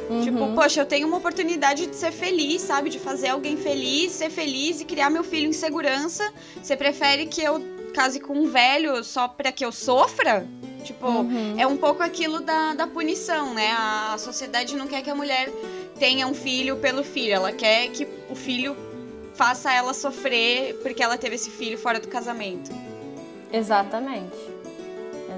Uhum. 0.10 0.22
Tipo, 0.22 0.54
poxa, 0.54 0.82
eu 0.82 0.86
tenho 0.86 1.08
uma 1.08 1.18
oportunidade 1.18 1.88
de 1.88 1.96
ser 1.96 2.12
feliz, 2.12 2.62
sabe? 2.62 2.90
De 2.90 3.00
fazer 3.00 3.30
alguém 3.30 3.58
feliz, 3.58 4.12
ser 4.12 4.30
feliz 4.30 4.82
e 4.82 4.86
criar 4.86 5.10
meu 5.10 5.24
filho 5.24 5.48
em 5.48 5.54
segurança. 5.54 6.32
Você 6.62 6.76
prefere 6.76 7.26
que 7.26 7.42
eu 7.42 7.60
case 7.94 8.20
com 8.20 8.34
um 8.34 8.48
velho 8.48 9.02
só 9.04 9.28
pra 9.28 9.54
que 9.54 9.64
eu 9.64 9.72
sofra? 9.72 10.46
Tipo, 10.84 11.08
uhum. 11.08 11.56
é 11.58 11.66
um 11.66 11.78
pouco 11.78 12.04
aquilo 12.04 12.42
da, 12.42 12.74
da 12.74 12.86
punição, 12.86 13.54
né? 13.54 13.72
A 13.72 14.18
sociedade 14.20 14.76
não 14.76 14.86
quer 14.86 15.02
que 15.02 15.10
a 15.10 15.16
mulher 15.16 15.50
tenha 15.98 16.28
um 16.28 16.34
filho 16.34 16.76
pelo 16.78 17.04
filho. 17.04 17.34
Ela 17.34 17.52
quer 17.54 17.88
que 17.90 18.06
o 18.30 18.36
filho 18.36 18.76
faça 19.34 19.74
ela 19.74 19.94
sofrer 19.94 20.76
porque 20.84 21.02
ela 21.02 21.18
teve 21.18 21.36
esse 21.36 21.50
filho 21.50 21.78
fora 21.78 22.00
do 22.00 22.08
casamento. 22.08 22.70
Exatamente. 23.52 24.56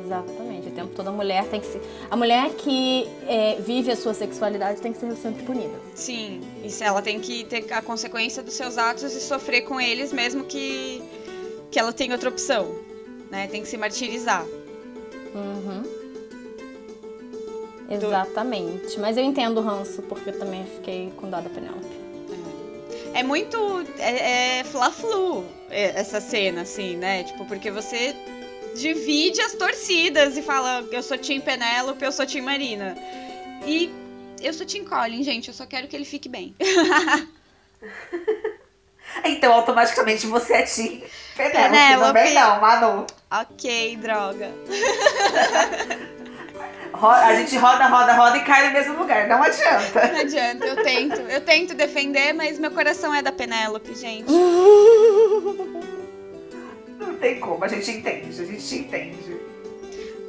Exatamente. 0.08 0.70
O 0.70 0.72
tempo 0.72 0.94
todo 0.96 1.10
a 1.10 1.12
mulher 1.12 1.46
tem 1.50 1.60
que 1.60 1.68
ser. 1.68 1.82
A 2.10 2.16
mulher 2.16 2.50
que 2.52 3.08
é, 3.28 3.56
vive 3.60 3.92
a 3.92 3.96
sua 3.96 4.14
sexualidade 4.14 4.82
tem 4.82 4.94
que 4.94 5.00
ser 5.00 5.14
sempre 5.16 5.44
punida. 5.44 5.78
Sim. 5.96 6.42
E 6.64 6.84
ela 6.84 7.02
tem 7.02 7.20
que 7.20 7.44
ter 7.46 7.72
a 7.74 7.82
consequência 7.82 8.42
dos 8.42 8.54
seus 8.54 8.78
atos 8.78 9.14
e 9.14 9.20
sofrer 9.20 9.62
com 9.62 9.80
eles, 9.80 10.14
mesmo 10.14 10.46
que, 10.46 11.04
que 11.70 11.80
ela 11.80 11.92
tenha 11.92 12.14
outra 12.14 12.30
opção. 12.30 12.68
Né? 13.30 13.48
Tem 13.48 13.62
que 13.62 13.68
se 13.68 13.78
martirizar. 13.78 14.46
Uhum. 15.36 15.84
Exatamente. 17.90 19.00
Mas 19.00 19.18
eu 19.18 19.24
entendo 19.24 19.60
o 19.60 19.62
ranço, 19.62 20.02
porque 20.04 20.30
eu 20.30 20.40
também 20.40 20.66
fiquei 20.66 21.12
com 21.18 21.30
dó 21.30 21.40
da 21.40 21.50
Penélope. 21.50 21.86
É, 23.14 23.20
é 23.20 23.24
muito. 23.24 23.58
É, 24.00 24.60
é 24.60 24.64
fla-flu 24.64 25.57
essa 25.70 26.22
cena, 26.22 26.62
assim, 26.62 26.96
né? 26.96 27.24
Tipo, 27.24 27.46
porque 27.46 27.72
você 27.72 28.16
divide 28.76 29.42
as 29.42 29.54
torcidas 29.54 30.38
e 30.38 30.42
fala, 30.42 30.86
eu 30.92 31.02
sou 31.02 31.18
Tim 31.18 31.40
Penélope, 31.40 32.04
eu 32.04 32.12
sou 32.12 32.26
Tim 32.26 32.42
Marina. 32.42 32.96
E 33.66 33.92
eu 34.42 34.54
sou 34.54 34.66
Tim 34.66 34.84
Colin, 34.84 35.24
gente, 35.24 35.48
eu 35.48 35.54
só 35.54 35.66
quero 35.66 35.88
que 35.88 35.96
ele 35.96 36.06
fique 36.06 36.30
bem. 36.30 36.56
então, 39.26 39.54
automaticamente 39.54 40.28
você 40.28 40.54
é 40.54 40.62
Tim 40.64 41.04
Penélope, 41.36 41.72
Penélope. 41.72 42.14
também 42.14 42.34
não, 42.34 42.62
Manu. 42.62 43.08
Ok, 43.30 43.98
droga. 43.98 44.52
a 47.06 47.36
gente 47.36 47.58
roda, 47.58 47.86
roda, 47.88 48.14
roda 48.14 48.38
e 48.38 48.44
cai 48.44 48.68
no 48.68 48.74
mesmo 48.74 48.98
lugar. 48.98 49.28
Não 49.28 49.42
adianta. 49.44 50.08
Não 50.08 50.20
adianta, 50.20 50.66
eu 50.66 50.84
tento. 50.84 51.22
Eu 51.22 51.42
tento 51.42 51.74
defender, 51.74 52.34
mas 52.34 52.58
meu 52.58 52.72
coração 52.72 53.14
é 53.14 53.22
da 53.22 53.32
Penélope, 53.32 53.94
gente. 53.96 54.32
Não 57.00 57.16
tem 57.20 57.40
como, 57.40 57.64
a 57.64 57.68
gente 57.68 57.92
entende, 57.92 58.42
a 58.42 58.46
gente 58.46 58.76
entende. 58.76 59.38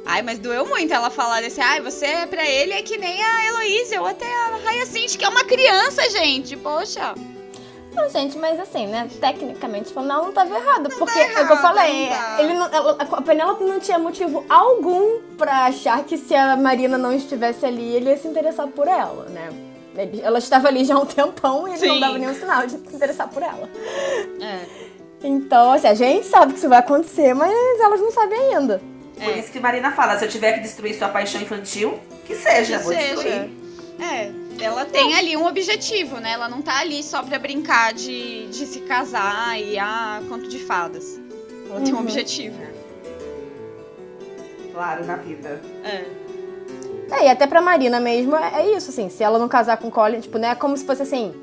Ai, 0.05 0.21
mas 0.21 0.39
doeu 0.39 0.65
muito 0.65 0.91
ela 0.93 1.09
falar 1.09 1.41
desse, 1.41 1.61
ai, 1.61 1.81
você 1.81 2.05
é 2.05 2.25
pra 2.25 2.43
ele 2.43 2.73
é 2.73 2.81
que 2.81 2.97
nem 2.97 3.23
a 3.23 3.45
Heloísa 3.45 4.01
ou 4.01 4.07
até 4.07 4.25
a 4.25 4.57
Hyacinth, 4.65 5.17
que 5.17 5.23
é 5.23 5.29
uma 5.29 5.43
criança, 5.43 6.09
gente. 6.09 6.57
Poxa. 6.57 7.13
Não, 7.99 8.09
gente, 8.09 8.37
mas 8.37 8.59
assim, 8.59 8.87
né? 8.87 9.09
Tecnicamente 9.19 9.91
falando, 9.93 10.09
não, 10.09 10.25
não 10.25 10.31
tava 10.31 10.55
errado. 10.55 10.89
Não 10.89 10.97
porque 10.97 11.19
tá 11.19 11.25
errado, 11.25 11.37
é 11.37 11.43
o 11.43 11.47
que 11.47 11.53
eu 11.53 11.57
falei. 11.57 12.09
Ele 12.39 12.53
não, 12.53 12.65
a 12.99 13.21
Penélope 13.21 13.63
não 13.63 13.79
tinha 13.79 13.99
motivo 13.99 14.45
algum 14.47 15.19
pra 15.37 15.65
achar 15.65 16.03
que 16.03 16.17
se 16.17 16.33
a 16.33 16.55
Marina 16.55 16.97
não 16.97 17.11
estivesse 17.11 17.65
ali, 17.65 17.95
ele 17.95 18.09
ia 18.09 18.17
se 18.17 18.27
interessar 18.27 18.67
por 18.67 18.87
ela, 18.87 19.25
né? 19.25 19.49
ela 20.23 20.39
estava 20.39 20.69
ali 20.69 20.85
já 20.85 20.95
há 20.95 20.99
um 20.99 21.05
tempão 21.05 21.67
e 21.67 21.71
ele 21.71 21.79
Sim. 21.79 21.87
não 21.87 21.99
dava 21.99 22.17
nenhum 22.17 22.33
sinal 22.33 22.65
de 22.65 22.71
se 22.71 22.95
interessar 22.95 23.27
por 23.27 23.43
ela. 23.43 23.69
É. 24.39 24.59
Então, 25.21 25.73
assim, 25.73 25.87
a 25.87 25.93
gente 25.93 26.25
sabe 26.27 26.53
que 26.53 26.59
isso 26.59 26.69
vai 26.69 26.79
acontecer, 26.79 27.33
mas 27.33 27.51
elas 27.81 27.99
não 27.99 28.11
sabem 28.11 28.39
ainda. 28.55 28.81
Por 29.15 29.23
é. 29.23 29.39
isso 29.39 29.51
que 29.51 29.59
Marina 29.59 29.91
fala, 29.91 30.17
se 30.17 30.23
eu 30.23 30.29
tiver 30.29 30.53
que 30.53 30.59
destruir 30.61 30.97
sua 30.97 31.09
paixão 31.09 31.41
infantil, 31.41 31.99
que 32.25 32.35
seja, 32.35 32.77
que 32.77 32.83
vou 32.83 32.93
seja. 32.93 33.15
destruir. 33.15 33.68
É, 33.99 34.31
ela 34.63 34.85
tem 34.85 35.13
ali 35.15 35.35
um 35.35 35.45
objetivo, 35.45 36.17
né? 36.19 36.31
Ela 36.31 36.47
não 36.47 36.61
tá 36.61 36.79
ali 36.79 37.03
só 37.03 37.21
pra 37.21 37.37
brincar 37.37 37.93
de, 37.93 38.47
de 38.47 38.65
se 38.65 38.79
casar 38.81 39.59
e 39.59 39.77
ah, 39.77 40.21
conto 40.29 40.47
de 40.47 40.59
fadas. 40.59 41.19
Ela 41.69 41.81
tem 41.81 41.93
um 41.93 41.97
Uhum. 41.97 42.03
objetivo. 42.03 42.57
Claro, 44.73 45.05
na 45.05 45.15
vida. 45.17 45.59
É. 45.83 46.05
É, 47.11 47.25
e 47.25 47.29
até 47.29 47.47
pra 47.47 47.59
Marina 47.61 47.99
mesmo 47.99 48.35
é 48.35 48.61
é 48.61 48.75
isso, 48.77 48.91
assim, 48.91 49.09
se 49.09 49.23
ela 49.23 49.39
não 49.39 49.47
casar 49.49 49.77
com 49.77 49.87
o 49.87 49.91
Colin, 49.91 50.19
tipo, 50.21 50.37
não 50.37 50.49
é 50.49 50.55
como 50.55 50.77
se 50.77 50.85
fosse 50.85 51.01
assim. 51.01 51.33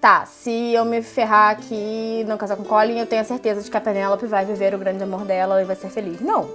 Tá, 0.00 0.24
se 0.24 0.72
eu 0.72 0.84
me 0.86 1.02
ferrar 1.02 1.50
aqui 1.50 1.74
e 2.20 2.24
não 2.26 2.38
casar 2.38 2.56
com 2.56 2.62
o 2.62 2.66
Colin, 2.66 2.98
eu 2.98 3.04
tenho 3.06 3.20
a 3.20 3.24
certeza 3.24 3.60
de 3.60 3.70
que 3.70 3.76
a 3.76 3.80
Penélope 3.80 4.24
vai 4.26 4.46
viver 4.46 4.74
o 4.74 4.78
grande 4.78 5.02
amor 5.02 5.26
dela 5.26 5.60
e 5.60 5.64
vai 5.66 5.76
ser 5.76 5.90
feliz. 5.90 6.20
Não. 6.22 6.48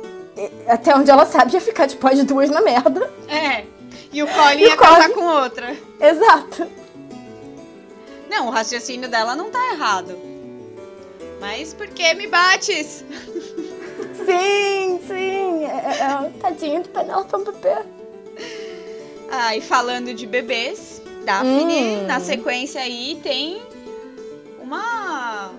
Até 0.68 0.96
onde 0.96 1.12
ela 1.12 1.26
sabe 1.28 1.54
ia 1.54 1.62
ficar 1.62 1.88
tipo 1.88 2.06
as 2.08 2.22
duas 2.24 2.50
na 2.50 2.62
merda. 2.62 3.08
É. 3.30 3.64
E 4.16 4.24
o 4.24 4.28
Colin 4.28 4.60
E 4.60 4.64
ia 4.64 4.78
casar 4.78 5.10
Colin? 5.10 5.14
com 5.14 5.26
outra. 5.26 5.76
Exato. 6.00 6.68
Não, 8.30 8.48
o 8.48 8.50
raciocínio 8.50 9.10
dela 9.10 9.36
não 9.36 9.52
tá 9.52 9.74
errado. 9.74 10.18
Mas 11.42 11.74
por 11.74 11.88
que 11.88 12.14
me 12.14 12.26
bates? 12.28 13.04
Sim, 14.26 15.00
sim. 15.06 15.66
É, 15.66 15.68
é, 15.68 16.28
é, 16.28 16.30
tadinho 16.40 16.82
de 16.82 16.90
Penélope 16.90 17.34
é 17.34 17.38
um 17.38 17.44
bebê. 17.44 17.76
Ah, 19.30 19.56
e 19.58 19.62
falando 19.62 20.14
de 20.14 20.26
bebês, 20.26 21.02
Daphne, 21.26 21.98
Hum. 21.98 22.06
na 22.08 22.20
sequência 22.22 22.80
aí, 22.82 23.20
tem 23.22 23.62
uma 24.62 25.52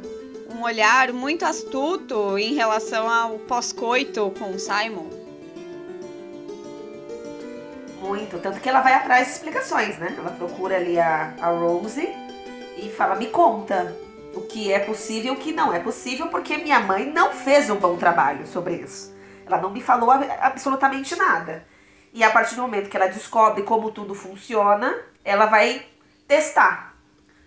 um 0.58 0.62
olhar 0.62 1.12
muito 1.12 1.44
astuto 1.44 2.38
em 2.38 2.54
relação 2.54 3.06
ao 3.10 3.38
pós-coito 3.40 4.32
com 4.38 4.52
o 4.52 4.58
Simon. 4.58 5.25
Muito. 8.30 8.38
Tanto 8.42 8.60
que 8.60 8.68
ela 8.68 8.80
vai 8.80 8.94
atrás 8.94 9.26
de 9.28 9.32
explicações, 9.34 9.98
né? 9.98 10.14
Ela 10.18 10.30
procura 10.30 10.76
ali 10.76 10.98
a, 10.98 11.32
a 11.40 11.48
Rose 11.50 12.08
e 12.76 12.88
fala: 12.96 13.14
me 13.14 13.26
conta 13.28 13.96
o 14.34 14.42
que 14.42 14.72
é 14.72 14.78
possível 14.80 15.32
e 15.34 15.36
o 15.36 15.40
que 15.40 15.52
não 15.52 15.72
é 15.72 15.78
possível, 15.78 16.28
porque 16.28 16.56
minha 16.58 16.80
mãe 16.80 17.06
não 17.10 17.32
fez 17.32 17.70
um 17.70 17.76
bom 17.76 17.96
trabalho 17.96 18.46
sobre 18.46 18.74
isso. 18.74 19.14
Ela 19.46 19.58
não 19.60 19.70
me 19.70 19.80
falou 19.80 20.10
absolutamente 20.40 21.14
nada. 21.16 21.64
E 22.12 22.24
a 22.24 22.30
partir 22.30 22.54
do 22.56 22.62
momento 22.62 22.88
que 22.90 22.96
ela 22.96 23.06
descobre 23.08 23.62
como 23.62 23.90
tudo 23.90 24.14
funciona, 24.14 24.94
ela 25.24 25.46
vai 25.46 25.84
testar. 26.26 26.94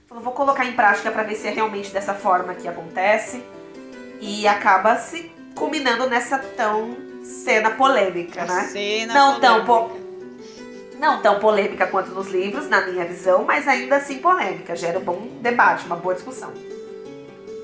Falou, 0.07 0.23
vou 0.23 0.33
colocar 0.33 0.65
em 0.65 0.73
prática 0.73 1.11
para 1.11 1.23
ver 1.23 1.35
se 1.35 1.47
é 1.47 1.51
realmente 1.51 1.91
dessa 1.91 2.13
forma 2.13 2.53
que 2.55 2.67
acontece. 2.67 3.43
E 4.21 4.47
acaba 4.47 4.95
se 4.97 5.31
culminando 5.55 6.07
nessa 6.09 6.37
tão 6.39 6.95
cena 7.23 7.71
polêmica, 7.71 8.43
A 8.43 8.45
né? 8.45 8.63
cena 8.71 9.13
Não 9.13 9.39
tão 9.39 9.65
polêmica. 9.65 9.95
po- 9.95 9.98
não 10.99 11.21
tão 11.21 11.39
polêmica 11.39 11.87
quanto 11.87 12.11
nos 12.11 12.27
livros, 12.27 12.69
na 12.69 12.85
minha 12.85 13.05
visão, 13.05 13.45
mas 13.45 13.67
ainda 13.67 13.95
assim 13.95 14.19
polêmica. 14.19 14.75
Gera 14.75 14.99
um 14.99 15.03
bom 15.03 15.27
debate, 15.41 15.85
uma 15.85 15.95
boa 15.95 16.13
discussão. 16.13 16.51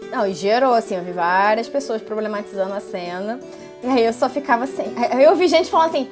Não, 0.10 0.26
e 0.26 0.34
gerou, 0.34 0.74
assim, 0.74 0.96
eu 0.96 1.04
vi 1.04 1.12
várias 1.12 1.68
pessoas 1.68 2.02
problematizando 2.02 2.74
a 2.74 2.80
cena. 2.80 3.40
E 3.84 3.88
aí 3.88 4.06
eu 4.06 4.14
só 4.14 4.30
ficava 4.30 4.64
assim. 4.64 4.94
Aí 5.12 5.24
eu 5.24 5.36
vi 5.36 5.48
gente 5.48 5.70
falando 5.70 5.90
assim. 5.90 6.10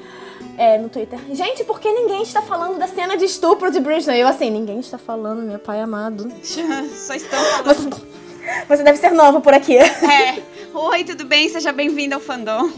É, 0.58 0.78
no 0.78 0.90
Twitter, 0.90 1.18
gente, 1.32 1.64
por 1.64 1.80
que 1.80 1.92
ninguém 1.92 2.22
está 2.22 2.42
falando 2.42 2.78
da 2.78 2.86
cena 2.86 3.16
de 3.16 3.26
estupro 3.26 3.72
de 3.72 3.80
Britney? 3.80 4.22
Eu 4.22 4.28
assim, 4.28 4.52
ninguém 4.52 4.80
está 4.80 4.98
falando, 4.98 5.42
meu 5.42 5.58
pai 5.58 5.80
amado. 5.80 6.32
Só 6.44 7.14
estão 7.14 7.40
falando. 7.64 7.90
Você, 7.90 8.66
você 8.68 8.84
deve 8.84 8.98
ser 9.00 9.12
nova 9.12 9.40
por 9.40 9.54
aqui. 9.54 9.78
É. 9.80 10.44
Oi, 10.74 11.04
tudo 11.06 11.24
bem? 11.24 11.48
Seja 11.50 11.72
bem-vindo 11.72 12.16
ao 12.16 12.22
fandom. 12.22 12.70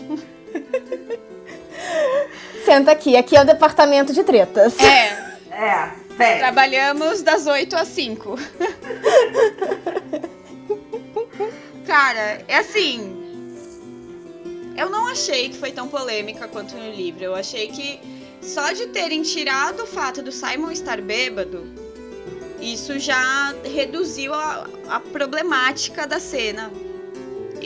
Senta 2.66 2.92
aqui, 2.92 3.16
aqui 3.16 3.38
é 3.38 3.42
o 3.42 3.46
departamento 3.46 4.12
de 4.12 4.24
tretas. 4.24 4.76
É, 4.80 5.38
É, 5.52 5.92
velho. 6.18 6.40
trabalhamos 6.40 7.22
das 7.22 7.46
8 7.46 7.76
às 7.76 7.88
5. 7.90 8.36
Cara, 11.86 12.42
é 12.48 12.58
assim. 12.58 13.24
Eu 14.76 14.90
não 14.90 15.08
achei 15.08 15.50
que 15.50 15.58
foi 15.58 15.72
tão 15.72 15.88
polêmica 15.88 16.48
quanto 16.48 16.76
no 16.76 16.92
livro. 16.92 17.24
Eu 17.24 17.36
achei 17.36 17.68
que 17.68 18.00
só 18.42 18.72
de 18.72 18.88
terem 18.88 19.22
tirado 19.22 19.84
o 19.84 19.88
fato 19.88 20.22
do 20.22 20.32
Simon 20.32 20.72
estar 20.72 21.00
bêbado, 21.02 21.66
isso 22.60 22.98
já 23.00 23.54
reduziu 23.64 24.34
a, 24.34 24.68
a 24.90 25.00
problemática 25.00 26.06
da 26.08 26.20
cena. 26.20 26.72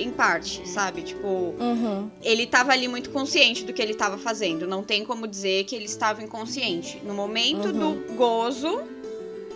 Em 0.01 0.11
parte, 0.11 0.67
sabe? 0.67 1.01
Tipo, 1.01 1.27
Uhum. 1.59 2.09
ele 2.23 2.43
estava 2.43 2.71
ali 2.71 2.87
muito 2.87 3.09
consciente 3.09 3.63
do 3.65 3.73
que 3.73 3.81
ele 3.81 3.91
estava 3.91 4.17
fazendo. 4.17 4.65
Não 4.67 4.83
tem 4.83 5.03
como 5.05 5.27
dizer 5.27 5.65
que 5.65 5.75
ele 5.75 5.85
estava 5.85 6.23
inconsciente. 6.23 7.01
No 7.03 7.13
momento 7.13 7.67
Uhum. 7.67 7.95
do 8.05 8.13
gozo, 8.15 8.81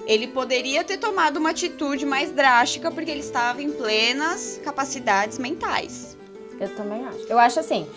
ele 0.05 0.27
poderia 0.27 0.83
ter 0.83 0.97
tomado 0.97 1.37
uma 1.37 1.51
atitude 1.51 2.05
mais 2.05 2.31
drástica 2.31 2.91
porque 2.91 3.09
ele 3.09 3.21
estava 3.21 3.61
em 3.61 3.71
plenas 3.71 4.59
capacidades 4.63 5.37
mentais. 5.37 6.17
Eu 6.59 6.69
também 6.75 7.03
acho. 7.05 7.19
Eu 7.29 7.39
acho 7.39 7.59
assim, 7.59 7.87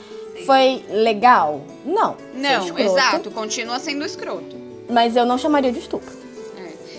foi 0.46 0.84
legal? 0.88 1.64
Não. 1.84 2.16
Não, 2.34 2.78
exato, 2.78 3.30
continua 3.30 3.78
sendo 3.78 4.04
escroto. 4.04 4.56
Mas 4.88 5.16
eu 5.16 5.26
não 5.26 5.36
chamaria 5.36 5.72
de 5.72 5.80
estupro. 5.80 6.26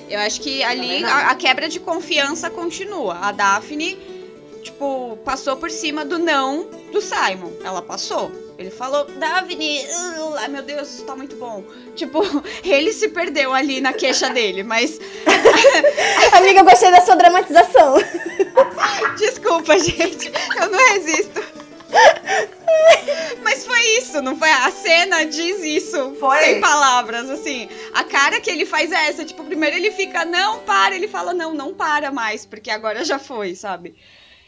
Eu 0.10 0.20
acho 0.22 0.40
que 0.40 0.64
ali 0.64 1.04
a, 1.04 1.32
a 1.32 1.36
quebra 1.36 1.68
de 1.68 1.82
confiança 1.82 2.50
continua. 2.50 3.16
A 3.16 3.34
Daphne, 3.34 3.98
tipo, 4.68 5.18
passou 5.24 5.56
por 5.56 5.72
cima 5.72 6.04
do 6.04 6.20
não 6.20 6.68
do 6.92 7.02
Simon. 7.02 7.52
Ela 7.64 7.82
passou. 7.82 8.32
Ele 8.58 8.72
falou, 8.72 9.06
Daphne, 9.06 9.86
uh, 9.86 10.34
ai 10.38 10.48
meu 10.48 10.64
Deus, 10.64 10.90
isso 10.90 11.04
tá 11.04 11.16
muito 11.16 11.36
bom. 11.36 11.64
Tipo, 11.96 12.22
ele 12.64 12.92
se 12.92 13.10
perdeu 13.10 13.54
ali 13.54 13.80
na 13.80 13.94
queixa 13.94 14.30
dele, 14.30 14.64
mas 14.64 15.00
Amiga, 16.34 16.60
eu 16.60 16.66
gostei 16.66 16.92
da 16.92 17.02
sua 17.02 17.16
dramatização. 17.16 17.96
desculpa, 19.18 19.78
gente, 19.80 20.32
eu 20.60 20.70
não 20.70 20.94
resisto. 20.94 21.58
Mas 23.42 23.66
foi 23.66 23.82
isso, 23.98 24.22
não 24.22 24.38
foi? 24.38 24.50
A 24.50 24.72
cena 24.72 25.24
diz 25.24 25.64
isso, 25.64 26.16
Foi. 26.20 26.38
sem 26.40 26.60
palavras, 26.60 27.30
assim. 27.30 27.70
A 27.94 28.04
cara 28.04 28.42
que 28.42 28.50
ele 28.50 28.66
faz 28.66 28.92
é 28.92 29.08
essa, 29.08 29.24
tipo, 29.24 29.44
primeiro 29.46 29.78
ele 29.78 29.92
fica, 29.92 30.26
não, 30.26 30.60
para, 30.60 30.96
ele 30.96 31.08
fala, 31.08 31.34
não, 31.34 31.54
não 31.54 31.74
para 31.74 32.12
mais, 32.12 32.46
porque 32.46 32.70
agora 32.70 33.06
já 33.06 33.18
foi, 33.18 33.56
sabe? 33.56 33.96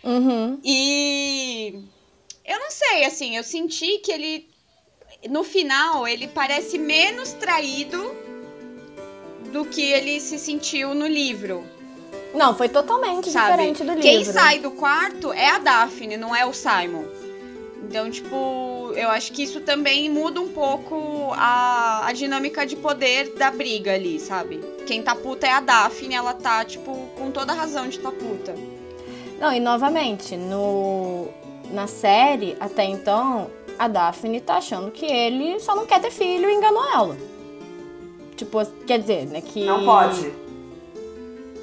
Uhum. 0.04 0.60
E 0.64 1.82
eu 2.46 2.60
não 2.60 2.72
sei, 2.72 3.06
assim, 3.06 3.36
eu 3.36 3.44
senti 3.44 4.00
que 4.00 4.12
ele 4.12 4.50
no 5.30 5.44
final 5.44 6.08
ele 6.08 6.28
parece 6.28 6.78
menos 6.78 7.34
traído 7.34 8.16
do 9.52 9.66
que 9.66 9.82
ele 9.82 10.20
se 10.22 10.38
sentiu 10.38 10.94
no 10.94 11.08
livro, 11.08 11.64
Não, 12.34 12.56
foi 12.56 12.70
totalmente 12.70 13.30
sabe? 13.30 13.52
diferente 13.52 13.84
do 13.84 13.90
livro. 13.90 14.02
Quem 14.02 14.24
sai 14.24 14.60
do 14.60 14.72
quarto 14.72 15.34
é 15.34 15.50
a 15.50 15.58
Daphne, 15.58 16.16
não 16.16 16.36
é 16.36 16.46
o 16.46 16.54
Simon. 16.54 17.06
Então, 17.84 18.10
tipo, 18.12 18.94
eu 18.96 19.10
acho 19.10 19.32
que 19.32 19.42
isso 19.42 19.62
também 19.62 20.10
muda 20.10 20.40
um 20.40 20.50
pouco 20.50 21.32
a, 21.34 22.06
a 22.06 22.14
dinâmica 22.14 22.66
de 22.66 22.76
poder 22.76 23.34
da 23.34 23.50
briga 23.50 23.96
ali, 23.96 24.20
sabe? 24.20 24.60
Quem 24.86 25.02
tá 25.02 25.16
puta 25.16 25.48
é 25.48 25.52
a 25.52 25.60
Daphne, 25.60 26.14
ela 26.14 26.36
tá, 26.36 26.64
tipo, 26.64 26.94
com 27.18 27.32
toda 27.32 27.52
a 27.52 27.56
razão 27.56 27.88
de 27.88 27.98
tá 27.98 28.12
puta. 28.12 28.54
Não, 29.40 29.54
e 29.54 29.60
novamente, 29.60 30.36
no 30.36 31.28
na 31.72 31.88
série, 31.88 32.58
até 32.60 32.84
então, 32.84 33.48
a 33.78 33.88
Daphne 33.88 34.42
tá 34.42 34.56
achando 34.56 34.92
que 34.92 35.06
ele 35.06 35.60
só 35.60 35.76
não 35.76 35.86
quer 35.86 36.02
ter 36.02 36.12
filho 36.12 36.50
e 36.50 36.54
enganou 36.54 36.84
ela. 36.94 37.18
Tipo, 38.36 38.66
quer 38.86 39.00
dizer, 39.00 39.28
né, 39.28 39.42
que... 39.42 39.66
Não 39.66 39.86
pode. 39.86 40.34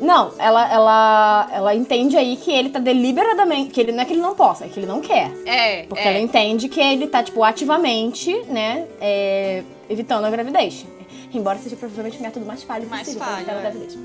Não, 0.01 0.31
ela, 0.39 0.70
ela, 0.70 1.49
ela 1.51 1.74
entende 1.74 2.16
aí 2.16 2.37
que 2.37 2.53
ele 2.53 2.68
tá 2.68 2.79
deliberadamente... 2.79 3.70
Que 3.70 3.81
ele, 3.81 3.93
não 3.93 4.03
é 4.03 4.05
que 4.05 4.12
ele 4.12 4.20
não 4.20 4.35
possa, 4.35 4.66
é 4.66 4.68
que 4.68 4.79
ele 4.79 4.87
não 4.87 5.01
quer. 5.01 5.33
É, 5.47 5.85
Porque 5.85 6.03
é. 6.05 6.09
ela 6.09 6.18
entende 6.18 6.68
que 6.68 6.81
ele 6.81 7.07
tá, 7.07 7.22
tipo, 7.22 7.43
ativamente, 7.43 8.33
né, 8.45 8.87
é, 9.01 9.62
evitando 9.89 10.24
a 10.24 10.31
gravidez. 10.31 10.87
Embora 11.33 11.59
seja 11.59 11.77
provavelmente 11.77 12.18
o 12.18 12.22
método 12.22 12.47
mais 12.47 12.62
falho 12.62 12.87
Mais 12.89 13.03
possível 13.03 13.27
pra 13.27 13.37
falho, 13.37 13.43
evitar 13.43 13.55
a 13.55 13.59
é. 13.59 13.62
gravidez. 13.62 13.99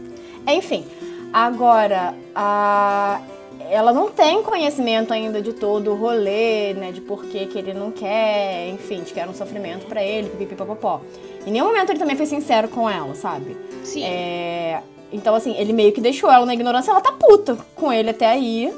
Enfim, 0.48 0.86
agora, 1.32 2.16
a... 2.34 3.22
ela 3.72 3.94
não 3.94 4.12
tem 4.12 4.44
conhecimento 4.44 5.14
ainda 5.14 5.42
de 5.42 5.54
todo 5.54 5.92
o 5.92 5.96
rolê, 5.96 6.74
né, 6.74 6.92
de 6.92 7.00
por 7.00 7.24
que 7.24 7.46
que 7.46 7.58
ele 7.58 7.74
não 7.74 7.90
quer, 7.90 8.68
enfim, 8.68 9.02
de 9.02 9.14
que 9.14 9.20
era 9.20 9.32
um 9.32 9.34
sofrimento 9.34 9.86
pra 9.86 10.04
ele, 10.04 10.30
pipipipopopó. 10.30 11.00
Em 11.48 11.52
nenhum 11.52 11.68
momento 11.68 11.90
ele 11.90 11.98
também 11.98 12.18
foi 12.18 12.26
sincero 12.26 12.68
com 12.68 12.90
ela, 12.90 13.16
sabe? 13.16 13.56
Sim. 13.84 14.04
É, 14.04 14.82
Então, 15.14 15.34
assim, 15.34 15.56
ele 15.58 15.74
meio 15.74 15.92
que 15.94 16.02
deixou 16.02 16.30
ela 16.30 16.46
na 16.46 16.54
ignorância, 16.54 16.92
ela 16.92 17.02
tá 17.02 17.12
puta 17.14 17.58
com 17.76 17.92
ele 17.92 18.10
até 18.10 18.28
aí. 18.28 18.74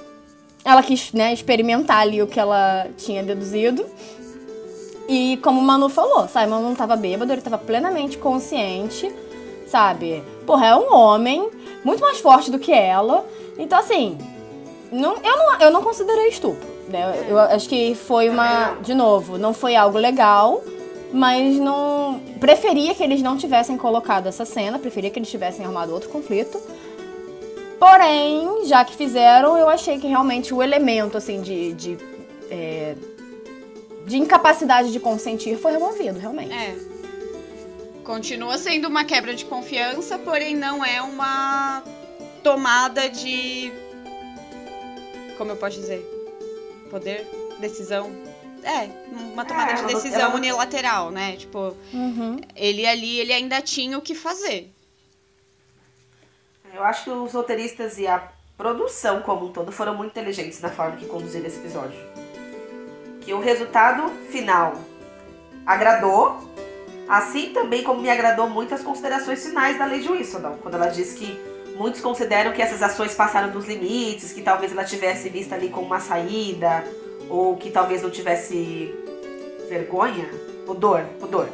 Ela 0.63 0.81
quis, 0.81 1.11
né, 1.11 1.33
experimentar 1.33 1.99
ali 1.99 2.21
o 2.21 2.27
que 2.27 2.39
ela 2.39 2.87
tinha 2.97 3.23
deduzido. 3.23 3.85
E 5.07 5.37
como 5.43 5.59
o 5.59 5.63
Manu 5.63 5.89
falou, 5.89 6.27
Simon 6.27 6.61
não 6.61 6.75
tava 6.75 6.95
bêbado, 6.95 7.31
ele 7.31 7.41
tava 7.41 7.57
plenamente 7.57 8.17
consciente, 8.17 9.11
sabe? 9.67 10.23
Porra, 10.45 10.67
é 10.67 10.75
um 10.75 10.93
homem 10.95 11.49
muito 11.83 11.99
mais 12.01 12.19
forte 12.19 12.49
do 12.49 12.57
que 12.57 12.71
ela. 12.71 13.25
Então, 13.57 13.77
assim, 13.77 14.17
não, 14.93 15.17
eu, 15.17 15.37
não, 15.37 15.59
eu 15.59 15.71
não 15.71 15.83
considerei 15.83 16.27
estupro. 16.27 16.67
Né? 16.87 17.25
Eu 17.27 17.39
acho 17.39 17.67
que 17.67 17.95
foi 17.95 18.29
uma. 18.29 18.75
De 18.81 18.93
novo, 18.93 19.37
não 19.37 19.53
foi 19.53 19.75
algo 19.75 19.97
legal, 19.97 20.63
mas 21.11 21.57
não. 21.57 22.21
Preferia 22.39 22.93
que 22.93 23.03
eles 23.03 23.21
não 23.21 23.37
tivessem 23.37 23.77
colocado 23.77 24.27
essa 24.27 24.45
cena, 24.45 24.77
preferia 24.77 25.09
que 25.09 25.19
eles 25.19 25.29
tivessem 25.29 25.65
armado 25.65 25.93
outro 25.93 26.09
conflito. 26.09 26.61
Porém, 27.79 28.65
já 28.65 28.85
que 28.85 28.95
fizeram, 28.95 29.57
eu 29.57 29.67
achei 29.67 29.99
que 29.99 30.07
realmente 30.07 30.53
o 30.53 30.61
elemento, 30.61 31.17
assim, 31.17 31.41
de. 31.41 31.73
de, 31.73 31.97
é, 32.49 32.95
de 34.05 34.17
incapacidade 34.17 34.91
de 34.91 34.99
consentir 34.99 35.57
foi 35.57 35.71
removido, 35.71 36.19
realmente. 36.19 36.53
É. 36.53 36.75
Continua 38.03 38.57
sendo 38.57 38.89
uma 38.89 39.05
quebra 39.05 39.33
de 39.33 39.45
confiança, 39.45 40.17
porém 40.17 40.55
não 40.55 40.83
é 40.83 41.01
uma 41.01 41.81
tomada 42.43 43.09
de. 43.09 43.71
Como 45.37 45.51
eu 45.51 45.55
posso 45.55 45.79
dizer? 45.79 46.01
Poder? 46.89 47.25
Decisão? 47.59 48.11
É, 48.63 48.85
uma 49.33 49.43
tomada 49.45 49.71
É, 49.73 49.75
de 49.75 49.85
decisão 49.93 50.21
ela- 50.21 50.35
unilateral, 50.35 51.11
né? 51.11 51.35
Tipo, 51.35 51.75
Uhum. 51.93 52.39
ele 52.55 52.85
ali, 52.85 53.19
ele 53.19 53.33
ainda 53.33 53.61
tinha 53.61 53.97
o 53.97 54.01
que 54.01 54.15
fazer. 54.15 54.71
Eu 56.73 56.83
acho 56.83 57.03
que 57.03 57.09
os 57.09 57.33
roteiristas 57.33 57.97
e 57.97 58.07
a 58.07 58.23
produção 58.57 59.21
como 59.21 59.47
um 59.47 59.51
todo 59.51 59.71
foram 59.71 59.95
muito 59.95 60.11
inteligentes 60.11 60.61
na 60.61 60.69
forma 60.69 60.95
que 60.97 61.05
conduziram 61.05 61.45
esse 61.45 61.59
episódio. 61.59 61.99
Que 63.21 63.33
o 63.33 63.39
resultado 63.39 64.09
final 64.31 64.73
agradou, 65.65 66.37
assim 67.07 67.51
também 67.53 67.83
como 67.83 68.01
me 68.01 68.09
agradou 68.09 68.49
muito 68.49 68.73
as 68.73 68.81
considerações 68.81 69.45
finais 69.45 69.77
da 69.77 69.85
Lady 69.85 70.09
Whistledown, 70.09 70.57
quando 70.61 70.75
ela 70.75 70.87
diz 70.87 71.13
que 71.13 71.37
muitos 71.75 72.01
consideram 72.01 72.51
que 72.51 72.61
essas 72.61 72.81
ações 72.81 73.13
passaram 73.13 73.51
dos 73.51 73.65
limites, 73.65 74.31
que 74.33 74.41
talvez 74.41 74.71
ela 74.71 74.83
tivesse 74.83 75.29
vista 75.29 75.55
ali 75.55 75.69
como 75.69 75.87
uma 75.87 75.99
saída, 75.99 76.83
ou 77.29 77.57
que 77.57 77.71
talvez 77.71 78.01
não 78.01 78.09
tivesse 78.09 78.93
vergonha, 79.69 80.29
pudor, 80.65 81.03
pudor. 81.19 81.47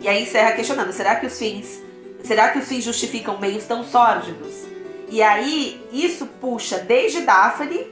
E 0.00 0.08
aí 0.08 0.22
encerra 0.22 0.52
questionando, 0.52 0.92
será 0.92 1.16
que 1.16 1.26
os 1.26 1.38
fins 1.38 1.86
Será 2.26 2.48
que 2.48 2.58
os 2.58 2.66
fins 2.66 2.82
justificam 2.82 3.38
meios 3.38 3.64
tão 3.64 3.84
sórdidos? 3.84 4.64
E 5.08 5.22
aí, 5.22 5.80
isso 5.92 6.26
puxa 6.26 6.78
desde 6.78 7.20
Daphne, 7.20 7.86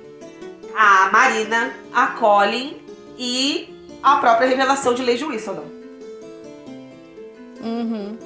a 0.75 1.09
Marina, 1.13 1.73
a 1.93 2.09
Colin 2.09 2.83
e 3.17 3.73
a 4.03 4.17
própria 4.17 4.49
revelação 4.49 4.93
de 4.93 5.05
Lady 5.05 5.25
Whistledown. 5.25 5.71
Uhum. 7.63 8.19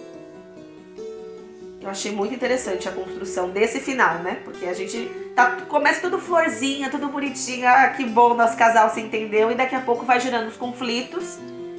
Eu 1.89 1.93
achei 1.93 2.12
muito 2.12 2.34
interessante 2.34 2.86
a 2.86 2.93
construção 2.93 3.49
desse 3.49 3.80
final, 3.80 4.18
né? 4.18 4.43
Porque 4.45 4.66
a 4.66 4.74
gente 4.74 5.11
tá, 5.34 5.53
começa 5.70 6.03
tudo 6.03 6.18
florzinha, 6.18 6.91
tudo 6.91 7.09
bonitinho. 7.09 7.66
Ah, 7.66 7.89
que 7.89 8.05
bom, 8.05 8.34
nosso 8.34 8.59
casal 8.59 8.91
se 8.91 9.01
entendeu. 9.01 9.51
E 9.51 9.55
daqui 9.55 9.74
a 9.74 9.80
pouco 9.80 10.05
vai 10.05 10.20
gerando 10.20 10.49
os 10.49 10.57
conflitos. 10.59 11.39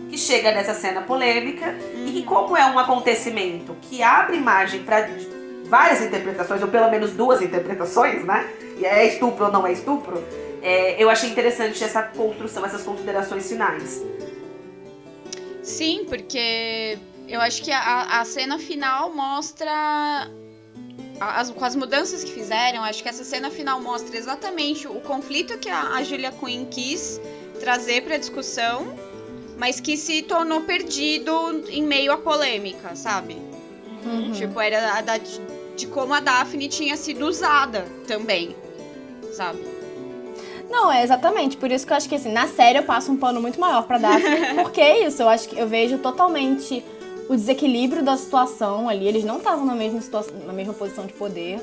Que 0.09 0.17
chega 0.17 0.51
nessa 0.51 0.73
cena 0.73 1.03
polêmica. 1.03 1.75
E 2.07 2.11
que, 2.11 2.23
como 2.23 2.57
é 2.57 2.65
um 2.65 2.79
acontecimento 2.79 3.75
que 3.83 4.01
abre 4.01 4.39
margem 4.39 4.81
para 4.81 5.07
várias 5.65 6.01
interpretações, 6.01 6.63
ou 6.63 6.69
pelo 6.69 6.89
menos 6.89 7.11
duas 7.11 7.39
interpretações, 7.39 8.25
né? 8.25 8.49
E 8.79 8.85
é 8.87 9.05
estupro 9.05 9.45
ou 9.45 9.51
não 9.51 9.67
é 9.67 9.73
estupro. 9.73 10.23
é, 10.63 11.01
eu 11.01 11.07
achei 11.07 11.29
interessante 11.29 11.83
essa 11.83 12.01
construção, 12.01 12.65
essas 12.65 12.81
considerações 12.81 13.47
finais. 13.47 14.03
Sim, 15.61 16.07
porque 16.09 16.97
eu 17.29 17.39
acho 17.41 17.61
que 17.61 17.71
a, 17.71 18.19
a 18.21 18.25
cena 18.25 18.57
final 18.59 19.11
mostra. 19.13 19.71
a- 19.71 20.27
As, 21.39 21.49
com 21.51 21.65
as 21.65 21.75
mudanças 21.75 22.23
que 22.23 22.31
fizeram, 22.31 22.83
acho 22.83 23.01
que 23.03 23.09
essa 23.09 23.23
cena 23.23 23.49
final 23.49 23.81
mostra 23.81 24.17
exatamente 24.17 24.87
o 24.87 24.99
conflito 25.01 25.57
que 25.57 25.69
a, 25.69 25.95
a 25.95 26.03
Julia 26.03 26.31
Quinn 26.31 26.65
quis 26.65 27.19
trazer 27.59 28.03
pra 28.03 28.17
discussão, 28.17 28.93
mas 29.57 29.79
que 29.81 29.97
se 29.97 30.21
tornou 30.23 30.61
perdido 30.61 31.63
em 31.69 31.83
meio 31.83 32.11
à 32.13 32.17
polêmica, 32.17 32.95
sabe? 32.95 33.35
Uhum. 34.05 34.31
Tipo, 34.31 34.61
era 34.61 34.93
a 34.97 35.01
da, 35.01 35.17
de 35.17 35.87
como 35.87 36.13
a 36.13 36.21
Daphne 36.21 36.69
tinha 36.69 36.95
sido 36.95 37.25
usada 37.25 37.85
também, 38.07 38.55
sabe? 39.33 39.59
Não, 40.69 40.89
é 40.91 41.03
exatamente. 41.03 41.57
Por 41.57 41.69
isso 41.71 41.85
que 41.85 41.91
eu 41.91 41.97
acho 41.97 42.07
que 42.07 42.15
assim, 42.15 42.31
na 42.31 42.47
série 42.47 42.77
eu 42.79 42.83
passo 42.83 43.11
um 43.11 43.17
pano 43.17 43.41
muito 43.41 43.59
maior 43.59 43.83
pra 43.83 43.97
Daphne. 43.97 44.53
porque 44.63 44.79
é 44.79 45.05
isso, 45.05 45.21
eu 45.21 45.27
acho 45.27 45.49
que 45.49 45.57
eu 45.59 45.67
vejo 45.67 45.97
totalmente 45.97 46.81
o 47.29 47.35
desequilíbrio 47.35 48.03
da 48.03 48.17
situação 48.17 48.89
ali. 48.89 49.07
Eles 49.07 49.23
não 49.23 49.37
estavam 49.37 49.65
na 49.65 49.75
mesma 49.75 50.01
situação, 50.01 50.35
na 50.45 50.51
mesma 50.51 50.73
posição 50.73 51.05
de 51.05 51.13
poder. 51.13 51.61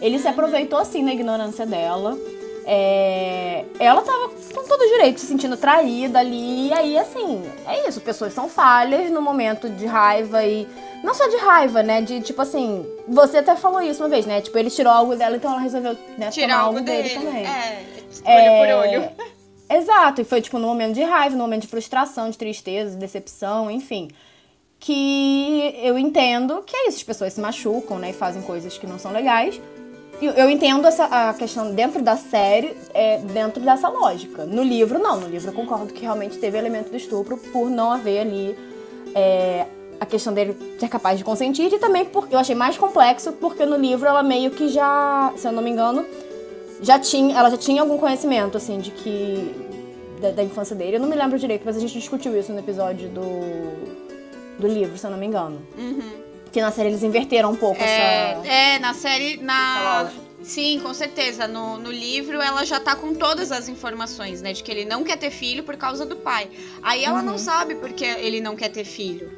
Ele 0.00 0.18
se 0.18 0.28
aproveitou 0.28 0.78
assim 0.78 1.04
da 1.04 1.12
ignorância 1.12 1.64
dela. 1.64 2.18
É, 2.66 3.64
Ela 3.78 4.02
tava 4.02 4.28
com 4.30 4.64
todo 4.66 4.80
direito 4.88 5.20
se 5.20 5.26
sentindo 5.26 5.56
traída 5.56 6.18
ali. 6.18 6.68
E 6.68 6.72
aí, 6.72 6.98
assim, 6.98 7.42
é 7.66 7.88
isso. 7.88 8.00
Pessoas 8.00 8.32
são 8.32 8.48
falhas 8.48 9.10
no 9.10 9.22
momento 9.22 9.68
de 9.70 9.86
raiva 9.86 10.44
e. 10.44 10.66
Não 11.02 11.12
só 11.14 11.28
de 11.28 11.36
raiva, 11.36 11.82
né? 11.82 12.00
De 12.00 12.20
tipo 12.20 12.40
assim. 12.42 12.84
Você 13.06 13.38
até 13.38 13.54
falou 13.54 13.80
isso 13.82 14.02
uma 14.02 14.08
vez, 14.08 14.24
né? 14.26 14.40
Tipo, 14.40 14.58
ele 14.58 14.70
tirou 14.70 14.92
algo 14.92 15.14
dela, 15.14 15.36
então 15.36 15.52
ela 15.52 15.60
resolveu 15.60 15.96
né, 16.18 16.30
Tirar 16.30 16.58
algo 16.60 16.80
dele, 16.80 17.08
dele. 17.08 17.14
também. 17.24 17.44
É, 17.46 17.84
olho 18.24 18.48
É, 18.48 18.58
por 18.66 18.88
olho. 18.88 19.10
Exato, 19.70 20.20
e 20.20 20.24
foi 20.24 20.40
tipo 20.42 20.58
no 20.58 20.66
momento 20.66 20.94
de 20.94 21.02
raiva, 21.02 21.34
no 21.36 21.42
momento 21.42 21.62
de 21.62 21.68
frustração, 21.68 22.30
de 22.30 22.36
tristeza, 22.38 22.90
de 22.92 22.96
decepção, 22.96 23.70
enfim. 23.70 24.08
Que 24.84 25.74
eu 25.82 25.98
entendo 25.98 26.62
que 26.66 26.76
é 26.76 26.88
isso, 26.88 26.98
as 26.98 27.02
pessoas 27.02 27.32
se 27.32 27.40
machucam, 27.40 27.98
né, 27.98 28.10
e 28.10 28.12
fazem 28.12 28.42
coisas 28.42 28.76
que 28.76 28.86
não 28.86 28.98
são 28.98 29.12
legais. 29.12 29.58
Eu 30.20 30.50
entendo 30.50 30.86
essa, 30.86 31.06
a 31.06 31.32
questão 31.32 31.74
dentro 31.74 32.02
da 32.02 32.18
série, 32.18 32.76
é, 32.92 33.16
dentro 33.18 33.62
dessa 33.62 33.88
lógica. 33.88 34.44
No 34.44 34.62
livro, 34.62 34.98
não. 34.98 35.18
No 35.20 35.26
livro 35.26 35.48
eu 35.48 35.54
concordo 35.54 35.90
que 35.90 36.02
realmente 36.02 36.36
teve 36.38 36.58
elemento 36.58 36.90
do 36.90 36.96
estupro 36.98 37.38
por 37.38 37.70
não 37.70 37.90
haver 37.90 38.20
ali 38.20 38.56
é, 39.14 39.66
a 39.98 40.04
questão 40.04 40.34
dele 40.34 40.54
ser 40.78 40.88
capaz 40.88 41.16
de 41.16 41.24
consentir. 41.24 41.72
E 41.72 41.78
também 41.78 42.04
porque 42.04 42.34
eu 42.34 42.38
achei 42.38 42.54
mais 42.54 42.76
complexo, 42.76 43.32
porque 43.32 43.64
no 43.64 43.76
livro 43.76 44.06
ela 44.06 44.22
meio 44.22 44.50
que 44.50 44.68
já, 44.68 45.32
se 45.34 45.48
eu 45.48 45.52
não 45.52 45.62
me 45.62 45.70
engano, 45.70 46.04
já 46.82 46.98
tinha, 46.98 47.36
ela 47.36 47.48
já 47.48 47.56
tinha 47.56 47.80
algum 47.80 47.96
conhecimento, 47.96 48.58
assim, 48.58 48.78
de 48.78 48.90
que. 48.90 49.50
Da, 50.20 50.30
da 50.30 50.44
infância 50.44 50.76
dele. 50.76 50.96
Eu 50.96 51.00
não 51.00 51.08
me 51.08 51.16
lembro 51.16 51.38
direito, 51.38 51.62
mas 51.64 51.76
a 51.76 51.80
gente 51.80 51.98
discutiu 51.98 52.38
isso 52.38 52.52
no 52.52 52.58
episódio 52.58 53.08
do, 53.08 54.03
do 54.58 54.66
livro, 54.68 54.96
se 54.98 55.06
eu 55.06 55.10
não 55.10 55.18
me 55.18 55.26
engano. 55.26 55.60
Que 56.52 56.60
na 56.60 56.70
série 56.70 56.88
eles 56.90 57.02
inverteram 57.02 57.50
um 57.50 57.56
pouco 57.56 57.82
essa. 57.82 58.46
É, 58.46 58.74
é, 58.74 58.78
na 58.78 58.94
série, 58.94 59.36
na. 59.38 60.10
Sim, 60.42 60.78
com 60.80 60.92
certeza. 60.94 61.48
No, 61.48 61.78
no 61.78 61.90
livro 61.90 62.40
ela 62.40 62.64
já 62.64 62.78
tá 62.78 62.94
com 62.94 63.14
todas 63.14 63.50
as 63.50 63.68
informações, 63.68 64.40
né? 64.42 64.52
De 64.52 64.62
que 64.62 64.70
ele 64.70 64.84
não 64.84 65.02
quer 65.02 65.16
ter 65.16 65.30
filho 65.30 65.64
por 65.64 65.76
causa 65.76 66.04
do 66.06 66.16
pai. 66.16 66.48
Aí 66.82 67.04
ela 67.04 67.22
não 67.22 67.38
sabe 67.38 67.74
porque 67.76 68.04
ele 68.04 68.40
não 68.40 68.54
quer 68.54 68.68
ter 68.68 68.84
filho. 68.84 69.32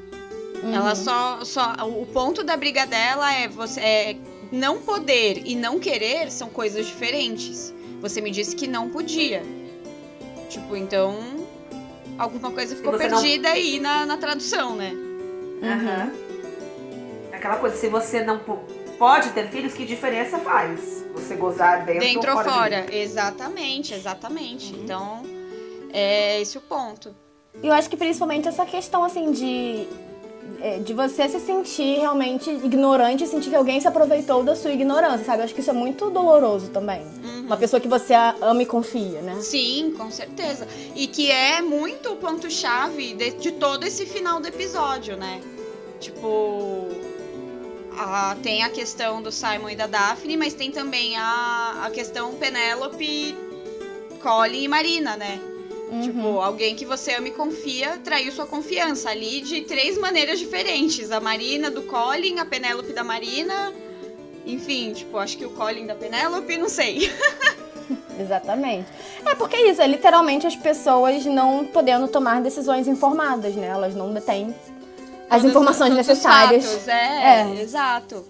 Ela 0.75 0.95
só, 0.95 1.45
só. 1.45 1.75
O 1.85 2.05
ponto 2.07 2.43
da 2.43 2.57
briga 2.57 2.87
dela 2.87 3.33
é 3.33 3.47
você. 3.49 3.81
É, 3.81 4.17
não 4.53 4.81
poder 4.83 5.43
e 5.45 5.55
não 5.55 5.79
querer 5.79 6.31
são 6.31 6.49
coisas 6.49 6.87
diferentes. 6.87 7.73
Você 8.01 8.21
me 8.21 8.31
disse 8.31 8.55
que 8.55 8.67
não 8.67 8.91
podia. 8.91 9.43
Tipo, 10.51 10.77
então. 10.77 11.17
Alguma 12.19 12.51
coisa 12.51 12.75
ficou 12.75 12.93
você 12.93 13.09
não- 13.09 13.21
perdida 13.21 13.51
aí 13.51 13.79
na, 13.79 14.05
na 14.07 14.17
tradução, 14.17 14.75
né? 14.75 14.93
Aham. 15.63 16.13
Aquela 17.33 17.57
coisa, 17.57 17.77
se 17.77 17.89
você 17.89 18.23
não 18.23 18.39
po- 18.39 18.61
pode 18.99 19.31
ter 19.31 19.49
filhos, 19.49 19.75
que 19.75 19.85
diferença 19.85 20.39
faz? 20.39 21.05
Você 21.15 21.35
gozar 21.35 21.85
dentro, 21.85 22.01
Dentro 22.01 22.31
ou 22.33 22.37
ou 22.39 22.45
fora? 22.45 22.51
de 22.53 22.59
fora. 22.59 22.83
mim? 22.93 22.99
Exatamente, 23.03 23.95
exatamente. 23.95 24.75
Então, 24.75 25.23
é 25.93 26.41
esse 26.41 26.57
o 26.59 26.61
ponto. 26.61 27.15
E 27.63 27.67
eu 27.67 27.73
acho 27.73 27.89
que 27.89 27.97
principalmente 27.97 28.49
essa 28.49 28.65
questão, 28.67 29.03
assim, 29.05 29.31
de. 29.33 29.87
É, 30.61 30.79
De 30.79 30.93
você 30.95 31.29
se 31.29 31.39
sentir 31.41 31.99
realmente 31.99 32.51
ignorante 32.51 33.25
e 33.25 33.27
sentir 33.27 33.51
que 33.51 33.57
alguém 33.57 33.81
se 33.81 33.87
aproveitou 33.89 34.43
da 34.43 34.55
sua 34.57 34.73
ignorância, 34.73 35.25
sabe? 35.25 35.41
Eu 35.41 35.45
acho 35.45 35.55
que 35.55 35.61
isso 35.61 35.71
é 35.71 35.75
muito 35.75 36.11
doloroso 36.11 36.69
também. 36.71 37.03
Uma 37.47 37.57
pessoa 37.57 37.81
que 37.81 37.87
você 37.89 38.13
ama 38.41 38.63
e 38.63 38.67
confia, 38.67 39.21
né? 39.23 39.37
Sim, 39.41 39.95
com 39.97 40.11
certeza. 40.11 40.67
E 40.95 41.07
que 41.07 41.31
é 41.31 41.61
muito 41.63 42.13
o 42.13 42.17
ponto-chave 42.17 43.15
de, 43.15 43.31
de 43.33 43.53
todo 43.53 43.85
esse 43.85 44.05
final 44.07 44.41
do 44.41 44.49
episódio, 44.49 45.17
né? 45.17 45.41
Tipo. 46.01 46.89
a- 47.99 48.37
tem 48.43 48.63
a 48.63 48.69
questão 48.71 49.23
do 49.23 49.31
Simon 49.33 49.71
e 49.71 49.77
da 49.77 49.87
Daphne, 49.87 50.37
mas 50.37 50.55
tem 50.55 50.71
também 50.71 51.17
a, 51.17 51.85
a 51.87 51.91
questão 51.91 52.35
Penélope, 52.35 53.35
Colin 54.23 54.65
e 54.65 54.69
Marina, 54.69 55.17
né? 55.17 55.39
Tipo, 56.03 56.41
alguém 56.41 56.75
que 56.75 56.85
você 56.85 57.15
ama 57.15 57.29
e 57.29 57.31
confia 57.31 57.97
traiu 58.03 58.33
sua 58.33 58.47
confiança 58.47 59.09
ali 59.09 59.41
de 59.41 59.61
três 59.63 59.97
maneiras 59.97 60.39
diferentes. 60.39 61.13
A 61.13 61.21
Marina 61.21 61.71
do 61.71 61.83
Colin, 61.83 62.39
a 62.41 62.45
Penélope 62.45 62.93
da 62.93 63.05
Marina. 63.05 63.73
Enfim, 64.45 64.93
tipo, 64.93 65.17
acho 65.17 65.39
que 65.39 65.45
o 65.45 65.51
Colin 65.51 65.87
da 65.87 65.95
Penélope, 65.95 66.57
não 66.57 66.69
sei. 66.69 67.13
Exatamente. 68.19 68.89
É 69.25 69.35
porque 69.35 69.57
é 69.57 69.71
isso, 69.71 69.81
é 69.81 69.87
literalmente 69.87 70.47
as 70.47 70.57
pessoas 70.57 71.25
não 71.25 71.65
podendo 71.65 72.09
tomar 72.09 72.41
decisões 72.41 72.89
informadas, 72.89 73.55
né? 73.55 73.69
Elas 73.69 73.95
não 73.95 74.13
detêm 74.13 74.55
as 75.31 75.45
informações 75.45 75.95
necessárias. 75.95 76.65
fatos, 76.65 76.89
É, 76.89 77.43
É. 77.43 77.63
exato. 77.63 78.25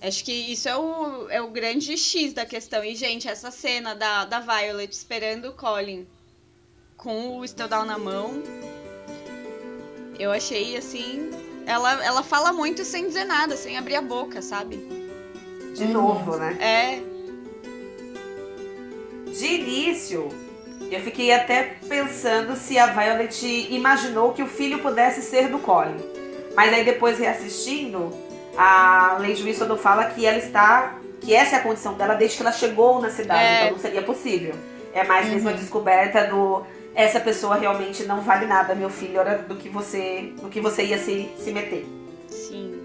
Acho 0.00 0.22
que 0.24 0.32
isso 0.32 0.68
é 0.68 0.76
o, 0.76 1.28
é 1.30 1.40
o 1.40 1.48
grande 1.48 1.96
X 1.96 2.32
da 2.34 2.44
questão. 2.44 2.84
E, 2.84 2.94
gente, 2.94 3.26
essa 3.26 3.50
cena 3.50 3.94
da, 3.94 4.24
da 4.26 4.38
Violet 4.38 4.92
esperando 4.92 5.46
o 5.48 5.52
Colin 5.52 6.06
com 6.96 7.38
o 7.40 7.44
Down 7.68 7.84
na 7.84 7.98
mão. 7.98 8.42
Eu 10.18 10.30
achei 10.30 10.76
assim. 10.76 11.30
Ela, 11.66 12.04
ela 12.04 12.22
fala 12.22 12.52
muito 12.52 12.84
sem 12.84 13.06
dizer 13.06 13.24
nada, 13.24 13.56
sem 13.56 13.76
abrir 13.78 13.96
a 13.96 14.02
boca, 14.02 14.42
sabe? 14.42 14.76
De 15.74 15.86
novo, 15.86 16.36
né? 16.36 16.56
É. 16.60 17.14
De 19.32 19.46
início, 19.46 20.28
eu 20.90 21.00
fiquei 21.00 21.32
até 21.32 21.76
pensando 21.88 22.54
se 22.56 22.78
a 22.78 22.86
Violet 22.86 23.66
imaginou 23.70 24.32
que 24.32 24.42
o 24.42 24.46
filho 24.46 24.78
pudesse 24.80 25.22
ser 25.22 25.48
do 25.48 25.58
Colin. 25.58 25.96
Mas 26.54 26.72
aí 26.72 26.84
depois 26.84 27.18
reassistindo, 27.18 28.12
a 28.56 29.16
Lady 29.18 29.42
Winston 29.42 29.76
fala 29.76 30.04
que 30.06 30.24
ela 30.24 30.38
está. 30.38 30.98
que 31.20 31.34
essa 31.34 31.56
é 31.56 31.58
a 31.58 31.62
condição 31.62 31.94
dela 31.94 32.14
desde 32.14 32.36
que 32.36 32.42
ela 32.42 32.52
chegou 32.52 33.00
na 33.00 33.08
cidade, 33.08 33.42
É. 33.42 33.60
então 33.62 33.72
não 33.72 33.78
seria 33.78 34.02
possível. 34.02 34.54
É 34.92 35.02
mais 35.04 35.26
mesmo 35.26 35.48
a 35.48 35.52
Uhum. 35.52 35.58
descoberta 35.58 36.24
do. 36.26 36.62
Essa 36.94 37.18
pessoa 37.20 37.56
realmente 37.56 38.04
não 38.04 38.20
vale 38.20 38.46
nada, 38.46 38.74
meu 38.74 38.88
filho, 38.90 39.18
era 39.20 39.38
do 39.38 39.56
que 39.56 39.68
você. 39.68 40.32
do 40.40 40.48
que 40.48 40.60
você 40.60 40.84
ia 40.84 40.98
se, 40.98 41.28
se 41.38 41.50
meter. 41.52 41.84
Sim. 42.28 42.80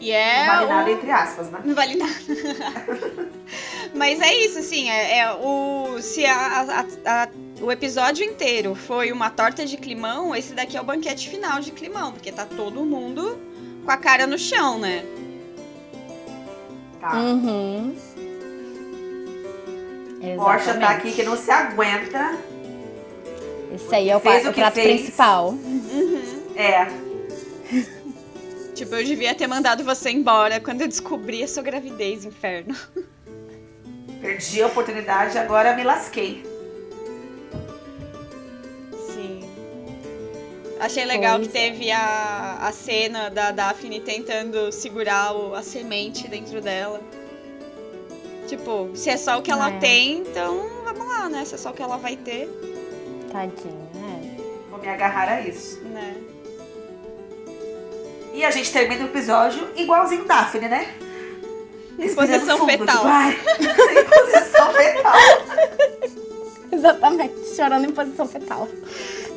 E 0.00 0.12
é. 0.12 0.46
não 0.46 0.54
vale 0.54 0.64
o- 0.64 0.68
nada 0.68 0.90
entre 0.90 1.10
aspas, 1.10 1.50
né? 1.50 1.58
Não 1.64 1.74
vale 1.74 1.96
nada. 1.96 2.12
Mas 3.94 4.20
é 4.20 4.34
isso, 4.34 4.58
assim, 4.58 4.90
é, 4.90 5.18
é 5.20 5.32
o. 5.32 5.98
Se 6.00 6.24
a, 6.26 6.36
a- 6.60 6.84
a- 7.24 7.28
o 7.60 7.72
episódio 7.72 8.24
inteiro 8.24 8.74
foi 8.74 9.10
uma 9.10 9.30
torta 9.30 9.64
de 9.66 9.76
climão, 9.76 10.36
esse 10.36 10.52
daqui 10.54 10.76
é 10.76 10.80
o 10.80 10.84
banquete 10.84 11.28
final 11.28 11.58
de 11.60 11.72
climão, 11.72 12.12
porque 12.12 12.30
tá 12.30 12.44
todo 12.46 12.84
mundo 12.84 13.38
com 13.84 13.90
a 13.90 13.96
cara 13.96 14.26
no 14.26 14.38
chão, 14.38 14.78
né? 14.78 15.04
Tá. 17.00 17.14
Uhum. 17.14 17.96
Porsche 20.36 20.74
tá 20.78 20.90
aqui 20.90 21.12
que 21.12 21.22
não 21.22 21.36
se 21.36 21.50
aguenta. 21.50 22.36
Esse 23.74 23.94
aí 23.94 24.08
é 24.10 24.16
o, 24.16 24.18
o 24.18 24.20
o 24.20 24.52
que 24.52 24.60
prato 24.60 24.74
fez. 24.74 25.00
principal. 25.00 25.54
É. 26.56 26.86
Tipo, 28.74 28.94
eu 28.94 29.04
devia 29.04 29.34
ter 29.34 29.48
mandado 29.48 29.82
você 29.82 30.08
embora 30.08 30.60
quando 30.60 30.82
eu 30.82 30.86
descobri 30.88 31.42
a 31.42 31.48
sua 31.48 31.64
gravidez, 31.64 32.24
inferno. 32.24 32.76
Perdi 34.22 34.62
a 34.62 34.68
oportunidade, 34.68 35.36
agora 35.36 35.74
me 35.74 35.82
lasquei. 35.82 36.44
Sim. 39.12 39.40
Achei 40.78 41.04
legal 41.04 41.36
Pois 41.38 41.48
que 41.48 41.52
teve 41.52 41.90
a, 41.90 42.58
a 42.60 42.70
cena 42.72 43.28
da 43.30 43.50
Daphne 43.50 43.98
tentando 44.00 44.70
segurar 44.70 45.34
o- 45.34 45.54
a 45.56 45.62
semente 45.62 46.28
dentro 46.28 46.60
dela. 46.60 47.00
Tipo, 48.46 48.90
se 48.94 49.10
é 49.10 49.16
só 49.16 49.38
o 49.38 49.42
que 49.42 49.50
ela 49.50 49.70
É. 49.70 49.78
tem, 49.78 50.18
então 50.20 50.68
vamos 50.84 51.06
lá, 51.06 51.28
né? 51.28 51.44
Se 51.44 51.56
é 51.56 51.58
só 51.58 51.70
o 51.70 51.74
que 51.74 51.82
ela 51.82 51.96
vai 51.96 52.16
ter, 52.16 52.48
Tadinha, 53.30 53.88
né? 53.94 54.36
Vou 54.70 54.78
me 54.78 54.88
agarrar 54.88 55.28
a 55.28 55.40
isso. 55.40 55.80
né? 55.84 56.14
E 58.34 58.44
a 58.44 58.50
gente 58.50 58.72
termina 58.72 59.04
o 59.04 59.08
episódio 59.08 59.68
igualzinho 59.76 60.24
Daphne, 60.24 60.68
né? 60.68 60.94
Em 61.98 62.14
posição 62.14 62.66
fetal. 62.66 63.04
tipo, 63.58 63.72
em 63.98 64.04
posição 64.04 64.72
fetal. 64.72 65.14
Exatamente. 66.72 67.56
Chorando 67.56 67.86
em 67.86 67.92
posição 67.92 68.28
fetal. 68.28 68.68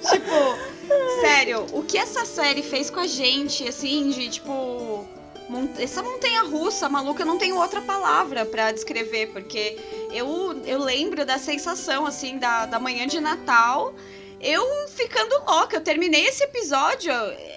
Tipo, 0.10 1.22
sério, 1.22 1.66
o 1.74 1.82
que 1.84 1.98
essa 1.98 2.26
série 2.26 2.62
fez 2.62 2.89
com 2.92 3.00
a 3.00 3.08
gente, 3.08 3.68
assim, 3.68 4.10
de 4.10 4.30
tipo. 4.30 5.06
Essa 5.80 6.02
montanha 6.02 6.44
russa 6.44 6.88
maluca, 6.88 7.24
eu 7.24 7.26
não 7.28 7.38
tenho 7.38 7.58
outra 7.58 7.82
palavra 7.82 8.46
pra 8.46 8.72
descrever, 8.72 9.28
porque 9.34 9.78
eu, 10.14 10.62
eu 10.66 10.80
lembro 10.80 11.26
da 11.26 11.38
sensação, 11.38 12.05
assim, 12.05 12.38
da, 12.38 12.66
da 12.66 12.80
manhã 12.80 13.07
de 13.07 13.20
Natal, 13.20 13.93
eu 14.41 14.66
ficando 14.89 15.36
louca. 15.45 15.78
Eu 15.78 15.82
terminei 15.82 16.26
esse 16.26 16.43
episódio. 16.43 17.14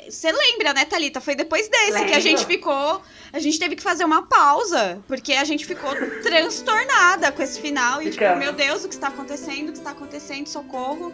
Você 0.09 0.31
lembra, 0.31 0.75
né, 0.75 0.85
Thalita? 0.85 1.21
Foi 1.21 1.35
depois 1.35 1.69
desse 1.69 2.05
que 2.05 2.13
a 2.13 2.21
gente 2.21 2.45
ficou. 2.45 3.01
A 3.33 3.39
gente 3.39 3.59
teve 3.59 3.75
que 3.75 3.83
fazer 3.83 4.05
uma 4.05 4.27
pausa, 4.27 5.03
porque 5.09 5.33
a 5.33 5.45
gente 5.45 5.67
ficou 5.67 5.91
transtornada 6.23 7.33
com 7.33 7.43
esse 7.43 7.61
final. 7.61 8.01
E, 8.03 8.05
tipo, 8.07 8.17
Ficamos. 8.17 8.39
meu 8.39 8.53
Deus, 8.53 8.85
o 8.85 8.89
que 8.89 8.95
está 8.95 9.09
acontecendo? 9.09 9.71
O 9.71 9.73
que 9.73 9.79
está 9.79 9.91
acontecendo? 9.91 10.47
Socorro. 10.47 11.13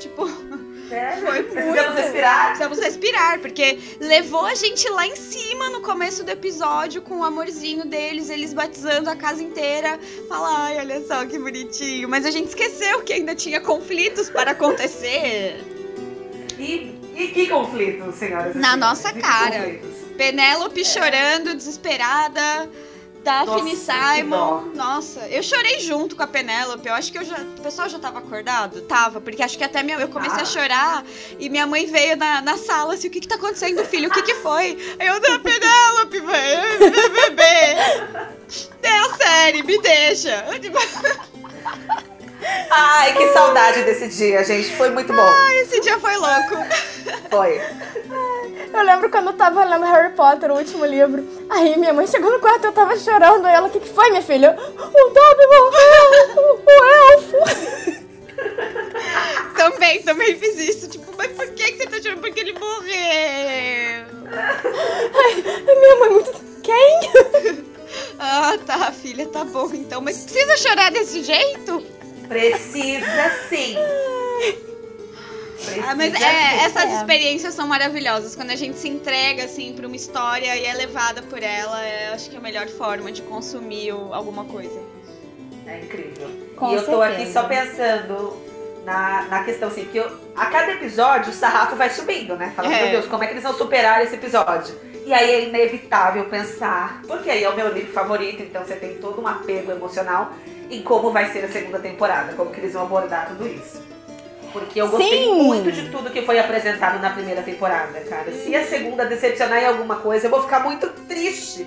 Tipo. 0.00 0.28
É, 0.90 1.16
Foi 1.16 1.42
Precisamos 1.42 1.84
muito. 1.84 1.96
respirar. 1.96 2.46
Precisamos 2.46 2.78
respirar, 2.78 3.40
porque 3.40 3.78
levou 4.00 4.44
a 4.44 4.54
gente 4.54 4.88
lá 4.90 5.06
em 5.06 5.16
cima 5.16 5.70
no 5.70 5.80
começo 5.80 6.22
do 6.24 6.30
episódio 6.30 7.02
com 7.02 7.20
o 7.20 7.24
amorzinho 7.24 7.84
deles, 7.86 8.30
eles 8.30 8.52
batizando 8.52 9.08
a 9.08 9.16
casa 9.16 9.42
inteira. 9.42 9.98
Fala, 10.28 10.66
ai, 10.66 10.78
olha 10.78 11.00
só 11.06 11.24
que 11.26 11.38
bonitinho. 11.38 12.08
Mas 12.08 12.24
a 12.26 12.30
gente 12.30 12.48
esqueceu 12.48 13.02
que 13.02 13.12
ainda 13.12 13.34
tinha 13.34 13.60
conflitos 13.60 14.28
para 14.30 14.52
acontecer. 14.52 15.56
E, 16.58 16.94
e 17.16 17.28
que 17.28 17.48
conflito, 17.48 18.12
senhoras 18.12 18.54
Na 18.54 18.76
nossa 18.76 19.12
cara. 19.12 19.80
Penélope 20.16 20.84
chorando, 20.84 21.54
desesperada. 21.54 22.70
Daphne 23.24 23.72
Nossa, 23.74 23.92
Simon. 24.16 24.60
Nossa, 24.74 25.20
eu 25.28 25.42
chorei 25.42 25.80
junto 25.80 26.14
com 26.14 26.22
a 26.22 26.26
Penélope. 26.26 26.86
Eu 26.86 26.94
acho 26.94 27.10
que 27.10 27.16
eu 27.18 27.24
já, 27.24 27.38
o 27.38 27.62
pessoal 27.62 27.88
já 27.88 27.98
tava 27.98 28.18
acordado? 28.18 28.82
Tava, 28.82 29.18
porque 29.20 29.42
acho 29.42 29.56
que 29.56 29.64
até 29.64 29.82
minha, 29.82 29.98
eu 29.98 30.08
comecei 30.08 30.40
a 30.40 30.42
Ah. 30.42 30.46
chorar 30.46 31.04
e 31.38 31.48
minha 31.48 31.66
mãe 31.66 31.86
veio 31.86 32.16
na, 32.16 32.42
na 32.42 32.58
sala 32.58 32.94
assim: 32.94 33.08
o 33.08 33.10
que 33.10 33.20
que 33.20 33.26
tá 33.28 33.36
acontecendo, 33.36 33.82
filho? 33.86 34.08
O 34.10 34.12
que 34.12 34.22
que 34.22 34.34
foi? 34.34 34.76
Aí 34.98 35.06
eu, 35.08 35.18
da 35.20 35.38
Penélope, 35.38 36.20
velho, 36.20 37.12
bebê. 37.12 38.34
É 38.82 38.98
a 38.98 39.14
série, 39.16 39.62
me 39.62 39.78
deixa. 39.80 40.44
Ai, 42.70 43.12
que 43.14 43.32
saudade 43.32 43.82
desse 43.82 44.08
dia, 44.08 44.44
gente. 44.44 44.74
Foi 44.76 44.90
muito 44.90 45.12
bom. 45.12 45.28
Esse 45.62 45.80
dia 45.80 45.98
foi 45.98 46.16
louco. 46.16 46.56
Foi. 47.30 47.60
Eu 48.72 48.82
lembro 48.82 49.08
quando 49.08 49.28
eu 49.28 49.32
tava 49.34 49.64
lendo 49.64 49.84
Harry 49.84 50.12
Potter, 50.14 50.50
o 50.50 50.56
último 50.56 50.84
livro. 50.84 51.24
Aí 51.48 51.76
minha 51.78 51.92
mãe 51.92 52.06
chegou 52.06 52.30
no 52.30 52.40
quarto 52.40 52.64
e 52.64 52.66
eu 52.66 52.72
tava 52.72 52.96
chorando. 52.98 53.46
Ela, 53.46 53.68
o 53.68 53.70
que, 53.70 53.80
que 53.80 53.88
foi, 53.88 54.10
minha 54.10 54.22
filha? 54.22 54.56
O 54.58 55.10
Dobby 55.10 55.46
morreu! 55.46 56.34
O, 56.36 56.60
o 56.66 56.84
elfo! 57.12 58.04
Também, 59.56 60.02
também 60.02 60.36
fiz 60.36 60.58
isso. 60.58 60.88
Tipo, 60.88 61.12
mas 61.16 61.30
por 61.32 61.46
que, 61.52 61.72
que 61.72 61.78
você 61.78 61.86
tá 61.86 62.02
chorando? 62.02 62.20
Porque 62.20 62.40
ele 62.40 62.52
morreu. 62.52 64.06
Aí 65.14 65.42
minha 65.64 65.96
mãe 66.00 66.10
muito. 66.10 66.32
Quem? 66.62 67.00
Ah, 68.18 68.56
tá, 68.64 68.90
filha, 68.92 69.26
tá 69.26 69.44
bom 69.44 69.70
então. 69.72 70.00
Mas 70.00 70.24
precisa 70.24 70.56
chorar 70.56 70.90
desse 70.90 71.22
jeito? 71.22 71.84
Precisa 72.28 73.30
sim. 73.48 73.76
Precisa 75.56 75.86
Ah, 75.90 75.94
mas 75.94 76.12
sim. 76.16 76.22
é, 76.24 76.64
essas 76.64 76.84
É. 76.84 76.96
experiências 76.96 77.54
são 77.54 77.66
maravilhosas. 77.66 78.34
Quando 78.36 78.50
a 78.50 78.56
gente 78.56 78.76
se 78.78 78.88
entrega, 78.88 79.44
assim, 79.44 79.72
pra 79.72 79.86
uma 79.86 79.96
história 79.96 80.54
e 80.56 80.64
é 80.66 80.74
levada 80.74 81.22
por 81.22 81.42
ela, 81.42 81.82
é, 81.84 82.08
acho 82.08 82.28
que 82.28 82.36
é 82.36 82.38
a 82.38 82.42
melhor 82.42 82.66
forma 82.68 83.10
de 83.10 83.22
consumir 83.22 83.92
o- 83.92 84.12
alguma 84.12 84.44
coisa. 84.44 84.78
É 85.66 85.80
incrível. 85.80 86.28
Com 86.56 86.70
e 86.70 86.74
eu 86.74 86.84
tô 86.84 87.00
aqui 87.00 87.16
certeza. 87.26 87.40
só 87.40 87.48
pensando 87.48 88.36
na, 88.84 89.22
na 89.30 89.44
questão 89.44 89.68
assim, 89.68 89.84
porque 89.84 89.98
eu- 90.00 90.12
a 90.36 90.46
cada 90.46 90.72
episódio 90.72 91.30
o 91.30 91.34
sarrafo 91.34 91.76
vai 91.76 91.88
subindo, 91.88 92.36
né? 92.36 92.52
Falando, 92.54 92.72
É. 92.72 92.82
meu 92.82 92.90
Deus, 92.90 93.06
como 93.06 93.24
é 93.24 93.26
que 93.26 93.32
eles 93.32 93.42
vão 93.42 93.54
superar 93.54 94.02
esse 94.04 94.14
episódio? 94.16 94.74
E 95.06 95.12
aí 95.14 95.30
é 95.30 95.44
inevitável 95.48 96.26
pensar, 96.26 97.00
porque 97.06 97.30
aí 97.30 97.42
é 97.44 97.48
o 97.48 97.56
meu 97.56 97.68
livro 97.72 97.92
favorito, 97.92 98.42
então 98.42 98.62
você 98.64 98.76
tem 98.76 98.96
todo 98.96 99.20
um 99.22 99.26
apego 99.26 99.70
emocional 99.72 100.32
em 100.70 100.82
como 100.82 101.10
vai 101.10 101.32
ser 101.32 101.44
a 101.44 101.48
segunda 101.48 101.78
temporada, 101.78 102.32
como 102.34 102.50
que 102.50 102.60
eles 102.60 102.72
vão 102.72 102.82
abordar 102.82 103.28
tudo 103.28 103.46
isso. 103.46 103.82
Porque 104.52 104.80
eu 104.80 104.88
gostei 104.88 105.24
Sim. 105.24 105.42
muito 105.42 105.72
de 105.72 105.90
tudo 105.90 106.10
que 106.10 106.22
foi 106.22 106.38
apresentado 106.38 107.00
na 107.00 107.10
primeira 107.10 107.42
temporada, 107.42 107.98
cara. 108.02 108.30
Se 108.32 108.54
a 108.54 108.64
segunda 108.64 109.04
decepcionar 109.04 109.60
em 109.60 109.66
alguma 109.66 109.96
coisa, 109.96 110.26
eu 110.26 110.30
vou 110.30 110.42
ficar 110.42 110.60
muito 110.60 110.86
triste 111.08 111.66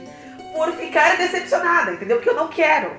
por 0.55 0.71
ficar 0.73 1.17
decepcionada, 1.17 1.91
entendeu? 1.91 2.15
Porque 2.17 2.29
eu 2.29 2.35
não 2.35 2.47
quero. 2.47 2.91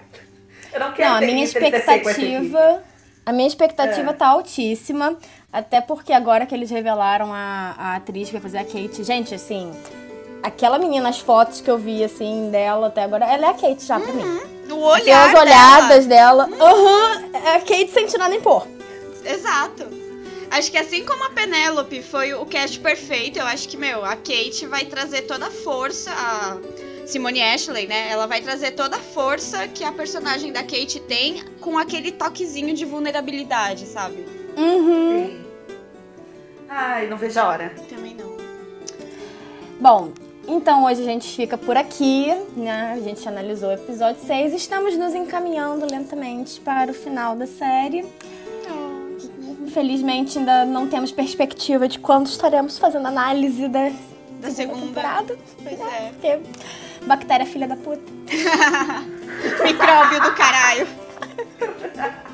Eu 0.72 0.80
não 0.80 0.92
quero 0.92 1.08
Não, 1.08 1.16
a 1.16 1.20
ter 1.20 1.26
minha 1.26 1.44
expectativa. 1.44 2.82
A 3.24 3.32
minha 3.32 3.48
expectativa 3.48 4.10
É. 4.10 4.12
tá 4.12 4.26
altíssima. 4.28 5.16
Até 5.50 5.80
porque 5.80 6.12
agora 6.12 6.44
que 6.44 6.54
eles 6.54 6.70
revelaram 6.70 7.32
a, 7.32 7.74
a 7.78 7.96
atriz 7.96 8.28
que 8.28 8.32
vai 8.34 8.42
fazer 8.42 8.58
a 8.58 8.64
Kate. 8.64 9.02
Gente, 9.02 9.34
assim. 9.34 9.72
Aquela 10.42 10.78
menina, 10.78 11.08
as 11.08 11.18
fotos 11.18 11.62
que 11.62 11.70
eu 11.70 11.78
vi, 11.78 12.04
assim, 12.04 12.50
dela 12.50 12.88
até 12.88 13.02
agora, 13.02 13.24
ela 13.24 13.46
é 13.46 13.50
a 13.50 13.54
Kate 13.54 13.84
já 13.84 13.98
pra 13.98 14.12
mim. 14.12 14.57
O 14.70 14.76
olhar 14.80 15.04
Pelas 15.04 15.32
dela- 15.32 15.40
olhadas 15.42 16.06
dela. 16.06 16.48
Aham, 16.60 17.24
é 17.34 17.54
a 17.56 17.60
Kate 17.60 17.90
sem 17.92 18.06
tirar 18.06 18.28
nem 18.28 18.40
pôr. 18.40 18.66
Exato. 19.24 19.86
Acho 20.50 20.70
que 20.70 20.78
assim 20.78 21.04
como 21.04 21.24
a 21.24 21.30
Penélope 21.30 22.02
foi 22.02 22.32
o 22.32 22.46
cast 22.46 22.78
perfeito, 22.80 23.38
eu 23.38 23.44
acho 23.46 23.68
que, 23.68 23.76
meu, 23.76 24.04
a 24.04 24.16
Kate 24.16 24.66
vai 24.66 24.84
trazer 24.86 25.22
toda 25.22 25.46
a 25.46 25.50
força, 25.50 26.10
a 26.10 26.56
Simone 27.06 27.42
Ashley, 27.42 27.86
né? 27.86 28.08
Ela 28.10 28.26
vai 28.26 28.40
trazer 28.40 28.70
toda 28.70 28.96
a 28.96 29.00
força 29.00 29.68
que 29.68 29.84
a 29.84 29.92
personagem 29.92 30.50
da 30.52 30.62
Kate 30.62 31.00
tem 31.00 31.44
com 31.60 31.76
aquele 31.78 32.12
toquezinho 32.12 32.74
de 32.74 32.84
vulnerabilidade, 32.86 33.86
sabe? 33.86 34.26
Uhum. 34.56 35.26
Sim. 35.28 35.44
Ai, 36.68 37.06
não 37.08 37.16
vejo 37.18 37.38
a 37.40 37.46
hora. 37.48 37.74
Também 37.88 38.14
não. 38.14 38.36
Bom, 39.80 40.12
então 40.48 40.84
hoje 40.84 41.02
a 41.02 41.04
gente 41.04 41.28
fica 41.36 41.58
por 41.58 41.76
aqui, 41.76 42.34
né? 42.56 42.94
A 42.94 43.00
gente 43.00 43.26
analisou 43.28 43.68
o 43.68 43.72
episódio 43.72 44.20
6 44.26 44.54
estamos 44.54 44.96
nos 44.96 45.14
encaminhando 45.14 45.86
lentamente 45.88 46.58
para 46.60 46.90
o 46.90 46.94
final 46.94 47.36
da 47.36 47.46
série. 47.46 48.06
infelizmente 49.66 50.38
ainda 50.38 50.64
não 50.64 50.88
temos 50.88 51.12
perspectiva 51.12 51.86
de 51.86 51.98
quando 51.98 52.26
estaremos 52.26 52.78
fazendo 52.78 53.06
análise 53.06 53.68
da, 53.68 53.90
da 54.40 54.50
segunda 54.50 54.80
temporada. 54.80 55.38
Pois 55.62 55.78
é. 55.78 56.10
Porque 56.12 56.40
bactéria 57.06 57.46
filha 57.46 57.68
da 57.68 57.76
puta. 57.76 58.00
Micróbio 59.62 60.22
do 60.22 60.34
caralho. 60.34 60.88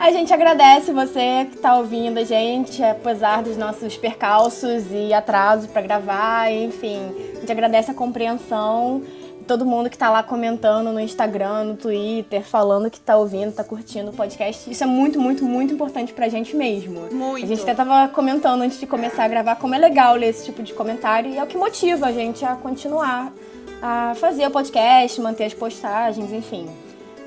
A 0.00 0.10
gente 0.10 0.32
agradece 0.32 0.92
você 0.92 1.46
que 1.50 1.58
tá 1.58 1.76
ouvindo 1.76 2.18
a 2.18 2.24
gente, 2.24 2.82
apesar 2.82 3.42
dos 3.42 3.56
nossos 3.56 3.96
percalços 3.96 4.84
e 4.90 5.12
atrasos 5.12 5.68
para 5.68 5.82
gravar, 5.82 6.50
enfim. 6.50 6.98
A 7.36 7.40
gente 7.40 7.52
agradece 7.52 7.90
a 7.90 7.94
compreensão 7.94 9.02
todo 9.46 9.66
mundo 9.66 9.90
que 9.90 9.98
tá 9.98 10.10
lá 10.10 10.22
comentando 10.22 10.92
no 10.92 11.00
Instagram, 11.00 11.64
no 11.64 11.76
Twitter, 11.76 12.42
falando 12.42 12.90
que 12.90 12.98
tá 12.98 13.16
ouvindo, 13.16 13.52
tá 13.52 13.64
curtindo 13.64 14.10
o 14.10 14.14
podcast. 14.14 14.70
Isso 14.70 14.82
é 14.82 14.86
muito, 14.86 15.20
muito, 15.20 15.44
muito 15.44 15.74
importante 15.74 16.12
pra 16.12 16.28
gente 16.28 16.56
mesmo. 16.56 17.08
Muito. 17.12 17.44
A 17.44 17.48
gente 17.48 17.62
até 17.62 17.74
tava 17.74 18.08
comentando 18.08 18.62
antes 18.62 18.78
de 18.78 18.86
começar 18.86 19.24
a 19.24 19.28
gravar 19.28 19.56
como 19.56 19.74
é 19.74 19.78
legal 19.78 20.14
ler 20.14 20.28
esse 20.28 20.44
tipo 20.44 20.62
de 20.62 20.72
comentário 20.72 21.30
e 21.30 21.38
é 21.38 21.42
o 21.42 21.46
que 21.46 21.56
motiva 21.56 22.06
a 22.06 22.12
gente 22.12 22.44
a 22.44 22.54
continuar 22.54 23.32
a 23.80 24.14
fazer 24.14 24.46
o 24.46 24.50
podcast, 24.50 25.20
manter 25.20 25.44
as 25.44 25.54
postagens, 25.54 26.32
enfim. 26.32 26.68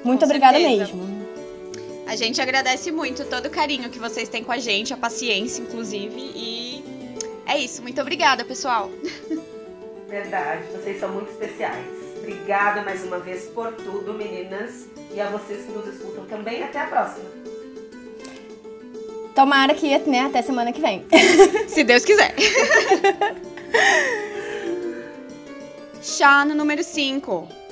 Muito 0.04 0.22
Com 0.22 0.26
obrigada 0.26 0.58
certeza. 0.58 0.94
mesmo. 0.94 1.25
A 2.08 2.16
gente 2.16 2.42
agradece 2.42 2.92
muito 2.92 3.26
todo 3.26 3.48
o 3.48 3.50
carinho 3.50 3.90
que 3.90 3.98
vocês 3.98 4.30
têm 4.30 4.44
com 4.44 4.52
a 4.52 4.58
gente, 4.58 4.94
a 4.94 4.98
paciência, 4.98 5.62
inclusive. 5.62 6.16
E 6.36 6.84
é 7.46 7.58
isso. 7.58 7.82
Muito 7.82 8.00
obrigada, 8.00 8.46
pessoal. 8.46 8.92
Verdade, 10.08 10.64
vocês 10.72 11.00
são 11.00 11.10
muito 11.10 11.32
especiais. 11.32 11.86
Obrigada 12.20 12.84
mais 12.84 13.04
uma 13.04 13.20
vez 13.20 13.46
por 13.46 13.74
tudo, 13.74 14.14
meninas. 14.14 14.86
E 15.14 15.20
a 15.20 15.30
vocês 15.30 15.66
que 15.66 15.72
nos 15.72 15.88
escutam 15.88 16.26
também. 16.26 16.64
Até 16.64 16.80
a 16.80 16.86
próxima. 16.86 17.26
Tomara 19.34 19.74
que 19.74 19.98
né, 20.00 20.22
até 20.22 20.42
semana 20.42 20.72
que 20.72 20.80
vem. 20.80 21.06
Se 21.68 21.84
Deus 21.84 22.06
quiser. 22.06 22.34
Chá 26.02 26.46
no 26.46 26.54
número 26.54 26.84
5. 26.84 27.65